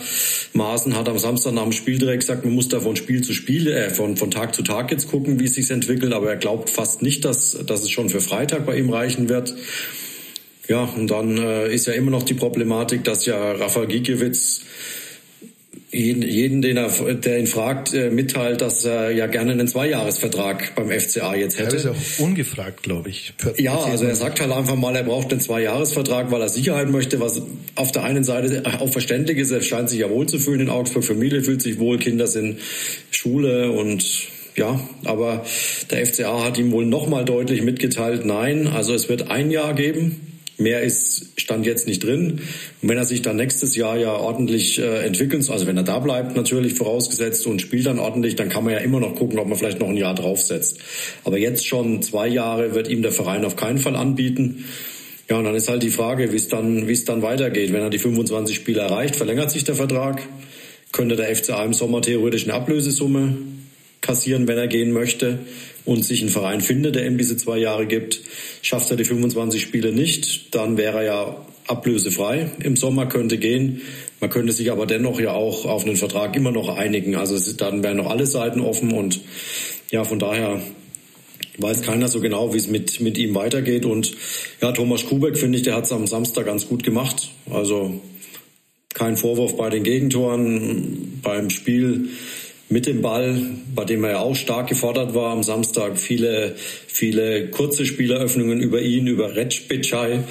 Maaßen 0.54 0.96
hat 0.96 1.08
am 1.08 1.18
Samstag 1.18 1.52
nach 1.52 1.64
dem 1.64 1.72
Spiel 1.72 1.98
direkt 1.98 2.20
gesagt, 2.20 2.44
man 2.44 2.54
muss 2.54 2.68
da 2.68 2.80
von 2.80 2.96
Spiel 2.96 3.22
zu 3.22 3.34
Spiel, 3.34 3.68
äh, 3.68 3.90
von, 3.90 4.16
von 4.16 4.30
Tag 4.30 4.54
zu 4.54 4.62
Tag 4.62 4.90
jetzt 4.90 5.08
gucken, 5.08 5.38
wie 5.38 5.44
es 5.44 5.54
sich 5.54 5.70
entwickelt. 5.70 6.14
Aber 6.14 6.30
er 6.30 6.36
glaubt 6.36 6.70
fast 6.70 7.02
nicht, 7.02 7.24
dass, 7.26 7.58
dass 7.66 7.82
es 7.82 7.90
schon 7.90 8.08
für 8.08 8.20
Freitag 8.20 8.64
bei 8.64 8.78
ihm 8.78 8.88
reichen 8.88 9.28
wird. 9.28 9.54
Ja, 10.68 10.84
und 10.84 11.10
dann 11.10 11.36
äh, 11.36 11.74
ist 11.74 11.86
ja 11.86 11.92
immer 11.92 12.10
noch 12.10 12.22
die 12.22 12.34
Problematik, 12.34 13.04
dass 13.04 13.26
ja 13.26 13.52
Rafa 13.52 13.84
Gikiewicz 13.84 14.62
jeden, 15.94 16.22
jeden 16.22 16.60
den 16.60 16.76
er, 16.76 16.90
der 17.14 17.38
ihn 17.38 17.46
fragt, 17.46 17.94
äh, 17.94 18.10
mitteilt, 18.10 18.60
dass 18.60 18.84
er 18.84 19.12
ja 19.12 19.26
gerne 19.26 19.52
einen 19.52 19.68
Zweijahresvertrag 19.68 20.74
beim 20.74 20.90
FCA 20.90 21.36
jetzt 21.36 21.58
hätte. 21.58 21.76
Er 21.76 21.92
ist 21.92 22.18
auch 22.18 22.24
ungefragt, 22.24 22.82
glaube 22.82 23.10
ich. 23.10 23.32
Ja, 23.58 23.78
also 23.78 24.04
er 24.04 24.16
sagt 24.16 24.40
halt 24.40 24.50
einfach 24.50 24.74
mal, 24.74 24.96
er 24.96 25.04
braucht 25.04 25.30
einen 25.30 25.40
Zweijahresvertrag, 25.40 26.32
weil 26.32 26.40
er 26.40 26.48
Sicherheit 26.48 26.90
möchte, 26.90 27.20
was 27.20 27.42
auf 27.76 27.92
der 27.92 28.02
einen 28.02 28.24
Seite 28.24 28.64
auch 28.80 28.90
verständlich 28.90 29.38
ist. 29.38 29.52
Er 29.52 29.62
scheint 29.62 29.88
sich 29.88 30.00
ja 30.00 30.10
wohl 30.10 30.26
zu 30.26 30.38
fühlen 30.38 30.60
in 30.60 30.68
Augsburg. 30.68 31.04
Familie 31.04 31.42
fühlt 31.42 31.62
sich 31.62 31.78
wohl, 31.78 31.98
Kinder 31.98 32.26
sind 32.26 32.58
Schule 33.10 33.70
und 33.70 34.04
ja, 34.56 34.80
aber 35.04 35.44
der 35.90 36.06
FCA 36.06 36.44
hat 36.44 36.58
ihm 36.58 36.72
wohl 36.72 36.86
nochmal 36.86 37.24
deutlich 37.24 37.62
mitgeteilt, 37.62 38.24
nein, 38.24 38.68
also 38.68 38.94
es 38.94 39.08
wird 39.08 39.28
ein 39.28 39.50
Jahr 39.50 39.74
geben 39.74 40.33
Mehr 40.56 40.82
ist 40.82 41.32
stand 41.36 41.66
jetzt 41.66 41.86
nicht 41.86 42.02
drin. 42.02 42.40
Und 42.82 42.88
wenn 42.88 42.96
er 42.96 43.04
sich 43.04 43.22
dann 43.22 43.36
nächstes 43.36 43.76
Jahr 43.76 43.96
ja 43.98 44.12
ordentlich 44.12 44.78
äh, 44.78 45.04
entwickelt, 45.04 45.48
also 45.50 45.66
wenn 45.66 45.76
er 45.76 45.82
da 45.82 45.98
bleibt 45.98 46.36
natürlich 46.36 46.74
vorausgesetzt 46.74 47.46
und 47.46 47.60
spielt 47.60 47.86
dann 47.86 47.98
ordentlich, 47.98 48.36
dann 48.36 48.48
kann 48.48 48.64
man 48.64 48.72
ja 48.72 48.78
immer 48.80 49.00
noch 49.00 49.14
gucken, 49.14 49.38
ob 49.38 49.48
man 49.48 49.58
vielleicht 49.58 49.80
noch 49.80 49.88
ein 49.88 49.96
Jahr 49.96 50.14
draufsetzt. 50.14 50.78
Aber 51.24 51.38
jetzt 51.38 51.66
schon 51.66 52.02
zwei 52.02 52.28
Jahre 52.28 52.74
wird 52.74 52.88
ihm 52.88 53.02
der 53.02 53.12
Verein 53.12 53.44
auf 53.44 53.56
keinen 53.56 53.78
Fall 53.78 53.96
anbieten. 53.96 54.64
Ja, 55.28 55.38
und 55.38 55.44
dann 55.44 55.54
ist 55.54 55.68
halt 55.68 55.82
die 55.82 55.90
Frage, 55.90 56.32
wie 56.32 56.36
es 56.36 56.48
dann, 56.48 56.86
wie 56.86 56.92
es 56.92 57.04
dann 57.04 57.22
weitergeht. 57.22 57.72
Wenn 57.72 57.80
er 57.80 57.90
die 57.90 57.98
25 57.98 58.54
Spiele 58.54 58.80
erreicht, 58.80 59.16
verlängert 59.16 59.50
sich 59.50 59.64
der 59.64 59.74
Vertrag. 59.74 60.22
Könnte 60.92 61.16
der 61.16 61.34
FCA 61.34 61.64
im 61.64 61.72
Sommer 61.72 62.02
theoretisch 62.02 62.44
eine 62.44 62.54
Ablösesumme 62.54 63.36
kassieren, 64.04 64.46
wenn 64.46 64.58
er 64.58 64.68
gehen 64.68 64.92
möchte 64.92 65.40
und 65.84 66.04
sich 66.04 66.20
einen 66.20 66.30
Verein 66.30 66.60
findet, 66.60 66.94
der 66.94 67.06
ihm 67.06 67.18
diese 67.18 67.36
zwei 67.36 67.58
Jahre 67.58 67.86
gibt. 67.86 68.20
Schafft 68.62 68.90
er 68.90 68.96
die 68.96 69.04
25 69.04 69.60
Spiele 69.60 69.92
nicht, 69.92 70.54
dann 70.54 70.76
wäre 70.76 70.98
er 70.98 71.04
ja 71.04 71.46
ablösefrei. 71.66 72.50
Im 72.62 72.76
Sommer 72.76 73.06
könnte 73.06 73.38
gehen. 73.38 73.80
Man 74.20 74.30
könnte 74.30 74.52
sich 74.52 74.70
aber 74.70 74.86
dennoch 74.86 75.18
ja 75.20 75.32
auch 75.32 75.64
auf 75.64 75.84
einen 75.84 75.96
Vertrag 75.96 76.36
immer 76.36 76.52
noch 76.52 76.68
einigen. 76.68 77.16
Also 77.16 77.38
dann 77.54 77.82
wären 77.82 77.96
noch 77.96 78.10
alle 78.10 78.26
Seiten 78.26 78.60
offen 78.60 78.92
und 78.92 79.20
ja, 79.90 80.04
von 80.04 80.18
daher 80.18 80.60
weiß 81.58 81.82
keiner 81.82 82.08
so 82.08 82.20
genau, 82.20 82.52
wie 82.52 82.58
es 82.58 82.68
mit, 82.68 83.00
mit 83.00 83.16
ihm 83.16 83.34
weitergeht. 83.34 83.84
Und 83.84 84.14
ja, 84.60 84.72
Thomas 84.72 85.06
Kubek, 85.06 85.38
finde 85.38 85.58
ich, 85.58 85.64
der 85.64 85.76
hat 85.76 85.84
es 85.84 85.92
am 85.92 86.06
Samstag 86.06 86.46
ganz 86.46 86.68
gut 86.68 86.82
gemacht. 86.82 87.30
Also 87.50 88.00
kein 88.92 89.16
Vorwurf 89.16 89.56
bei 89.56 89.70
den 89.70 89.82
Gegentoren. 89.82 91.20
Beim 91.22 91.50
Spiel 91.50 92.10
mit 92.74 92.86
dem 92.86 93.02
Ball, 93.02 93.40
bei 93.72 93.84
dem 93.84 94.02
er 94.02 94.10
ja 94.10 94.18
auch 94.18 94.34
stark 94.34 94.66
gefordert 94.66 95.14
war 95.14 95.30
am 95.30 95.44
Samstag. 95.44 95.96
Viele, 95.96 96.56
viele 96.88 97.48
kurze 97.50 97.86
Spieleröffnungen 97.86 98.60
über 98.60 98.82
ihn, 98.82 99.06
über 99.06 99.36
Retschbitschei. 99.36 100.24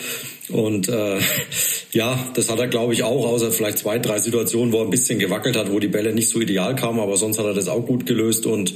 Und 0.50 0.90
äh, 0.90 1.20
ja, 1.94 2.20
das 2.34 2.52
hat 2.52 2.60
er, 2.60 2.68
glaube 2.68 2.92
ich, 2.92 3.04
auch, 3.04 3.26
außer 3.26 3.50
vielleicht 3.50 3.78
zwei, 3.78 3.98
drei 3.98 4.20
Situationen, 4.20 4.74
wo 4.74 4.80
er 4.80 4.84
ein 4.84 4.90
bisschen 4.90 5.20
gewackelt 5.20 5.56
hat, 5.56 5.72
wo 5.72 5.80
die 5.80 5.88
Bälle 5.88 6.14
nicht 6.14 6.28
so 6.28 6.42
ideal 6.42 6.76
kamen, 6.76 7.00
aber 7.00 7.16
sonst 7.16 7.40
hat 7.40 7.46
er 7.46 7.54
das 7.54 7.70
auch 7.70 7.86
gut 7.86 8.06
gelöst. 8.06 8.46
Und 8.46 8.74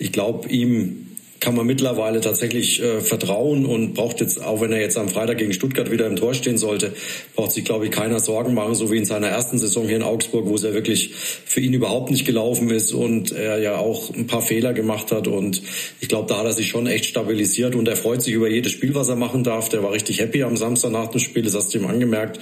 ich 0.00 0.10
glaube, 0.10 0.48
ihm 0.48 1.03
kann 1.44 1.54
man 1.54 1.66
mittlerweile 1.66 2.22
tatsächlich 2.22 2.82
äh, 2.82 3.02
vertrauen 3.02 3.66
und 3.66 3.92
braucht 3.92 4.20
jetzt, 4.22 4.42
auch 4.42 4.62
wenn 4.62 4.72
er 4.72 4.80
jetzt 4.80 4.96
am 4.96 5.10
Freitag 5.10 5.36
gegen 5.36 5.52
Stuttgart 5.52 5.90
wieder 5.90 6.06
im 6.06 6.16
Tor 6.16 6.32
stehen 6.32 6.56
sollte, 6.56 6.94
braucht 7.36 7.52
sich, 7.52 7.66
glaube 7.66 7.84
ich, 7.84 7.90
keiner 7.90 8.18
Sorgen 8.18 8.54
machen, 8.54 8.74
so 8.74 8.90
wie 8.90 8.96
in 8.96 9.04
seiner 9.04 9.28
ersten 9.28 9.58
Saison 9.58 9.86
hier 9.86 9.96
in 9.96 10.02
Augsburg, 10.02 10.46
wo 10.46 10.54
es 10.54 10.62
ja 10.62 10.72
wirklich 10.72 11.10
für 11.12 11.60
ihn 11.60 11.74
überhaupt 11.74 12.10
nicht 12.10 12.24
gelaufen 12.24 12.70
ist 12.70 12.94
und 12.94 13.32
er 13.32 13.58
ja 13.58 13.76
auch 13.76 14.14
ein 14.14 14.26
paar 14.26 14.40
Fehler 14.40 14.72
gemacht 14.72 15.12
hat. 15.12 15.28
Und 15.28 15.60
ich 16.00 16.08
glaube, 16.08 16.28
da 16.28 16.38
hat 16.38 16.46
er 16.46 16.54
sich 16.54 16.68
schon 16.68 16.86
echt 16.86 17.04
stabilisiert 17.04 17.74
und 17.74 17.86
er 17.88 17.96
freut 17.96 18.22
sich 18.22 18.32
über 18.32 18.48
jedes 18.48 18.72
Spiel, 18.72 18.94
was 18.94 19.08
er 19.08 19.16
machen 19.16 19.44
darf. 19.44 19.68
Der 19.68 19.82
war 19.82 19.92
richtig 19.92 20.20
happy 20.20 20.44
am 20.44 20.56
Samstag 20.56 20.92
nach 20.92 21.08
dem 21.08 21.20
Spiel, 21.20 21.42
das 21.42 21.54
hast 21.54 21.74
du 21.74 21.78
ihm 21.78 21.86
angemerkt. 21.86 22.40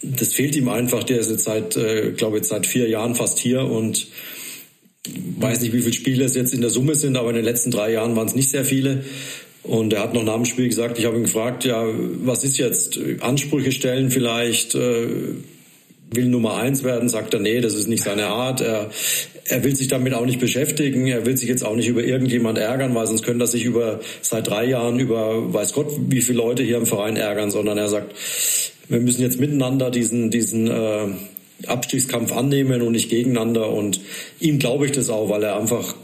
Das 0.00 0.32
fehlt 0.32 0.56
ihm 0.56 0.70
einfach. 0.70 1.04
Der 1.04 1.18
ist 1.18 1.30
jetzt 1.30 1.44
seit, 1.44 1.76
äh, 1.76 2.12
glaube 2.12 2.38
jetzt 2.38 2.48
seit 2.48 2.66
vier 2.66 2.88
Jahren 2.88 3.14
fast 3.14 3.38
hier 3.38 3.64
und 3.64 4.06
weiß 5.38 5.60
nicht, 5.60 5.72
wie 5.72 5.80
viele 5.80 5.92
Spiele 5.92 6.24
es 6.24 6.34
jetzt 6.34 6.54
in 6.54 6.60
der 6.60 6.70
Summe 6.70 6.94
sind, 6.94 7.16
aber 7.16 7.30
in 7.30 7.36
den 7.36 7.44
letzten 7.44 7.70
drei 7.70 7.92
Jahren 7.92 8.16
waren 8.16 8.26
es 8.26 8.34
nicht 8.34 8.50
sehr 8.50 8.64
viele. 8.64 9.04
Und 9.62 9.92
er 9.92 10.02
hat 10.02 10.14
noch 10.14 10.24
nach 10.24 10.36
dem 10.36 10.44
Spiel 10.44 10.68
gesagt, 10.68 10.98
ich 10.98 11.04
habe 11.04 11.16
ihn 11.16 11.24
gefragt, 11.24 11.64
ja, 11.64 11.84
was 12.24 12.44
ist 12.44 12.58
jetzt? 12.58 12.98
Ansprüche 13.20 13.72
stellen 13.72 14.10
vielleicht? 14.10 14.74
Äh, 14.74 15.08
will 16.10 16.26
Nummer 16.26 16.56
eins 16.56 16.84
werden, 16.84 17.08
sagt 17.08 17.34
er, 17.34 17.40
nee, 17.40 17.60
das 17.60 17.74
ist 17.74 17.88
nicht 17.88 18.02
seine 18.02 18.26
Art. 18.26 18.60
Er, 18.60 18.90
er 19.44 19.64
will 19.64 19.76
sich 19.76 19.88
damit 19.88 20.14
auch 20.14 20.24
nicht 20.24 20.40
beschäftigen. 20.40 21.06
Er 21.06 21.26
will 21.26 21.36
sich 21.36 21.48
jetzt 21.48 21.64
auch 21.64 21.76
nicht 21.76 21.88
über 21.88 22.02
irgendjemand 22.02 22.58
ärgern, 22.58 22.94
weil 22.94 23.06
sonst 23.06 23.24
könnte 23.24 23.44
er 23.44 23.48
sich 23.48 23.64
über 23.64 24.00
seit 24.22 24.48
drei 24.48 24.64
Jahren 24.64 24.98
über 25.00 25.52
weiß 25.52 25.72
Gott 25.72 25.90
wie 26.08 26.20
viele 26.20 26.38
Leute 26.38 26.62
hier 26.62 26.78
im 26.78 26.86
Verein 26.86 27.16
ärgern, 27.16 27.50
sondern 27.50 27.78
er 27.78 27.88
sagt, 27.88 28.14
wir 28.88 29.00
müssen 29.00 29.22
jetzt 29.22 29.38
miteinander 29.38 29.90
diesen 29.90 30.30
diesen 30.30 30.68
äh, 30.68 31.08
Abstiegskampf 31.66 32.32
annehmen 32.32 32.82
und 32.82 32.92
nicht 32.92 33.10
gegeneinander. 33.10 33.70
Und 33.70 34.00
ihm 34.40 34.58
glaube 34.58 34.86
ich 34.86 34.92
das 34.92 35.10
auch, 35.10 35.28
weil 35.28 35.42
er 35.42 35.58
einfach 35.58 35.94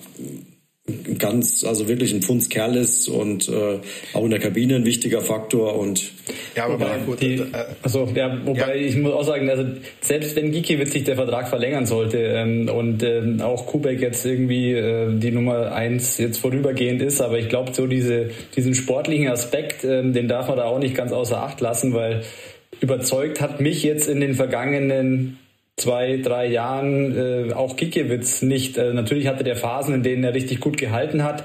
ganz, 1.19 1.64
also 1.64 1.88
wirklich 1.88 2.12
ein 2.12 2.21
Pfundskerl 2.21 2.77
ist 2.77 3.09
und 3.09 3.49
äh, 3.49 3.79
auch 4.12 4.25
in 4.25 4.31
der 4.31 4.38
Kabine 4.38 4.77
ein 4.77 4.85
wichtiger 4.85 5.23
Faktor 5.23 5.79
und 5.79 6.12
ja, 6.55 6.67
aber 6.67 6.87
ja, 6.87 6.97
gut, 6.99 7.23
die, 7.23 7.37
äh, 7.37 7.47
also 7.83 8.07
ja, 8.14 8.38
wobei 8.45 8.77
ja. 8.77 8.87
ich 8.88 8.97
muss 8.97 9.14
auch 9.14 9.25
sagen, 9.25 9.49
also 9.49 9.64
selbst 10.03 10.37
wenn 10.37 10.53
Gikiewicz 10.53 10.93
sich 10.93 11.05
der 11.05 11.17
Vertrag 11.17 11.49
verlängern 11.49 11.87
sollte 11.87 12.19
ähm, 12.19 12.69
und 12.69 13.03
ähm, 13.03 13.40
auch 13.40 13.64
Kubek 13.64 14.03
jetzt 14.03 14.27
irgendwie 14.27 14.73
äh, 14.73 15.19
die 15.19 15.31
Nummer 15.31 15.73
eins 15.73 16.19
jetzt 16.19 16.37
vorübergehend 16.37 17.01
ist, 17.01 17.23
aber 17.23 17.38
ich 17.38 17.49
glaube 17.49 17.73
so 17.73 17.87
diese 17.87 18.29
diesen 18.55 18.75
sportlichen 18.75 19.29
Aspekt, 19.29 19.85
ähm, 19.85 20.12
den 20.12 20.29
darf 20.29 20.49
man 20.49 20.59
da 20.59 20.64
auch 20.64 20.79
nicht 20.79 20.95
ganz 20.95 21.12
außer 21.12 21.43
Acht 21.43 21.62
lassen, 21.62 21.95
weil 21.95 22.25
überzeugt 22.83 23.40
hat 23.40 23.59
mich 23.59 23.83
jetzt 23.85 24.07
in 24.07 24.21
den 24.21 24.35
vergangenen 24.35 25.38
zwei, 25.77 26.19
drei 26.19 26.47
Jahren 26.47 27.17
äh, 27.17 27.53
auch 27.53 27.77
Gikiewicz 27.77 28.43
nicht. 28.43 28.79
Äh, 28.79 28.93
natürlich 28.93 29.27
hatte 29.27 29.45
der 29.45 29.57
Phasen, 29.57 29.95
in 29.95 30.03
denen 30.03 30.25
er 30.25 30.35
richtig 30.35 30.61
gut 30.61 30.77
gehalten 30.77 31.25
hat, 31.25 31.45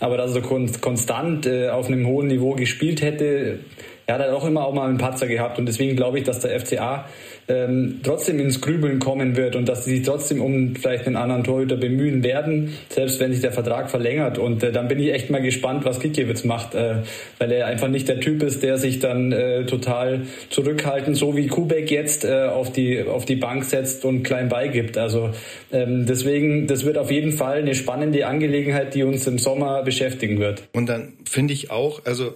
aber 0.00 0.16
dass 0.16 0.34
er 0.34 0.42
kon 0.42 0.70
konstant 0.80 1.46
äh, 1.46 1.68
auf 1.68 1.86
einem 1.86 2.06
hohen 2.06 2.28
Niveau 2.28 2.54
gespielt 2.54 3.02
hätte, 3.02 3.60
er 4.06 4.14
hat 4.14 4.22
halt 4.22 4.32
auch 4.32 4.46
immer 4.46 4.64
auch 4.64 4.72
mal 4.72 4.88
einen 4.88 4.98
Patzer 4.98 5.26
gehabt 5.26 5.58
und 5.58 5.66
deswegen 5.66 5.96
glaube 5.96 6.18
ich, 6.18 6.24
dass 6.24 6.40
der 6.40 6.60
FCA 6.60 7.06
ähm, 7.48 8.00
trotzdem 8.02 8.40
ins 8.40 8.60
Grübeln 8.60 8.98
kommen 8.98 9.36
wird 9.36 9.56
und 9.56 9.68
dass 9.68 9.84
sie 9.84 9.96
sich 9.96 10.06
trotzdem 10.06 10.40
um 10.40 10.74
vielleicht 10.76 11.06
einen 11.06 11.16
anderen 11.16 11.44
Torhüter 11.44 11.76
bemühen 11.76 12.22
werden, 12.24 12.72
selbst 12.88 13.20
wenn 13.20 13.32
sich 13.32 13.40
der 13.40 13.52
Vertrag 13.52 13.90
verlängert. 13.90 14.38
Und 14.38 14.62
äh, 14.62 14.72
dann 14.72 14.88
bin 14.88 14.98
ich 14.98 15.12
echt 15.12 15.30
mal 15.30 15.42
gespannt, 15.42 15.84
was 15.84 16.00
Gikiewicz 16.00 16.44
macht, 16.44 16.74
äh, 16.74 17.02
weil 17.38 17.52
er 17.52 17.66
einfach 17.66 17.88
nicht 17.88 18.08
der 18.08 18.20
Typ 18.20 18.42
ist, 18.42 18.62
der 18.62 18.78
sich 18.78 18.98
dann 18.98 19.32
äh, 19.32 19.66
total 19.66 20.22
zurückhalten, 20.50 21.14
so 21.14 21.36
wie 21.36 21.46
Kubek 21.46 21.90
jetzt 21.90 22.24
äh, 22.24 22.46
auf 22.46 22.72
die 22.72 23.02
auf 23.02 23.24
die 23.24 23.36
Bank 23.36 23.64
setzt 23.64 24.04
und 24.04 24.22
klein 24.22 24.48
beigibt. 24.48 24.98
Also 24.98 25.30
ähm, 25.72 26.06
deswegen, 26.06 26.66
das 26.66 26.84
wird 26.84 26.98
auf 26.98 27.10
jeden 27.10 27.32
Fall 27.32 27.58
eine 27.58 27.74
spannende 27.74 28.26
Angelegenheit, 28.26 28.94
die 28.94 29.02
uns 29.02 29.26
im 29.26 29.38
Sommer 29.38 29.82
beschäftigen 29.82 30.38
wird. 30.38 30.62
Und 30.72 30.88
dann 30.88 31.14
finde 31.28 31.54
ich 31.54 31.70
auch, 31.70 32.04
also 32.04 32.34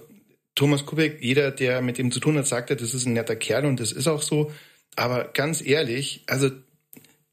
Thomas 0.55 0.85
Kubek, 0.85 1.23
jeder, 1.23 1.51
der 1.51 1.81
mit 1.81 1.97
ihm 1.99 2.11
zu 2.11 2.19
tun 2.19 2.37
hat, 2.37 2.47
sagt 2.47 2.69
ja, 2.69 2.75
das 2.75 2.93
ist 2.93 3.05
ein 3.05 3.13
netter 3.13 3.35
Kerl 3.35 3.65
und 3.65 3.79
das 3.79 3.91
ist 3.91 4.07
auch 4.07 4.21
so. 4.21 4.51
Aber 4.95 5.25
ganz 5.33 5.65
ehrlich, 5.65 6.23
also 6.27 6.49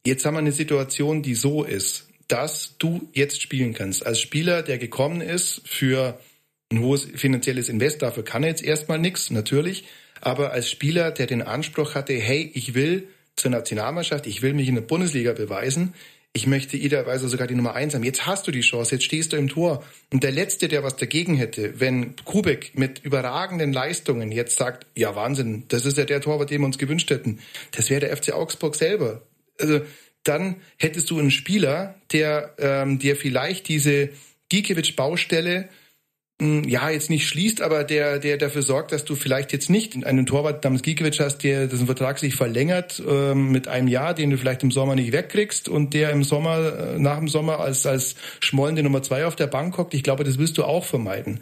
jetzt 0.07 0.25
haben 0.25 0.35
wir 0.35 0.39
eine 0.39 0.53
Situation, 0.53 1.23
die 1.23 1.35
so 1.35 1.65
ist, 1.65 2.09
dass 2.29 2.77
du 2.79 3.09
jetzt 3.13 3.41
spielen 3.41 3.75
kannst. 3.75 4.07
Als 4.07 4.21
Spieler, 4.21 4.63
der 4.63 4.79
gekommen 4.79 5.21
ist 5.21 5.63
für 5.65 6.21
ein 6.71 6.81
hohes 6.81 7.09
finanzielles 7.15 7.69
Invest, 7.69 8.03
dafür 8.03 8.25
kann 8.25 8.43
er 8.43 8.51
jetzt 8.51 8.63
erstmal 8.63 8.99
nichts, 8.99 9.31
natürlich. 9.31 9.85
Aber 10.21 10.53
als 10.53 10.71
Spieler, 10.71 11.11
der 11.11 11.27
den 11.27 11.43
Anspruch 11.43 11.95
hatte, 11.95 12.13
hey, 12.15 12.51
ich 12.55 12.75
will 12.75 13.09
zur 13.37 13.51
Nationalmannschaft, 13.51 14.27
ich 14.27 14.43
will 14.43 14.53
mich 14.53 14.69
in 14.69 14.75
der 14.75 14.83
Bundesliga 14.83 15.33
beweisen, 15.33 15.95
ich 16.33 16.47
möchte 16.47 16.77
idealerweise 16.77 17.29
sogar 17.29 17.47
die 17.47 17.55
Nummer 17.55 17.75
eins 17.75 17.95
haben. 17.95 18.05
Jetzt 18.05 18.27
hast 18.27 18.47
du 18.47 18.51
die 18.51 18.61
Chance, 18.61 18.95
jetzt 18.95 19.05
stehst 19.05 19.33
du 19.33 19.37
im 19.37 19.49
Tor. 19.49 19.83
Und 20.13 20.23
der 20.23 20.31
Letzte, 20.31 20.69
der 20.69 20.83
was 20.83 20.97
dagegen 20.97 21.35
hätte, 21.35 21.81
wenn 21.81 22.15
Kubek 22.25 22.79
mit 22.79 23.01
überragenden 23.05 23.73
Leistungen 23.73 24.31
jetzt 24.31 24.57
sagt, 24.57 24.87
ja 24.97 25.17
Wahnsinn, 25.17 25.65
das 25.69 25.85
ist 25.85 25.99
ja 25.99 26.05
der 26.05 26.21
Torwart, 26.21 26.51
den 26.51 26.61
wir 26.61 26.67
uns 26.67 26.79
gewünscht 26.79 27.11
hätten, 27.11 27.41
das 27.73 27.91
wäre 27.91 28.01
der 28.01 28.17
FC 28.17 28.33
Augsburg 28.33 28.77
selber. 28.77 29.23
Also 29.59 29.81
dann 30.23 30.57
hättest 30.77 31.11
du 31.11 31.19
einen 31.19 31.31
Spieler, 31.31 31.95
der 32.13 32.55
ähm, 32.59 32.99
dir 32.99 33.17
vielleicht 33.17 33.69
diese 33.69 34.11
Gikiewicz-Baustelle 34.51 35.69
ja, 36.41 36.89
jetzt 36.89 37.11
nicht 37.11 37.27
schließt, 37.27 37.63
aber 37.63 37.83
der, 37.83 38.21
der 38.21 38.37
dafür 38.37 38.63
sorgt, 38.63 38.93
dass 38.93 39.05
du 39.05 39.17
vielleicht 39.17 39.53
jetzt 39.53 39.71
nicht 39.71 40.05
einen 40.07 40.25
Torwart 40.25 40.63
namens 40.63 40.83
Gikiewicz 40.83 41.19
hast, 41.19 41.39
der 41.39 41.67
dessen 41.67 41.87
Vertrag 41.87 42.21
sich 42.21 42.37
verlängert 42.37 43.03
äh, 43.05 43.35
mit 43.35 43.67
einem 43.67 43.89
Jahr, 43.89 44.15
den 44.15 44.31
du 44.31 44.39
vielleicht 44.39 44.63
im 44.63 44.71
Sommer 44.71 44.95
nicht 44.95 45.11
wegkriegst 45.11 45.69
und 45.69 45.95
der 45.95 46.11
im 46.11 46.23
Sommer, 46.23 46.95
äh, 46.95 46.99
nach 47.01 47.19
dem 47.19 47.27
Sommer 47.27 47.59
als, 47.59 47.87
als 47.87 48.15
schmollende 48.39 48.85
Nummer 48.85 49.03
zwei 49.03 49.27
auf 49.27 49.35
der 49.35 49.49
Bank 49.49 49.79
hockt. 49.79 49.95
Ich 49.95 50.05
glaube, 50.05 50.23
das 50.23 50.39
willst 50.39 50.57
du 50.59 50.65
auch 50.65 50.85
vermeiden. 50.85 51.41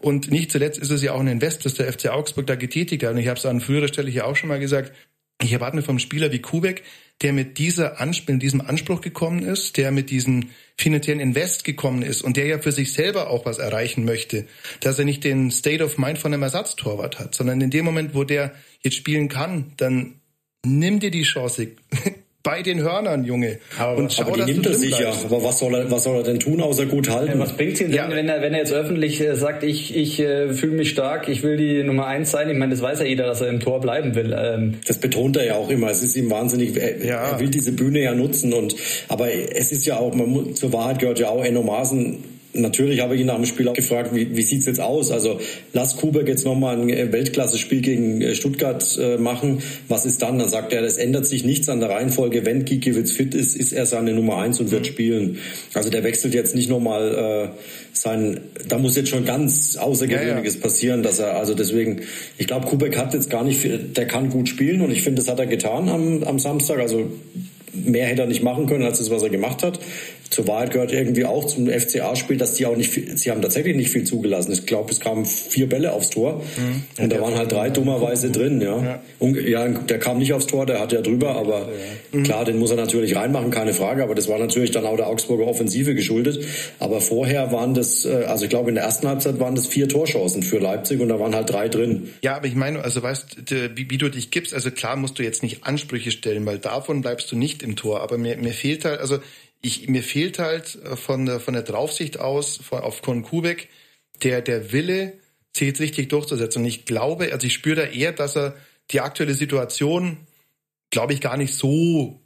Und 0.00 0.30
nicht 0.30 0.50
zuletzt 0.50 0.78
ist 0.78 0.90
es 0.90 1.02
ja 1.02 1.12
auch 1.12 1.20
ein 1.20 1.28
Invest, 1.28 1.66
das 1.66 1.74
der 1.74 1.92
FC 1.92 2.08
Augsburg 2.08 2.46
da 2.46 2.54
getätigt 2.54 3.02
hat. 3.02 3.10
Und 3.10 3.18
ich 3.18 3.28
habe 3.28 3.38
es 3.38 3.44
an 3.44 3.60
früherer 3.60 3.88
Stelle 3.88 4.10
hier 4.10 4.26
auch 4.26 4.36
schon 4.36 4.48
mal 4.48 4.58
gesagt, 4.58 4.92
ich 5.42 5.52
erwarte 5.52 5.76
mir 5.76 5.82
vom 5.82 5.98
Spieler 5.98 6.32
wie 6.32 6.40
Kubek, 6.40 6.84
der 7.22 7.32
mit 7.32 7.58
dieser 7.58 8.00
Anspruch, 8.00 8.34
mit 8.34 8.42
diesem 8.42 8.60
Anspruch 8.60 9.00
gekommen 9.00 9.42
ist, 9.42 9.76
der 9.76 9.90
mit 9.90 10.10
diesem 10.10 10.50
finanziellen 10.76 11.20
Invest 11.20 11.64
gekommen 11.64 12.02
ist 12.02 12.22
und 12.22 12.36
der 12.36 12.46
ja 12.46 12.58
für 12.58 12.72
sich 12.72 12.92
selber 12.92 13.30
auch 13.30 13.44
was 13.44 13.58
erreichen 13.58 14.04
möchte, 14.04 14.46
dass 14.80 14.98
er 14.98 15.04
nicht 15.04 15.24
den 15.24 15.50
State 15.50 15.84
of 15.84 15.98
Mind 15.98 16.18
von 16.18 16.32
einem 16.32 16.42
Ersatztorwart 16.42 17.18
hat, 17.18 17.34
sondern 17.34 17.60
in 17.60 17.70
dem 17.70 17.84
Moment, 17.84 18.14
wo 18.14 18.24
der 18.24 18.54
jetzt 18.82 18.96
spielen 18.96 19.28
kann, 19.28 19.72
dann 19.76 20.20
nimm 20.64 21.00
dir 21.00 21.10
die 21.10 21.22
Chance, 21.22 21.72
bei 22.48 22.62
den 22.62 22.80
Hörnern, 22.80 23.24
Junge. 23.24 23.58
Aber, 23.78 23.98
und 23.98 24.10
schau, 24.10 24.22
aber 24.22 24.38
die 24.38 24.52
nimmt 24.52 24.64
er 24.64 24.72
sich 24.72 24.98
ja. 24.98 25.12
Aber 25.12 25.44
was 25.44 25.58
soll 25.58 25.74
er, 25.74 25.90
was 25.90 26.04
soll 26.04 26.16
er 26.16 26.22
denn 26.22 26.40
tun, 26.40 26.62
außer 26.62 26.86
gut 26.86 27.10
halten? 27.10 27.32
Ja, 27.32 27.38
was 27.38 27.52
bringt 27.52 27.78
ihm 27.78 27.88
denn, 27.88 27.96
ja. 27.96 28.10
wenn 28.10 28.26
er, 28.26 28.40
wenn 28.40 28.54
er 28.54 28.60
jetzt 28.60 28.72
öffentlich 28.72 29.20
äh, 29.20 29.36
sagt, 29.36 29.64
ich, 29.64 29.94
ich 29.94 30.18
äh, 30.18 30.54
fühle 30.54 30.72
mich 30.72 30.88
stark, 30.88 31.28
ich 31.28 31.42
will 31.42 31.58
die 31.58 31.82
Nummer 31.82 32.06
eins 32.06 32.30
sein? 32.30 32.48
Ich 32.48 32.56
meine, 32.56 32.70
das 32.70 32.80
weiß 32.80 33.00
ja 33.00 33.04
jeder, 33.04 33.26
dass 33.26 33.42
er 33.42 33.48
im 33.48 33.60
Tor 33.60 33.82
bleiben 33.82 34.14
will. 34.14 34.34
Ähm, 34.34 34.78
das 34.86 34.96
betont 34.96 35.36
er 35.36 35.44
ja 35.44 35.54
auch 35.56 35.68
immer. 35.68 35.90
Es 35.90 36.02
ist 36.02 36.16
ihm 36.16 36.30
wahnsinnig, 36.30 36.74
er, 36.74 37.04
ja. 37.04 37.32
er 37.32 37.38
will 37.38 37.50
diese 37.50 37.72
Bühne 37.72 38.02
ja 38.02 38.14
nutzen 38.14 38.54
und, 38.54 38.74
aber 39.08 39.28
es 39.30 39.70
ist 39.70 39.84
ja 39.84 39.98
auch, 39.98 40.14
man 40.14 40.30
muss, 40.30 40.54
zur 40.54 40.72
Wahrheit 40.72 41.00
gehört 41.00 41.18
ja 41.18 41.28
auch 41.28 41.44
Enno 41.44 41.62
Maaßen 41.62 42.37
Natürlich 42.62 43.00
habe 43.00 43.14
ich 43.14 43.20
ihn 43.20 43.26
nach 43.26 43.36
dem 43.36 43.46
Spiel 43.46 43.68
auch 43.68 43.74
gefragt, 43.74 44.14
wie, 44.14 44.36
wie 44.36 44.42
sieht's 44.42 44.66
jetzt 44.66 44.80
aus? 44.80 45.10
Also 45.10 45.40
lass 45.72 45.96
Kuberg 45.96 46.28
jetzt 46.28 46.44
nochmal 46.44 46.80
ein 46.80 46.88
äh, 46.90 47.12
Weltklasse-Spiel 47.12 47.80
gegen 47.80 48.20
äh, 48.20 48.34
Stuttgart 48.34 48.98
äh, 49.00 49.18
machen. 49.18 49.62
Was 49.88 50.06
ist 50.06 50.22
dann? 50.22 50.38
Dann 50.38 50.48
sagt 50.48 50.72
er, 50.72 50.82
das 50.82 50.96
ändert 50.96 51.26
sich 51.26 51.44
nichts 51.44 51.68
an 51.68 51.80
der 51.80 51.90
Reihenfolge. 51.90 52.44
Wenn 52.44 52.64
Gikiewicz 52.64 53.12
fit 53.12 53.34
ist, 53.34 53.56
ist 53.56 53.72
er 53.72 53.86
seine 53.86 54.12
Nummer 54.12 54.38
eins 54.38 54.60
und 54.60 54.70
wird 54.70 54.82
mhm. 54.82 54.86
spielen. 54.86 55.38
Also 55.74 55.90
der 55.90 56.04
wechselt 56.04 56.34
jetzt 56.34 56.54
nicht 56.54 56.68
nochmal 56.68 57.52
äh, 57.54 57.58
sein, 57.92 58.40
da 58.68 58.78
muss 58.78 58.96
jetzt 58.96 59.08
schon 59.08 59.24
ganz 59.24 59.76
Außergewöhnliches 59.76 60.54
ja, 60.54 60.60
ja. 60.60 60.64
passieren, 60.64 61.02
dass 61.02 61.18
er, 61.18 61.36
also 61.36 61.54
deswegen, 61.54 62.02
ich 62.36 62.46
glaube, 62.46 62.66
Kubek 62.66 62.96
hat 62.96 63.14
jetzt 63.14 63.30
gar 63.30 63.44
nicht, 63.44 63.60
viel, 63.60 63.78
der 63.78 64.06
kann 64.06 64.30
gut 64.30 64.48
spielen 64.48 64.80
und 64.80 64.90
ich 64.90 65.02
finde, 65.02 65.22
das 65.22 65.30
hat 65.30 65.38
er 65.38 65.46
getan 65.46 65.88
am, 65.88 66.22
am 66.22 66.38
Samstag. 66.38 66.78
Also 66.78 67.10
mehr 67.72 68.06
hätte 68.06 68.22
er 68.22 68.28
nicht 68.28 68.42
machen 68.42 68.66
können, 68.66 68.84
als 68.84 68.98
das, 68.98 69.10
was 69.10 69.22
er 69.22 69.30
gemacht 69.30 69.62
hat. 69.62 69.78
Zur 70.30 70.46
Wahrheit 70.46 70.72
gehört 70.72 70.92
irgendwie 70.92 71.24
auch 71.24 71.46
zum 71.46 71.68
FCA-Spiel, 71.68 72.36
dass 72.36 72.54
die 72.54 72.66
auch 72.66 72.76
nicht 72.76 72.90
viel, 72.90 73.16
sie 73.16 73.30
haben 73.30 73.40
tatsächlich 73.40 73.76
nicht 73.76 73.90
viel 73.90 74.04
zugelassen. 74.04 74.52
Ich 74.52 74.66
glaube, 74.66 74.90
es 74.92 75.00
kamen 75.00 75.24
vier 75.24 75.68
Bälle 75.68 75.92
aufs 75.92 76.10
Tor 76.10 76.42
mhm. 76.56 76.82
und 77.02 77.12
da 77.12 77.20
waren 77.20 77.34
halt 77.34 77.50
drei 77.50 77.70
dummerweise 77.70 78.30
drin, 78.30 78.60
ja. 78.60 78.82
ja. 78.82 79.02
Und, 79.18 79.40
ja, 79.40 79.66
der 79.68 79.98
kam 79.98 80.18
nicht 80.18 80.32
aufs 80.32 80.46
Tor, 80.46 80.66
der 80.66 80.80
hat 80.80 80.92
ja 80.92 81.00
drüber, 81.00 81.36
aber 81.36 81.68
mhm. 82.12 82.24
klar, 82.24 82.44
den 82.44 82.58
muss 82.58 82.70
er 82.70 82.76
natürlich 82.76 83.16
reinmachen, 83.16 83.50
keine 83.50 83.72
Frage, 83.72 84.02
aber 84.02 84.14
das 84.14 84.28
war 84.28 84.38
natürlich 84.38 84.70
dann 84.70 84.84
auch 84.84 84.96
der 84.96 85.06
Augsburger 85.06 85.46
Offensive 85.46 85.94
geschuldet. 85.94 86.44
Aber 86.78 87.00
vorher 87.00 87.50
waren 87.52 87.74
das, 87.74 88.04
äh, 88.04 88.24
also 88.26 88.44
ich 88.44 88.50
glaube, 88.50 88.68
in 88.68 88.74
der 88.74 88.84
ersten 88.84 89.08
Halbzeit 89.08 89.40
waren 89.40 89.54
das 89.54 89.66
vier 89.66 89.88
Torchancen 89.88 90.42
für 90.42 90.58
Leipzig 90.58 91.00
und 91.00 91.08
da 91.08 91.18
waren 91.18 91.34
halt 91.34 91.50
drei 91.50 91.68
drin. 91.68 92.10
Ja, 92.22 92.36
aber 92.36 92.46
ich 92.46 92.54
meine, 92.54 92.82
also 92.82 93.02
weißt, 93.02 93.50
wie, 93.74 93.90
wie 93.90 93.98
du 93.98 94.08
dich 94.08 94.30
gibst, 94.30 94.52
also 94.52 94.70
klar 94.70 94.96
musst 94.96 95.18
du 95.18 95.22
jetzt 95.22 95.42
nicht 95.42 95.64
Ansprüche 95.64 96.10
stellen, 96.10 96.44
weil 96.46 96.58
davon 96.58 97.00
bleibst 97.00 97.32
du 97.32 97.36
nicht 97.36 97.62
im 97.62 97.76
Tor, 97.76 98.02
aber 98.02 98.18
mir, 98.18 98.36
mir 98.36 98.52
fehlt 98.52 98.84
halt, 98.84 99.00
also 99.00 99.18
ich, 99.60 99.88
mir 99.88 100.02
fehlt 100.02 100.38
halt 100.38 100.76
äh, 100.76 100.96
von 100.96 101.26
der, 101.26 101.40
von 101.40 101.54
der 101.54 101.62
Draufsicht 101.62 102.18
aus 102.18 102.56
von, 102.58 102.80
auf 102.80 103.02
Con 103.02 103.22
Kubek 103.22 103.68
der, 104.22 104.42
der 104.42 104.72
Wille, 104.72 105.18
sich 105.56 105.68
jetzt 105.68 105.80
richtig 105.80 106.08
durchzusetzen. 106.08 106.62
Und 106.62 106.68
ich 106.68 106.84
glaube, 106.84 107.32
also 107.32 107.46
ich 107.46 107.54
spüre 107.54 107.76
da 107.76 107.82
eher, 107.84 108.12
dass 108.12 108.36
er 108.36 108.56
die 108.90 109.00
aktuelle 109.00 109.34
Situation, 109.34 110.18
glaube 110.90 111.12
ich, 111.12 111.20
gar 111.20 111.36
nicht 111.36 111.54
so 111.54 112.20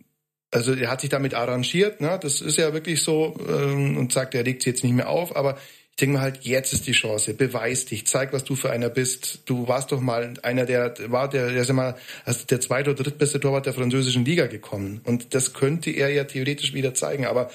also 0.52 0.74
er 0.74 0.90
hat 0.90 1.00
sich 1.00 1.10
damit 1.10 1.34
arrangiert, 1.34 2.00
ne? 2.00 2.18
Das 2.22 2.42
ist 2.42 2.58
ja 2.58 2.74
wirklich 2.74 3.00
so 3.02 3.34
ähm, 3.48 3.96
und 3.96 4.12
sagt, 4.12 4.34
er 4.34 4.44
legt 4.44 4.62
sie 4.62 4.70
jetzt 4.70 4.84
nicht 4.84 4.92
mehr 4.92 5.08
auf, 5.08 5.34
aber 5.34 5.58
ich 5.92 5.96
denke 5.96 6.16
mir 6.16 6.22
halt, 6.22 6.44
jetzt 6.44 6.72
ist 6.72 6.86
die 6.86 6.92
Chance. 6.92 7.34
Beweis 7.34 7.84
dich, 7.84 8.06
zeig, 8.06 8.32
was 8.32 8.44
du 8.44 8.56
für 8.56 8.70
einer 8.70 8.88
bist. 8.88 9.42
Du 9.44 9.68
warst 9.68 9.92
doch 9.92 10.00
mal 10.00 10.32
einer, 10.42 10.64
der 10.64 10.94
war 11.12 11.28
der, 11.28 11.50
der 11.50 11.60
ist 11.62 11.72
mal 11.72 11.96
als 12.24 12.46
der 12.46 12.62
zweite 12.62 12.90
oder 12.90 13.02
drittbeste 13.04 13.38
Torwart 13.38 13.66
der 13.66 13.74
französischen 13.74 14.24
Liga 14.24 14.46
gekommen. 14.46 15.02
Und 15.04 15.34
das 15.34 15.52
könnte 15.52 15.90
er 15.90 16.08
ja 16.08 16.24
theoretisch 16.24 16.72
wieder 16.72 16.94
zeigen. 16.94 17.26
Aber 17.26 17.50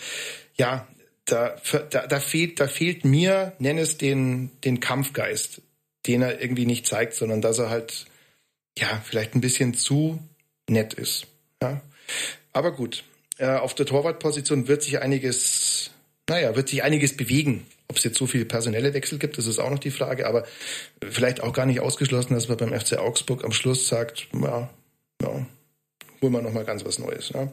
ja, 0.55 0.87
da, 1.25 1.55
da, 1.89 2.05
da 2.05 2.19
fehlt, 2.19 2.59
da 2.59 2.67
fehlt 2.67 3.05
mir, 3.05 3.53
nenn 3.57 3.79
es 3.79 3.97
den, 3.97 4.51
den 4.63 4.79
Kampfgeist, 4.79 5.63
den 6.05 6.21
er 6.21 6.39
irgendwie 6.39 6.67
nicht 6.67 6.85
zeigt, 6.85 7.15
sondern 7.15 7.41
dass 7.41 7.57
er 7.57 7.71
halt, 7.71 8.05
ja, 8.77 9.01
vielleicht 9.03 9.33
ein 9.33 9.41
bisschen 9.41 9.73
zu 9.73 10.19
nett 10.69 10.93
ist. 10.93 11.25
Ja. 11.61 11.81
Aber 12.53 12.71
gut, 12.71 13.03
äh, 13.39 13.47
auf 13.47 13.73
der 13.73 13.87
Torwartposition 13.87 14.67
wird 14.67 14.83
sich 14.83 15.01
einiges, 15.01 15.89
naja, 16.29 16.55
wird 16.55 16.69
sich 16.69 16.83
einiges 16.83 17.17
bewegen 17.17 17.65
ob 17.89 17.97
es 17.97 18.03
jetzt 18.03 18.17
so 18.17 18.27
viele 18.27 18.45
personelle 18.45 18.93
Wechsel 18.93 19.17
gibt, 19.17 19.37
das 19.37 19.47
ist 19.47 19.59
auch 19.59 19.69
noch 19.69 19.79
die 19.79 19.91
Frage, 19.91 20.27
aber 20.27 20.45
vielleicht 21.09 21.41
auch 21.41 21.53
gar 21.53 21.65
nicht 21.65 21.79
ausgeschlossen, 21.79 22.33
dass 22.33 22.47
man 22.47 22.57
beim 22.57 22.77
FC 22.77 22.97
Augsburg 22.97 23.43
am 23.45 23.51
Schluss 23.51 23.87
sagt, 23.87 24.27
ja, 24.33 24.69
ja 25.21 25.45
holen 26.21 26.33
wir 26.33 26.41
nochmal 26.41 26.65
ganz 26.65 26.83
was 26.83 26.99
Neues. 26.99 27.29
Ja. 27.29 27.51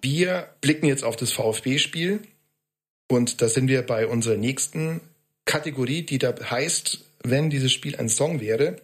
Wir 0.00 0.48
blicken 0.60 0.86
jetzt 0.86 1.04
auf 1.04 1.16
das 1.16 1.32
VfB-Spiel 1.32 2.20
und 3.08 3.40
da 3.40 3.48
sind 3.48 3.68
wir 3.68 3.82
bei 3.82 4.06
unserer 4.06 4.36
nächsten 4.36 5.00
Kategorie, 5.44 6.02
die 6.02 6.18
da 6.18 6.34
heißt, 6.50 7.04
wenn 7.22 7.50
dieses 7.50 7.72
Spiel 7.72 7.96
ein 7.96 8.08
Song 8.08 8.40
wäre, 8.40 8.76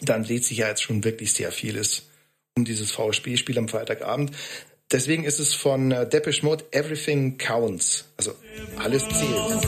dann 0.00 0.24
dreht 0.24 0.44
sich 0.44 0.58
ja 0.58 0.68
jetzt 0.68 0.82
schon 0.82 1.04
wirklich 1.04 1.32
sehr 1.32 1.50
vieles 1.52 2.08
dieses 2.62 2.92
VfB-Spiel 2.92 3.58
am 3.58 3.68
Freitagabend. 3.68 4.30
Deswegen 4.92 5.24
ist 5.24 5.40
es 5.40 5.54
von 5.54 5.90
äh, 5.90 6.08
Depeche 6.08 6.46
Mode 6.46 6.64
Everything 6.70 7.36
Counts. 7.36 8.04
Also 8.16 8.32
alles 8.76 9.02
zählt. 9.08 9.64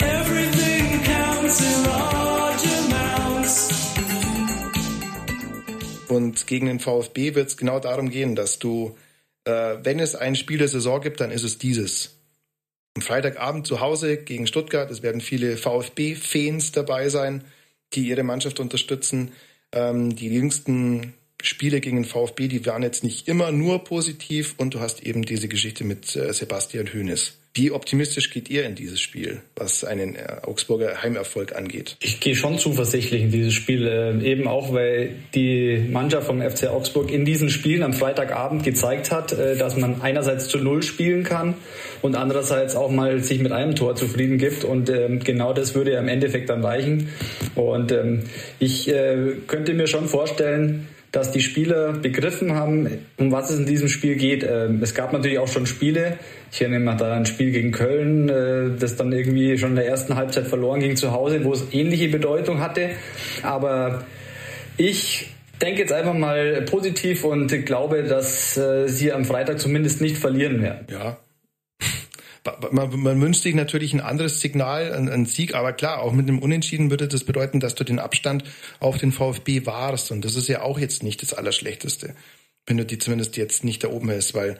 Everything 0.00 1.02
counts 1.04 1.60
in 1.60 1.84
large 1.84 2.66
amounts. 2.88 3.68
Und 6.08 6.46
gegen 6.46 6.64
den 6.64 6.80
VfB 6.80 7.34
wird 7.34 7.48
es 7.48 7.58
genau 7.58 7.78
darum 7.78 8.08
gehen, 8.08 8.34
dass 8.34 8.58
du, 8.58 8.96
äh, 9.44 9.76
wenn 9.82 10.00
es 10.00 10.14
ein 10.14 10.34
Spiel 10.34 10.56
der 10.56 10.68
Saison 10.68 11.02
gibt, 11.02 11.20
dann 11.20 11.30
ist 11.30 11.44
es 11.44 11.58
dieses. 11.58 12.16
Am 12.96 13.02
Freitagabend 13.02 13.66
zu 13.66 13.80
Hause 13.80 14.16
gegen 14.16 14.46
Stuttgart. 14.46 14.90
Es 14.90 15.02
werden 15.02 15.20
viele 15.20 15.58
VfB-Fans 15.58 16.72
dabei 16.72 17.10
sein, 17.10 17.44
die 17.92 18.08
ihre 18.08 18.22
Mannschaft 18.22 18.60
unterstützen. 18.60 19.32
Ähm, 19.72 20.14
die 20.16 20.28
jüngsten 20.28 21.14
Spiele 21.42 21.80
gegen 21.80 21.96
den 21.96 22.04
VfB, 22.04 22.48
die 22.48 22.66
waren 22.66 22.82
jetzt 22.82 23.04
nicht 23.04 23.28
immer 23.28 23.52
nur 23.52 23.84
positiv 23.84 24.54
und 24.58 24.74
du 24.74 24.80
hast 24.80 25.02
eben 25.02 25.24
diese 25.24 25.48
Geschichte 25.48 25.84
mit 25.84 26.14
äh, 26.16 26.32
Sebastian 26.32 26.92
Hoeneß. 26.92 27.39
Wie 27.52 27.72
optimistisch 27.72 28.30
geht 28.30 28.48
ihr 28.48 28.64
in 28.64 28.76
dieses 28.76 29.00
Spiel, 29.00 29.42
was 29.56 29.82
einen 29.82 30.14
äh, 30.14 30.36
Augsburger 30.42 31.02
Heimerfolg 31.02 31.56
angeht? 31.56 31.96
Ich 32.00 32.20
gehe 32.20 32.36
schon 32.36 32.58
zuversichtlich 32.58 33.22
in 33.22 33.32
dieses 33.32 33.54
Spiel, 33.54 33.88
äh, 33.88 34.24
eben 34.24 34.46
auch, 34.46 34.72
weil 34.72 35.16
die 35.34 35.84
Mannschaft 35.90 36.28
vom 36.28 36.40
FC 36.40 36.68
Augsburg 36.68 37.10
in 37.10 37.24
diesen 37.24 37.50
Spielen 37.50 37.82
am 37.82 37.92
Freitagabend 37.92 38.62
gezeigt 38.62 39.10
hat, 39.10 39.32
äh, 39.32 39.56
dass 39.56 39.76
man 39.76 40.00
einerseits 40.00 40.46
zu 40.46 40.58
Null 40.58 40.84
spielen 40.84 41.24
kann 41.24 41.54
und 42.02 42.14
andererseits 42.14 42.76
auch 42.76 42.90
mal 42.90 43.20
sich 43.20 43.40
mit 43.40 43.50
einem 43.50 43.74
Tor 43.74 43.96
zufrieden 43.96 44.38
gibt 44.38 44.62
und 44.62 44.88
ähm, 44.88 45.18
genau 45.18 45.52
das 45.52 45.74
würde 45.74 45.94
ja 45.94 45.98
im 45.98 46.08
Endeffekt 46.08 46.50
dann 46.50 46.64
reichen. 46.64 47.08
Und 47.56 47.90
ähm, 47.90 48.22
ich 48.60 48.88
äh, 48.88 49.32
könnte 49.48 49.74
mir 49.74 49.88
schon 49.88 50.06
vorstellen, 50.06 50.86
dass 51.12 51.32
die 51.32 51.40
Spieler 51.40 51.92
begriffen 51.92 52.54
haben, 52.54 53.06
um 53.16 53.32
was 53.32 53.50
es 53.50 53.58
in 53.58 53.66
diesem 53.66 53.88
Spiel 53.88 54.16
geht. 54.16 54.44
Ähm, 54.48 54.80
es 54.82 54.94
gab 54.94 55.12
natürlich 55.12 55.38
auch 55.38 55.48
schon 55.48 55.66
Spiele. 55.66 56.18
Ich 56.52 56.60
erinnere 56.60 56.80
mich 56.80 56.96
da 56.96 57.14
ein 57.14 57.26
Spiel 57.26 57.50
gegen 57.50 57.72
Köln, 57.72 58.28
äh, 58.28 58.78
das 58.78 58.96
dann 58.96 59.12
irgendwie 59.12 59.58
schon 59.58 59.70
in 59.70 59.76
der 59.76 59.88
ersten 59.88 60.14
Halbzeit 60.14 60.46
verloren 60.46 60.80
ging 60.80 60.96
zu 60.96 61.12
Hause, 61.12 61.44
wo 61.44 61.52
es 61.52 61.66
ähnliche 61.72 62.08
Bedeutung 62.08 62.60
hatte. 62.60 62.90
Aber 63.42 64.04
ich 64.76 65.30
denke 65.60 65.80
jetzt 65.80 65.92
einfach 65.92 66.14
mal 66.14 66.62
positiv 66.62 67.24
und 67.24 67.48
glaube, 67.66 68.04
dass 68.04 68.56
äh, 68.56 68.88
sie 68.88 69.12
am 69.12 69.24
Freitag 69.24 69.58
zumindest 69.58 70.00
nicht 70.00 70.16
verlieren 70.16 70.62
werden. 70.62 70.86
Ja, 70.90 71.18
man, 72.70 73.00
man 73.00 73.20
wünscht 73.20 73.42
sich 73.42 73.54
natürlich 73.54 73.92
ein 73.92 74.00
anderes 74.00 74.40
Signal, 74.40 74.92
ein, 74.92 75.08
ein 75.08 75.26
Sieg, 75.26 75.54
aber 75.54 75.72
klar, 75.72 76.00
auch 76.02 76.12
mit 76.12 76.28
einem 76.28 76.38
Unentschieden 76.38 76.90
würde 76.90 77.08
das 77.08 77.24
bedeuten, 77.24 77.60
dass 77.60 77.74
du 77.74 77.84
den 77.84 77.98
Abstand 77.98 78.44
auf 78.78 78.98
den 78.98 79.12
VfB 79.12 79.66
wahrst. 79.66 80.10
Und 80.10 80.24
das 80.24 80.36
ist 80.36 80.48
ja 80.48 80.62
auch 80.62 80.78
jetzt 80.78 81.02
nicht 81.02 81.22
das 81.22 81.34
Allerschlechteste, 81.34 82.14
wenn 82.66 82.76
du 82.76 82.86
die 82.86 82.98
zumindest 82.98 83.36
jetzt 83.36 83.64
nicht 83.64 83.84
da 83.84 83.88
oben 83.88 84.08
hältst, 84.08 84.34
weil, 84.34 84.58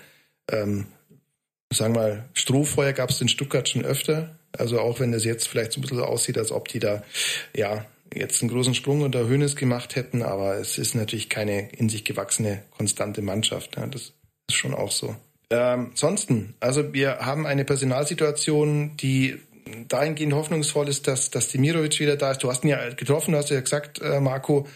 ähm, 0.50 0.86
sagen 1.72 1.94
wir 1.94 2.00
mal, 2.00 2.28
Strohfeuer 2.34 2.92
gab 2.92 3.10
es 3.10 3.20
in 3.20 3.28
Stuttgart 3.28 3.68
schon 3.68 3.84
öfter. 3.84 4.36
Also 4.56 4.80
auch 4.80 5.00
wenn 5.00 5.14
es 5.14 5.24
jetzt 5.24 5.46
vielleicht 5.46 5.72
so 5.72 5.78
ein 5.78 5.82
bisschen 5.82 6.00
aussieht, 6.00 6.36
als 6.36 6.52
ob 6.52 6.68
die 6.68 6.80
da, 6.80 7.02
ja, 7.54 7.86
jetzt 8.12 8.42
einen 8.42 8.50
großen 8.50 8.74
Sprung 8.74 9.02
unter 9.02 9.28
Hönes 9.28 9.54
gemacht 9.54 9.94
hätten, 9.94 10.22
aber 10.22 10.56
es 10.56 10.78
ist 10.78 10.94
natürlich 10.94 11.28
keine 11.28 11.70
in 11.70 11.88
sich 11.88 12.04
gewachsene, 12.04 12.64
konstante 12.76 13.22
Mannschaft. 13.22 13.76
Ja, 13.76 13.86
das 13.86 14.12
ist 14.48 14.56
schon 14.56 14.74
auch 14.74 14.90
so. 14.90 15.14
Ähm, 15.52 15.90
sonsten, 15.94 16.54
also 16.60 16.94
wir 16.94 17.18
haben 17.18 17.44
eine 17.44 17.64
Personalsituation, 17.64 18.96
die 18.96 19.36
dahingehend 19.88 20.32
hoffnungsvoll 20.32 20.88
ist, 20.88 21.08
dass, 21.08 21.30
dass 21.30 21.50
Demirovic 21.50 21.98
wieder 22.00 22.16
da 22.16 22.32
ist. 22.32 22.42
Du 22.42 22.50
hast 22.50 22.64
ihn 22.64 22.70
ja 22.70 22.88
getroffen, 22.90 23.32
du 23.32 23.38
hast 23.38 23.50
ja 23.50 23.60
gesagt, 23.60 24.00
äh, 24.00 24.20
Marco, 24.20 24.66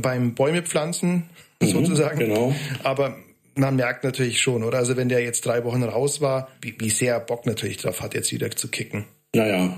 beim 0.00 0.34
Bäume 0.34 0.62
pflanzen 0.62 1.28
mhm, 1.62 1.68
sozusagen. 1.68 2.18
Genau. 2.18 2.54
Aber 2.82 3.16
man 3.54 3.76
merkt 3.76 4.04
natürlich 4.04 4.40
schon, 4.40 4.62
oder? 4.62 4.78
Also 4.78 4.96
wenn 4.96 5.08
der 5.08 5.22
jetzt 5.22 5.44
drei 5.44 5.64
Wochen 5.64 5.82
raus 5.82 6.20
war, 6.20 6.48
wie, 6.60 6.74
wie 6.78 6.90
sehr 6.90 7.18
Bock 7.20 7.46
natürlich 7.46 7.78
drauf 7.78 8.00
hat, 8.00 8.14
jetzt 8.14 8.32
wieder 8.32 8.50
zu 8.50 8.68
kicken. 8.68 9.06
Naja, 9.34 9.76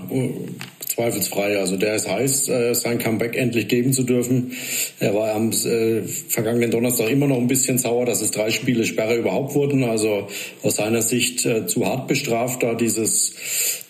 zweifelsfrei. 0.87 1.59
Also 1.59 1.75
der 1.75 1.95
ist 1.95 2.07
heiß, 2.07 2.47
äh, 2.47 2.73
sein 2.73 2.99
Comeback 2.99 3.35
endlich 3.35 3.67
geben 3.67 3.91
zu 3.91 4.03
dürfen. 4.03 4.53
Er 5.01 5.13
war 5.13 5.33
am 5.33 5.51
äh, 5.51 6.03
vergangenen 6.03 6.71
Donnerstag 6.71 7.09
immer 7.09 7.27
noch 7.27 7.37
ein 7.37 7.47
bisschen 7.47 7.77
sauer, 7.77 8.05
dass 8.05 8.21
es 8.21 8.31
drei 8.31 8.49
Spiele 8.49 8.85
Sperre 8.85 9.17
überhaupt 9.17 9.53
wurden. 9.53 9.83
Also 9.83 10.27
aus 10.63 10.77
seiner 10.77 11.01
Sicht 11.01 11.45
äh, 11.45 11.67
zu 11.67 11.85
hart 11.85 12.07
bestraft 12.07 12.63
da 12.63 12.75
dieses 12.75 13.33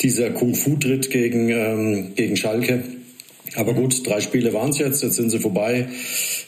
dieser 0.01 0.31
Kung-Fu-Tritt 0.31 1.11
gegen 1.11 1.49
ähm, 1.49 2.15
gegen 2.15 2.37
Schalke. 2.37 2.83
Aber 3.55 3.75
gut, 3.75 4.07
drei 4.07 4.19
Spiele 4.19 4.53
waren 4.53 4.71
es 4.71 4.79
jetzt, 4.79 5.03
jetzt 5.03 5.15
sind 5.15 5.29
sie 5.29 5.39
vorbei. 5.39 5.89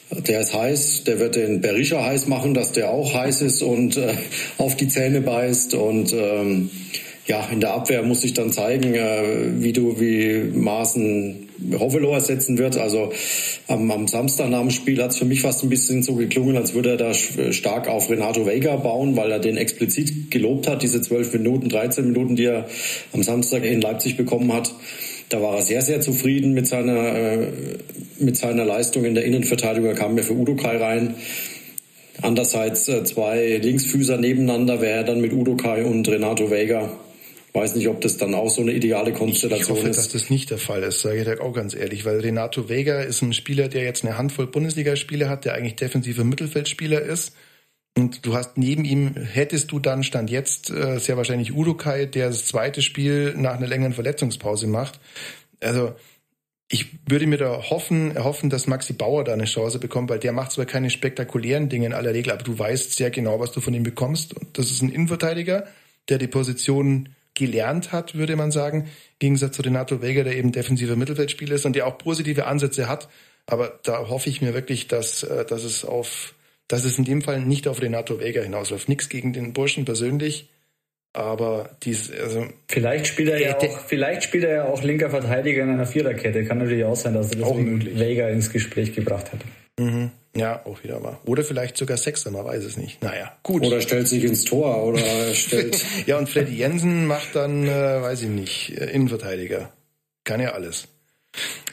Der 0.10 0.42
ist 0.42 0.56
heiß, 0.56 1.04
der 1.04 1.20
wird 1.20 1.36
den 1.36 1.62
Berisha 1.62 2.04
heiß 2.04 2.28
machen, 2.28 2.56
dass 2.56 2.72
der 2.72 2.90
auch 2.90 3.14
heiß 3.14 3.44
ist 3.44 3.62
und 3.62 3.98
äh, 3.98 4.16
auf 4.58 4.76
die 4.76 4.88
Zähne 4.88 5.22
beißt 5.22 5.76
und 5.76 6.14
ähm, 6.14 6.72
ja, 7.26 7.48
in 7.52 7.62
der 7.62 7.74
Abwehr 7.74 8.04
muss 8.04 8.22
sich 8.22 8.34
dann 8.34 8.52
zeigen, 8.52 8.96
äh, 8.96 9.62
wie 9.64 9.72
du, 9.72 10.00
wie 10.00 10.44
Maaßen 10.54 11.48
Hovelo 11.80 12.12
ersetzen 12.12 12.58
wird. 12.58 12.78
Also 12.78 13.14
am, 13.68 13.90
am 13.92 14.08
Samstag 14.08 14.50
nach 14.50 14.60
dem 14.60 14.72
Spiel 14.72 15.02
hat 15.02 15.12
es 15.12 15.18
für 15.18 15.26
mich 15.26 15.42
fast 15.42 15.64
ein 15.64 15.70
bisschen 15.70 16.04
so 16.04 16.16
geklungen, 16.16 16.58
als 16.58 16.74
würde 16.74 16.92
er 16.92 16.98
da 16.98 17.14
stark 17.14 17.88
auf 17.88 18.10
Renato 18.10 18.46
Vega 18.46 18.76
bauen, 18.76 19.16
weil 19.16 19.32
er 19.32 19.40
den 19.40 19.56
explizit 19.56 20.32
gelobt 20.32 20.68
hat, 20.68 20.84
diese 20.84 21.02
zwölf 21.02 21.32
Minuten, 21.32 21.70
13 21.70 22.06
Minuten, 22.12 22.36
die 22.36 22.46
er 22.46 22.66
am 23.14 23.24
Samstag 23.24 23.64
in 23.64 23.80
Leipzig 23.80 24.18
bekommen 24.18 24.52
hat. 24.52 24.74
Da 25.30 25.42
war 25.42 25.56
er 25.56 25.62
sehr, 25.62 25.82
sehr 25.82 26.02
zufrieden 26.02 26.54
mit 26.54 26.68
seiner, 26.68 27.16
äh, 27.16 27.48
mit 28.20 28.36
seiner 28.36 28.66
Leistung 28.66 29.06
in 29.06 29.16
der 29.16 29.24
Innenverteidigung. 29.24 29.90
Er 29.90 29.96
kam 29.96 30.16
mir 30.16 30.24
für 30.24 30.34
Udo 30.34 30.56
Kai 30.56 30.76
rein. 30.76 31.16
Andererseits 32.22 32.90
äh, 32.90 33.06
zwei 33.06 33.58
Linksfüßer 33.62 34.18
nebeneinander 34.18 34.82
wäre 34.82 34.98
er 34.98 35.04
dann 35.04 35.22
mit 35.22 35.32
Udo 35.32 35.56
Kai 35.56 35.86
und 35.86 36.08
Renato 36.10 36.52
Vega 36.52 36.92
weiß 37.54 37.76
nicht, 37.76 37.88
ob 37.88 38.02
das 38.02 38.18
dann 38.18 38.34
auch 38.34 38.50
so 38.50 38.62
eine 38.62 38.74
ideale 38.74 39.14
Konstellation 39.14 39.76
ich 39.76 39.82
hoffe, 39.82 39.90
ist. 39.90 39.98
dass 39.98 40.10
das 40.10 40.30
nicht 40.30 40.50
der 40.50 40.58
Fall 40.58 40.84
ist, 40.84 41.02
sage 41.02 41.22
ich 41.22 41.40
auch 41.40 41.54
ganz 41.54 41.76
ehrlich, 41.76 42.04
weil 42.04 42.20
Renato 42.20 42.68
Vega 42.68 43.02
ist 43.02 43.22
ein 43.22 43.34
Spieler, 43.34 43.68
der 43.68 43.84
jetzt 43.84 44.04
eine 44.04 44.18
Handvoll 44.18 44.48
Bundesligaspiele 44.48 45.30
hat, 45.30 45.46
der 45.46 45.54
eigentlich 45.54 45.76
defensiver 45.76 46.24
Mittelfeldspieler 46.24 47.02
ist. 47.02 47.36
Und 47.96 48.26
du 48.26 48.34
hast 48.34 48.58
neben 48.58 48.86
ihm, 48.86 49.16
hättest 49.16 49.72
du 49.72 49.78
dann 49.78 50.04
Stand 50.04 50.32
jetzt 50.32 50.72
äh, 50.72 50.98
sehr 50.98 51.16
wahrscheinlich 51.16 51.54
Udokai, 51.54 52.08
der 52.08 52.30
das 52.30 52.48
zweite 52.48 52.82
Spiel 52.82 53.36
nach 53.38 53.56
einer 53.56 53.68
längeren 53.68 53.94
Verletzungspause 53.94 54.66
macht. 54.66 55.00
Also 55.62 55.94
ich 56.70 56.88
würde 57.08 57.28
mir 57.28 57.38
da 57.38 57.70
hoffen, 57.70 58.16
erhoffen, 58.16 58.50
dass 58.50 58.66
Maxi 58.66 58.94
Bauer 58.94 59.24
da 59.24 59.34
eine 59.34 59.46
Chance 59.46 59.78
bekommt, 59.78 60.10
weil 60.10 60.18
der 60.18 60.32
macht 60.32 60.54
zwar 60.54 60.66
keine 60.66 60.90
spektakulären 60.90 61.70
Dinge 61.70 61.86
in 61.86 61.94
aller 61.94 62.16
Regel, 62.16 62.34
aber 62.34 62.42
du 62.42 62.58
weißt 62.58 62.94
sehr 62.94 63.12
genau, 63.12 63.40
was 63.40 63.52
du 63.52 63.62
von 63.62 63.76
ihm 63.76 63.84
bekommst. 63.84 64.34
Und 64.34 64.58
das 64.58 64.72
ist 64.72 64.82
ein 64.82 64.90
Innenverteidiger, 64.90 65.68
der 66.10 66.18
die 66.18 66.28
Position 66.28 67.10
gelernt 67.34 67.92
hat, 67.92 68.16
würde 68.16 68.36
man 68.36 68.52
sagen. 68.52 68.82
Im 68.82 69.20
Gegensatz 69.20 69.56
zu 69.56 69.62
Renato 69.62 70.02
Vega, 70.02 70.24
der 70.24 70.36
eben 70.36 70.52
defensiver 70.52 70.96
Mittelfeldspieler 70.96 71.56
ist 71.56 71.66
und 71.66 71.76
der 71.76 71.88
auch 71.88 71.98
positive 71.98 72.46
Ansätze 72.46 72.88
hat. 72.88 73.10
Aber 73.46 73.80
da 73.84 74.10
hoffe 74.10 74.30
ich 74.30 74.42
mir 74.42 74.54
wirklich, 74.54 74.88
dass, 74.88 75.24
äh, 75.24 75.46
dass 75.46 75.64
es 75.64 75.86
auf, 75.86 76.34
dass 76.68 76.86
es 76.86 76.98
in 76.98 77.04
dem 77.04 77.22
Fall 77.22 77.42
nicht 77.42 77.68
auf 77.68 77.82
Renato 77.82 78.20
Vega 78.20 78.42
hinausläuft. 78.42 78.90
Nichts 78.90 79.10
gegen 79.10 79.34
den 79.34 79.54
Burschen 79.54 79.86
persönlich. 79.86 80.50
Aber 81.16 81.70
dies, 81.84 82.12
also 82.12 82.48
vielleicht 82.68 83.06
spielt 83.06 83.30
er 83.30 83.40
ja 83.40 83.58
auch, 83.58 83.80
vielleicht 83.86 84.24
spielt 84.24 84.46
er 84.46 84.56
ja 84.56 84.66
auch 84.66 84.82
linker 84.82 85.12
Verteidiger 85.12 85.62
in 85.62 85.70
einer 85.70 85.86
Viererkette. 85.86 86.44
Kann 86.46 86.58
natürlich 86.58 86.86
auch 86.86 86.96
sein, 86.96 87.14
dass 87.14 87.32
er 87.32 87.38
das 87.38 87.50
auch. 87.50 87.58
Vega 87.58 88.30
ins 88.30 88.52
Gespräch 88.52 88.96
gebracht 88.96 89.32
hat. 89.32 89.40
Mhm. 89.80 90.10
Ja, 90.36 90.66
auch 90.66 90.84
wieder 90.84 91.00
mal. 91.00 91.18
Oder 91.26 91.44
vielleicht 91.44 91.78
sogar 91.78 91.98
Sechser, 91.98 92.32
man 92.32 92.44
weiß 92.44 92.64
es 92.64 92.78
nicht. 92.78 93.04
Naja, 93.04 93.38
gut. 93.44 93.64
Oder 93.64 93.82
stellt 93.82 94.08
sich 94.08 94.24
ins 94.24 94.44
Tor 94.46 94.84
oder 94.84 95.00
stellt. 95.34 95.84
ja, 96.08 96.18
und 96.18 96.28
Freddy 96.28 96.56
Jensen 96.56 97.06
macht 97.06 97.36
dann, 97.36 97.68
äh, 97.68 98.02
weiß 98.02 98.24
ich 98.24 98.30
nicht, 98.30 98.78
äh, 98.78 98.90
Innenverteidiger. 98.92 99.72
Kann 100.24 100.42
ja 100.42 100.54
alles. 100.54 100.88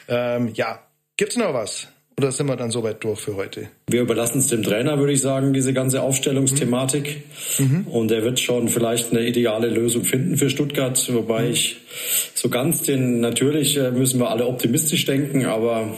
Ähm, 0.07 0.51
ja, 0.53 0.79
gibt's 1.17 1.37
noch 1.37 1.53
was? 1.53 1.87
Oder 2.17 2.31
sind 2.31 2.47
wir 2.47 2.55
dann 2.55 2.69
soweit 2.69 3.03
durch 3.03 3.19
für 3.19 3.35
heute? 3.35 3.69
Wir 3.87 4.01
überlassen 4.01 4.39
es 4.39 4.47
dem 4.47 4.61
Trainer, 4.61 4.99
würde 4.99 5.13
ich 5.13 5.21
sagen, 5.21 5.53
diese 5.53 5.73
ganze 5.73 6.03
Aufstellungsthematik. 6.03 7.23
Mhm. 7.57 7.87
Und 7.87 8.11
er 8.11 8.21
wird 8.21 8.39
schon 8.39 8.67
vielleicht 8.67 9.11
eine 9.11 9.25
ideale 9.25 9.69
Lösung 9.69 10.03
finden 10.03 10.37
für 10.37 10.51
Stuttgart. 10.51 11.11
Wobei 11.11 11.45
mhm. 11.45 11.51
ich 11.51 11.77
so 12.35 12.49
ganz 12.49 12.83
den, 12.83 13.21
natürlich 13.21 13.75
äh, 13.77 13.89
müssen 13.89 14.19
wir 14.19 14.29
alle 14.29 14.45
optimistisch 14.45 15.05
denken, 15.05 15.45
aber 15.45 15.95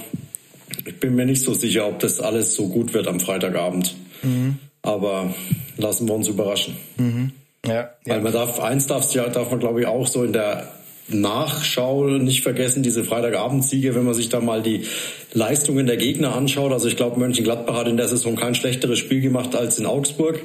ich 0.86 1.00
bin 1.00 1.16
mir 1.16 1.26
nicht 1.26 1.42
so 1.42 1.54
sicher, 1.54 1.88
ob 1.88 2.00
das 2.00 2.20
alles 2.20 2.56
so 2.56 2.68
gut 2.68 2.94
wird 2.94 3.08
am 3.08 3.20
Freitagabend. 3.20 3.96
Mhm. 4.22 4.58
Aber 4.82 5.34
lassen 5.78 6.08
wir 6.08 6.16
uns 6.16 6.28
überraschen. 6.28 6.76
Mhm. 6.98 7.32
Ja. 7.66 7.92
Weil 8.06 8.22
man 8.22 8.34
darf, 8.34 8.60
eins 8.60 8.88
darf, 8.88 9.14
ja, 9.14 9.30
darf 9.30 9.50
man 9.50 9.60
glaube 9.60 9.82
ich 9.82 9.88
auch 9.88 10.08
so 10.08 10.24
in 10.24 10.34
der 10.34 10.68
Nachschau 11.10 12.06
nicht 12.06 12.44
vergessen, 12.44 12.82
diese 12.82 13.04
Freitagabendsiege, 13.04 13.94
wenn 13.94 14.06
man 14.06 14.14
sich 14.14 14.30
da 14.30 14.40
mal 14.40 14.62
die 14.62 14.86
Leistungen 15.34 15.86
der 15.86 15.98
Gegner 15.98 16.36
anschaut. 16.36 16.72
Also 16.72 16.88
ich 16.88 16.96
glaube, 16.96 17.20
Mönchengladbach 17.20 17.76
hat 17.76 17.88
in 17.88 17.98
der 17.98 18.08
Saison 18.08 18.36
kein 18.36 18.56
schlechteres 18.56 19.00
Spiel 19.00 19.20
gemacht 19.20 19.56
als 19.56 19.80
in 19.80 19.86
Augsburg. 19.86 20.40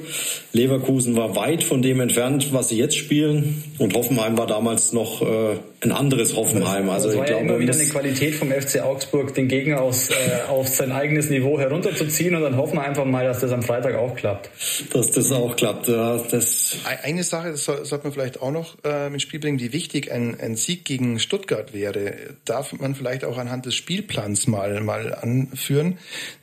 Leverkusen 0.51 1.15
war 1.15 1.35
weit 1.35 1.63
von 1.63 1.81
dem 1.81 2.01
entfernt, 2.01 2.51
was 2.51 2.69
sie 2.69 2.77
jetzt 2.77 2.97
spielen. 2.97 3.63
Und 3.77 3.93
Hoffenheim 3.93 4.37
war 4.37 4.47
damals 4.47 4.91
noch 4.91 5.21
äh, 5.21 5.57
ein 5.81 5.91
anderes 5.91 6.35
Hoffenheim. 6.35 6.89
Also 6.89 7.09
war 7.09 7.15
ich 7.15 7.25
glaube, 7.25 7.31
ja 7.31 7.39
immer 7.39 7.59
wieder 7.59 7.73
eine 7.73 7.85
Qualität 7.85 8.35
vom 8.35 8.51
FC 8.51 8.81
Augsburg, 8.81 9.33
den 9.33 9.47
Gegner 9.47 9.81
aus, 9.81 10.09
äh, 10.09 10.13
auf 10.49 10.67
sein 10.67 10.91
eigenes 10.91 11.29
Niveau 11.29 11.59
herunterzuziehen. 11.59 12.35
Und 12.35 12.41
dann 12.41 12.57
hoffen 12.57 12.75
wir 12.75 12.83
einfach 12.83 13.05
mal, 13.05 13.25
dass 13.25 13.39
das 13.39 13.51
am 13.51 13.63
Freitag 13.63 13.95
auch 13.95 14.15
klappt. 14.15 14.49
Dass 14.93 15.11
das 15.11 15.31
auch 15.31 15.55
klappt. 15.55 15.87
Ja, 15.87 16.17
das 16.17 16.75
Eine 17.03 17.23
Sache, 17.23 17.51
das 17.51 17.65
sollte 17.65 17.99
man 18.03 18.11
vielleicht 18.11 18.41
auch 18.41 18.51
noch 18.51 18.77
äh, 18.83 19.07
ins 19.07 19.21
Spiel 19.21 19.39
bringen, 19.39 19.59
wie 19.59 19.71
wichtig 19.71 20.11
ein, 20.11 20.37
ein 20.39 20.55
Sieg 20.55 20.83
gegen 20.83 21.19
Stuttgart 21.19 21.73
wäre. 21.73 22.13
Darf 22.43 22.73
man 22.73 22.95
vielleicht 22.95 23.23
auch 23.23 23.37
anhand 23.37 23.65
des 23.65 23.75
Spielplans 23.75 24.47
mal 24.47 24.81
mal 24.81 25.13
anführen. 25.13 25.97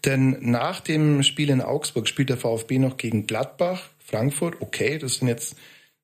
Denn 0.04 0.38
nach 0.40 0.80
dem 0.80 1.22
Spiel 1.22 1.50
in 1.50 1.60
Augsburg 1.60 2.08
spielt 2.08 2.30
der 2.30 2.36
VfB 2.38 2.78
noch 2.78 2.96
gegen 2.96 3.26
Gladbach, 3.26 3.82
Frankfurt. 3.98 4.56
Okay, 4.60 4.98
das 4.98 5.16
sind 5.16 5.28
jetzt 5.28 5.56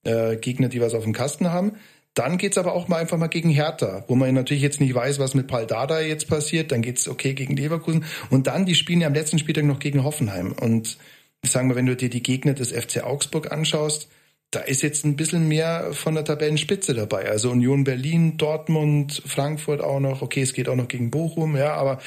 äh, 0.04 0.36
Gegner, 0.36 0.68
die 0.68 0.80
was 0.80 0.94
auf 0.94 1.04
dem 1.04 1.12
Kasten 1.12 1.50
haben. 1.50 1.72
Dann 2.14 2.36
geht's 2.36 2.58
aber 2.58 2.74
auch 2.74 2.88
mal 2.88 2.98
einfach 2.98 3.16
mal 3.16 3.28
gegen 3.28 3.48
Hertha, 3.48 4.04
wo 4.06 4.14
man 4.14 4.34
natürlich 4.34 4.62
jetzt 4.62 4.80
nicht 4.80 4.94
weiß, 4.94 5.18
was 5.18 5.34
mit 5.34 5.46
Paul 5.46 5.66
Dada 5.66 6.00
jetzt 6.00 6.28
passiert. 6.28 6.70
Dann 6.70 6.82
geht's 6.82 7.08
okay 7.08 7.32
gegen 7.32 7.56
Leverkusen. 7.56 8.04
Und 8.28 8.46
dann, 8.46 8.66
die 8.66 8.74
spielen 8.74 9.00
ja 9.00 9.06
am 9.06 9.14
letzten 9.14 9.38
Spieltag 9.38 9.64
noch 9.64 9.78
gegen 9.78 10.04
Hoffenheim. 10.04 10.52
Und 10.52 10.98
sagen 11.44 11.70
wir, 11.70 11.76
wenn 11.76 11.86
du 11.86 11.96
dir 11.96 12.10
die 12.10 12.22
Gegner 12.22 12.52
des 12.52 12.72
FC 12.72 13.02
Augsburg 13.02 13.50
anschaust, 13.50 14.08
da 14.52 14.60
ist 14.60 14.82
jetzt 14.82 15.06
ein 15.06 15.16
bisschen 15.16 15.48
mehr 15.48 15.94
von 15.94 16.14
der 16.14 16.24
Tabellenspitze 16.24 16.92
dabei. 16.92 17.30
Also 17.30 17.50
Union 17.50 17.84
Berlin, 17.84 18.36
Dortmund, 18.36 19.22
Frankfurt 19.24 19.80
auch 19.80 19.98
noch. 19.98 20.20
Okay, 20.20 20.42
es 20.42 20.52
geht 20.52 20.68
auch 20.68 20.76
noch 20.76 20.88
gegen 20.88 21.10
Bochum, 21.10 21.56
ja, 21.56 21.74
aber 21.74 22.00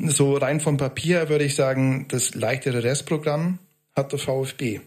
so 0.00 0.36
rein 0.36 0.58
vom 0.58 0.76
Papier 0.76 1.28
würde 1.28 1.44
ich 1.44 1.54
sagen, 1.54 2.06
das 2.08 2.34
leichtere 2.34 2.82
Restprogramm 2.82 3.60
hat 3.94 4.10
der 4.10 4.18
VfB. 4.18 4.80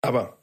Aber 0.00 0.35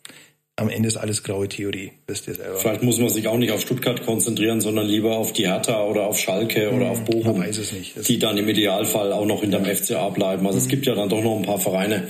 am 0.56 0.70
Ende 0.70 0.88
ist 0.88 0.98
alles 0.98 1.24
graue 1.24 1.50
Theorie, 1.50 1.94
wisst 2.06 2.28
ihr 2.28 2.36
selber. 2.36 2.58
Vielleicht 2.58 2.84
muss 2.84 3.00
man 3.00 3.10
sich 3.10 3.28
auch 3.28 3.38
nicht 3.38 3.52
auf 3.52 3.62
Stuttgart 3.62 4.06
konzentrieren, 4.06 4.62
sondern 4.62 4.86
lieber 4.86 5.18
auf 5.18 5.34
die 5.34 5.48
Hertha 5.48 5.84
oder 5.84 6.04
auf 6.04 6.20
Schalke 6.20 6.70
hm, 6.70 6.78
oder 6.78 6.92
auf 6.92 7.04
Bochum, 7.06 7.38
man 7.38 7.48
weiß 7.48 7.58
es 7.58 7.72
nicht. 7.72 8.08
die 8.08 8.20
dann 8.20 8.38
im 8.38 8.48
Idealfall 8.48 9.12
auch 9.14 9.26
noch 9.26 9.42
in 9.42 9.52
der 9.52 9.64
FCA 9.66 10.10
bleiben. 10.10 10.46
Also 10.46 10.60
hm. 10.60 10.64
es 10.64 10.70
gibt 10.70 10.86
ja 10.86 10.94
dann 10.94 11.10
doch 11.10 11.24
noch 11.24 11.38
ein 11.38 11.44
paar 11.44 11.60
Vereine, 11.60 12.08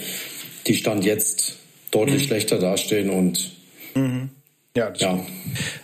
die 0.67 0.75
Stand 0.75 1.05
jetzt 1.05 1.57
deutlich 1.91 2.23
mhm. 2.23 2.27
schlechter 2.27 2.59
dastehen 2.59 3.09
und 3.09 3.51
mhm. 3.95 4.29
ja, 4.75 4.91
ja. 4.95 5.25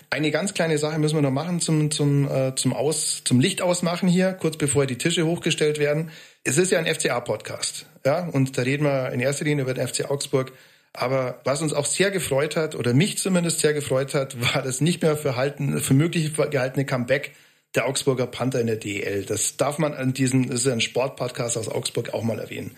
Eine 0.10 0.32
ganz 0.32 0.54
kleine 0.54 0.78
Sache 0.78 0.98
müssen 1.00 1.16
wir 1.16 1.22
noch 1.22 1.32
machen 1.32 1.60
zum 1.60 1.92
zum 1.92 2.30
äh, 2.30 2.56
zum 2.56 2.74
aus 2.74 3.22
zum 3.24 3.40
Licht 3.40 3.62
ausmachen 3.62 4.10
hier, 4.10 4.34
kurz 4.34 4.58
bevor 4.58 4.86
die 4.86 4.98
Tische 4.98 5.26
hochgestellt 5.26 5.80
werden. 5.80 6.10
Es 6.44 6.58
ist 6.58 6.72
ja 6.72 6.80
ein 6.80 6.94
FCA 6.94 7.20
Podcast, 7.20 7.86
ja, 8.06 8.28
und 8.28 8.58
da 8.58 8.64
reden 8.64 8.86
wir 8.86 9.12
in 9.12 9.20
erster 9.20 9.46
Linie 9.46 9.64
über 9.64 9.74
den 9.74 9.88
FC 9.88 10.10
Augsburg. 10.10 10.52
Aber 10.94 11.40
was 11.44 11.62
uns 11.62 11.74
auch 11.74 11.86
sehr 11.86 12.12
gefreut 12.12 12.56
hat, 12.56 12.76
oder 12.76 12.94
mich 12.94 13.18
zumindest 13.18 13.60
sehr 13.60 13.74
gefreut 13.74 14.14
hat, 14.14 14.40
war 14.54 14.62
das 14.62 14.82
nicht 14.82 15.02
mehr 15.02 15.18
für, 15.18 15.36
halten, 15.36 15.80
für 15.80 15.94
möglich 15.94 16.34
gehaltene 16.36 16.86
Comeback 16.86 17.32
der 17.76 17.88
Augsburger 17.88 18.28
Panther 18.28 18.62
in 18.62 18.68
der 18.68 18.78
DEL. 18.78 19.26
Das 19.26 19.58
darf 19.58 19.78
man 19.78 19.94
an 19.94 20.14
diesem, 20.14 20.50
das 20.50 20.62
ist 20.62 20.68
ein 20.68 20.82
Sportpodcast 20.82 21.58
aus 21.58 21.70
Augsburg 21.70 22.14
auch 22.14 22.24
mal 22.24 22.40
erwähnen. 22.40 22.72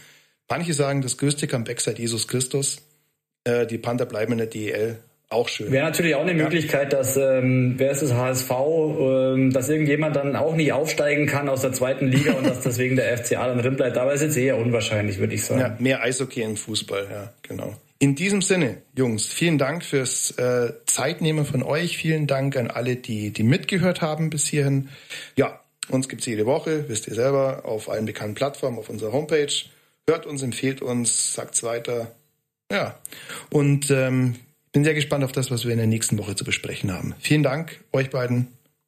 Manche 0.50 0.74
sagen, 0.74 1.02
das 1.02 1.18
größte 1.18 1.48
Comeback 1.48 1.80
seit 1.80 1.98
Jesus 1.98 2.28
Christus. 2.28 2.82
Äh, 3.46 3.66
die 3.66 3.78
Panther 3.78 4.06
bleiben 4.06 4.34
in 4.34 4.38
der 4.40 4.48
DEL. 4.48 5.00
Auch 5.30 5.48
schön. 5.48 5.72
Wäre 5.72 5.86
natürlich 5.86 6.14
auch 6.16 6.24
eine 6.24 6.34
ja. 6.34 6.44
Möglichkeit, 6.44 6.92
dass 6.92 7.16
ähm, 7.16 7.76
wer 7.78 7.92
ist 7.92 8.02
das 8.02 8.12
HSV, 8.12 8.52
ähm, 8.52 9.54
dass 9.54 9.70
irgendjemand 9.70 10.14
dann 10.18 10.36
auch 10.36 10.56
nicht 10.58 10.74
aufsteigen 10.74 11.26
kann 11.26 11.48
aus 11.48 11.62
der 11.62 11.72
zweiten 11.72 12.08
Liga 12.08 12.34
und 12.34 12.46
dass 12.46 12.60
deswegen 12.60 12.98
der 12.98 13.18
FCA 13.18 13.48
dann 13.48 13.60
drin 13.60 13.78
bleibt. 13.78 13.98
Aber 13.98 14.14
es 14.14 14.22
ist 14.22 14.36
jetzt 14.36 14.38
eher 14.44 14.58
unwahrscheinlich, 14.58 15.20
würde 15.20 15.34
ich 15.34 15.46
sagen. 15.46 15.62
Ja, 15.62 15.78
mehr 15.80 16.02
Eishockey 16.02 16.42
im 16.42 16.58
Fußball, 16.58 17.08
ja, 17.10 17.34
genau. 17.44 17.78
In 18.02 18.16
diesem 18.16 18.42
Sinne, 18.42 18.82
Jungs, 18.98 19.28
vielen 19.28 19.60
Dank 19.60 19.86
fürs 19.86 20.32
äh, 20.32 20.74
Zeitnehmen 20.88 21.46
von 21.46 21.62
euch. 21.62 21.98
Vielen 21.98 22.26
Dank 22.26 22.58
an 22.58 22.68
alle, 22.68 22.96
die, 22.96 23.30
die 23.30 23.44
mitgehört 23.44 24.02
haben 24.02 24.32
bis 24.32 24.48
hierhin. 24.48 24.90
Ja, 25.36 25.62
uns 25.88 26.10
gibt's 26.10 26.26
jede 26.26 26.48
Woche, 26.48 26.90
wisst 26.90 27.08
ihr 27.08 27.14
selber, 27.14 27.64
auf 27.64 27.92
allen 27.92 28.06
bekannten 28.06 28.34
Plattformen, 28.34 28.80
auf 28.80 28.90
unserer 28.90 29.12
Homepage. 29.12 29.54
Hört 30.08 30.26
uns, 30.26 30.42
empfehlt 30.42 30.82
uns, 30.82 31.36
sagt's 31.36 31.62
weiter. 31.62 32.12
Ja, 32.72 32.98
und 33.52 33.92
ähm, 33.92 34.34
bin 34.72 34.84
sehr 34.84 34.96
gespannt 34.96 35.24
auf 35.24 35.32
das, 35.32 35.52
was 35.52 35.66
wir 35.66 35.72
in 35.72 35.78
der 35.78 35.86
nächsten 35.86 36.18
Woche 36.18 36.36
zu 36.36 36.44
besprechen 36.44 36.92
haben. 36.92 37.14
Vielen 37.20 37.44
Dank 37.44 37.82
euch 37.94 38.10
beiden 38.10 38.48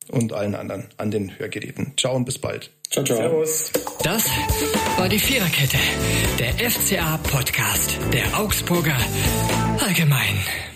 und 0.10 0.34
allen 0.34 0.56
anderen 0.56 0.86
an 0.97 1.12
den 1.12 1.38
Hörgeräten. 1.38 1.93
Ciao 1.97 2.16
und 2.16 2.26
bis 2.26 2.38
bald. 2.38 2.72
Ciao, 2.89 3.04
ciao. 3.04 3.18
Servus. 3.18 3.72
Das 4.04 4.30
war 4.97 5.10
die 5.10 5.20
Viererkette, 5.20 5.78
der 6.39 6.70
FCA-Podcast 6.70 7.97
der 8.12 8.39
Augsburger 8.39 8.97
Allgemein. 9.80 10.73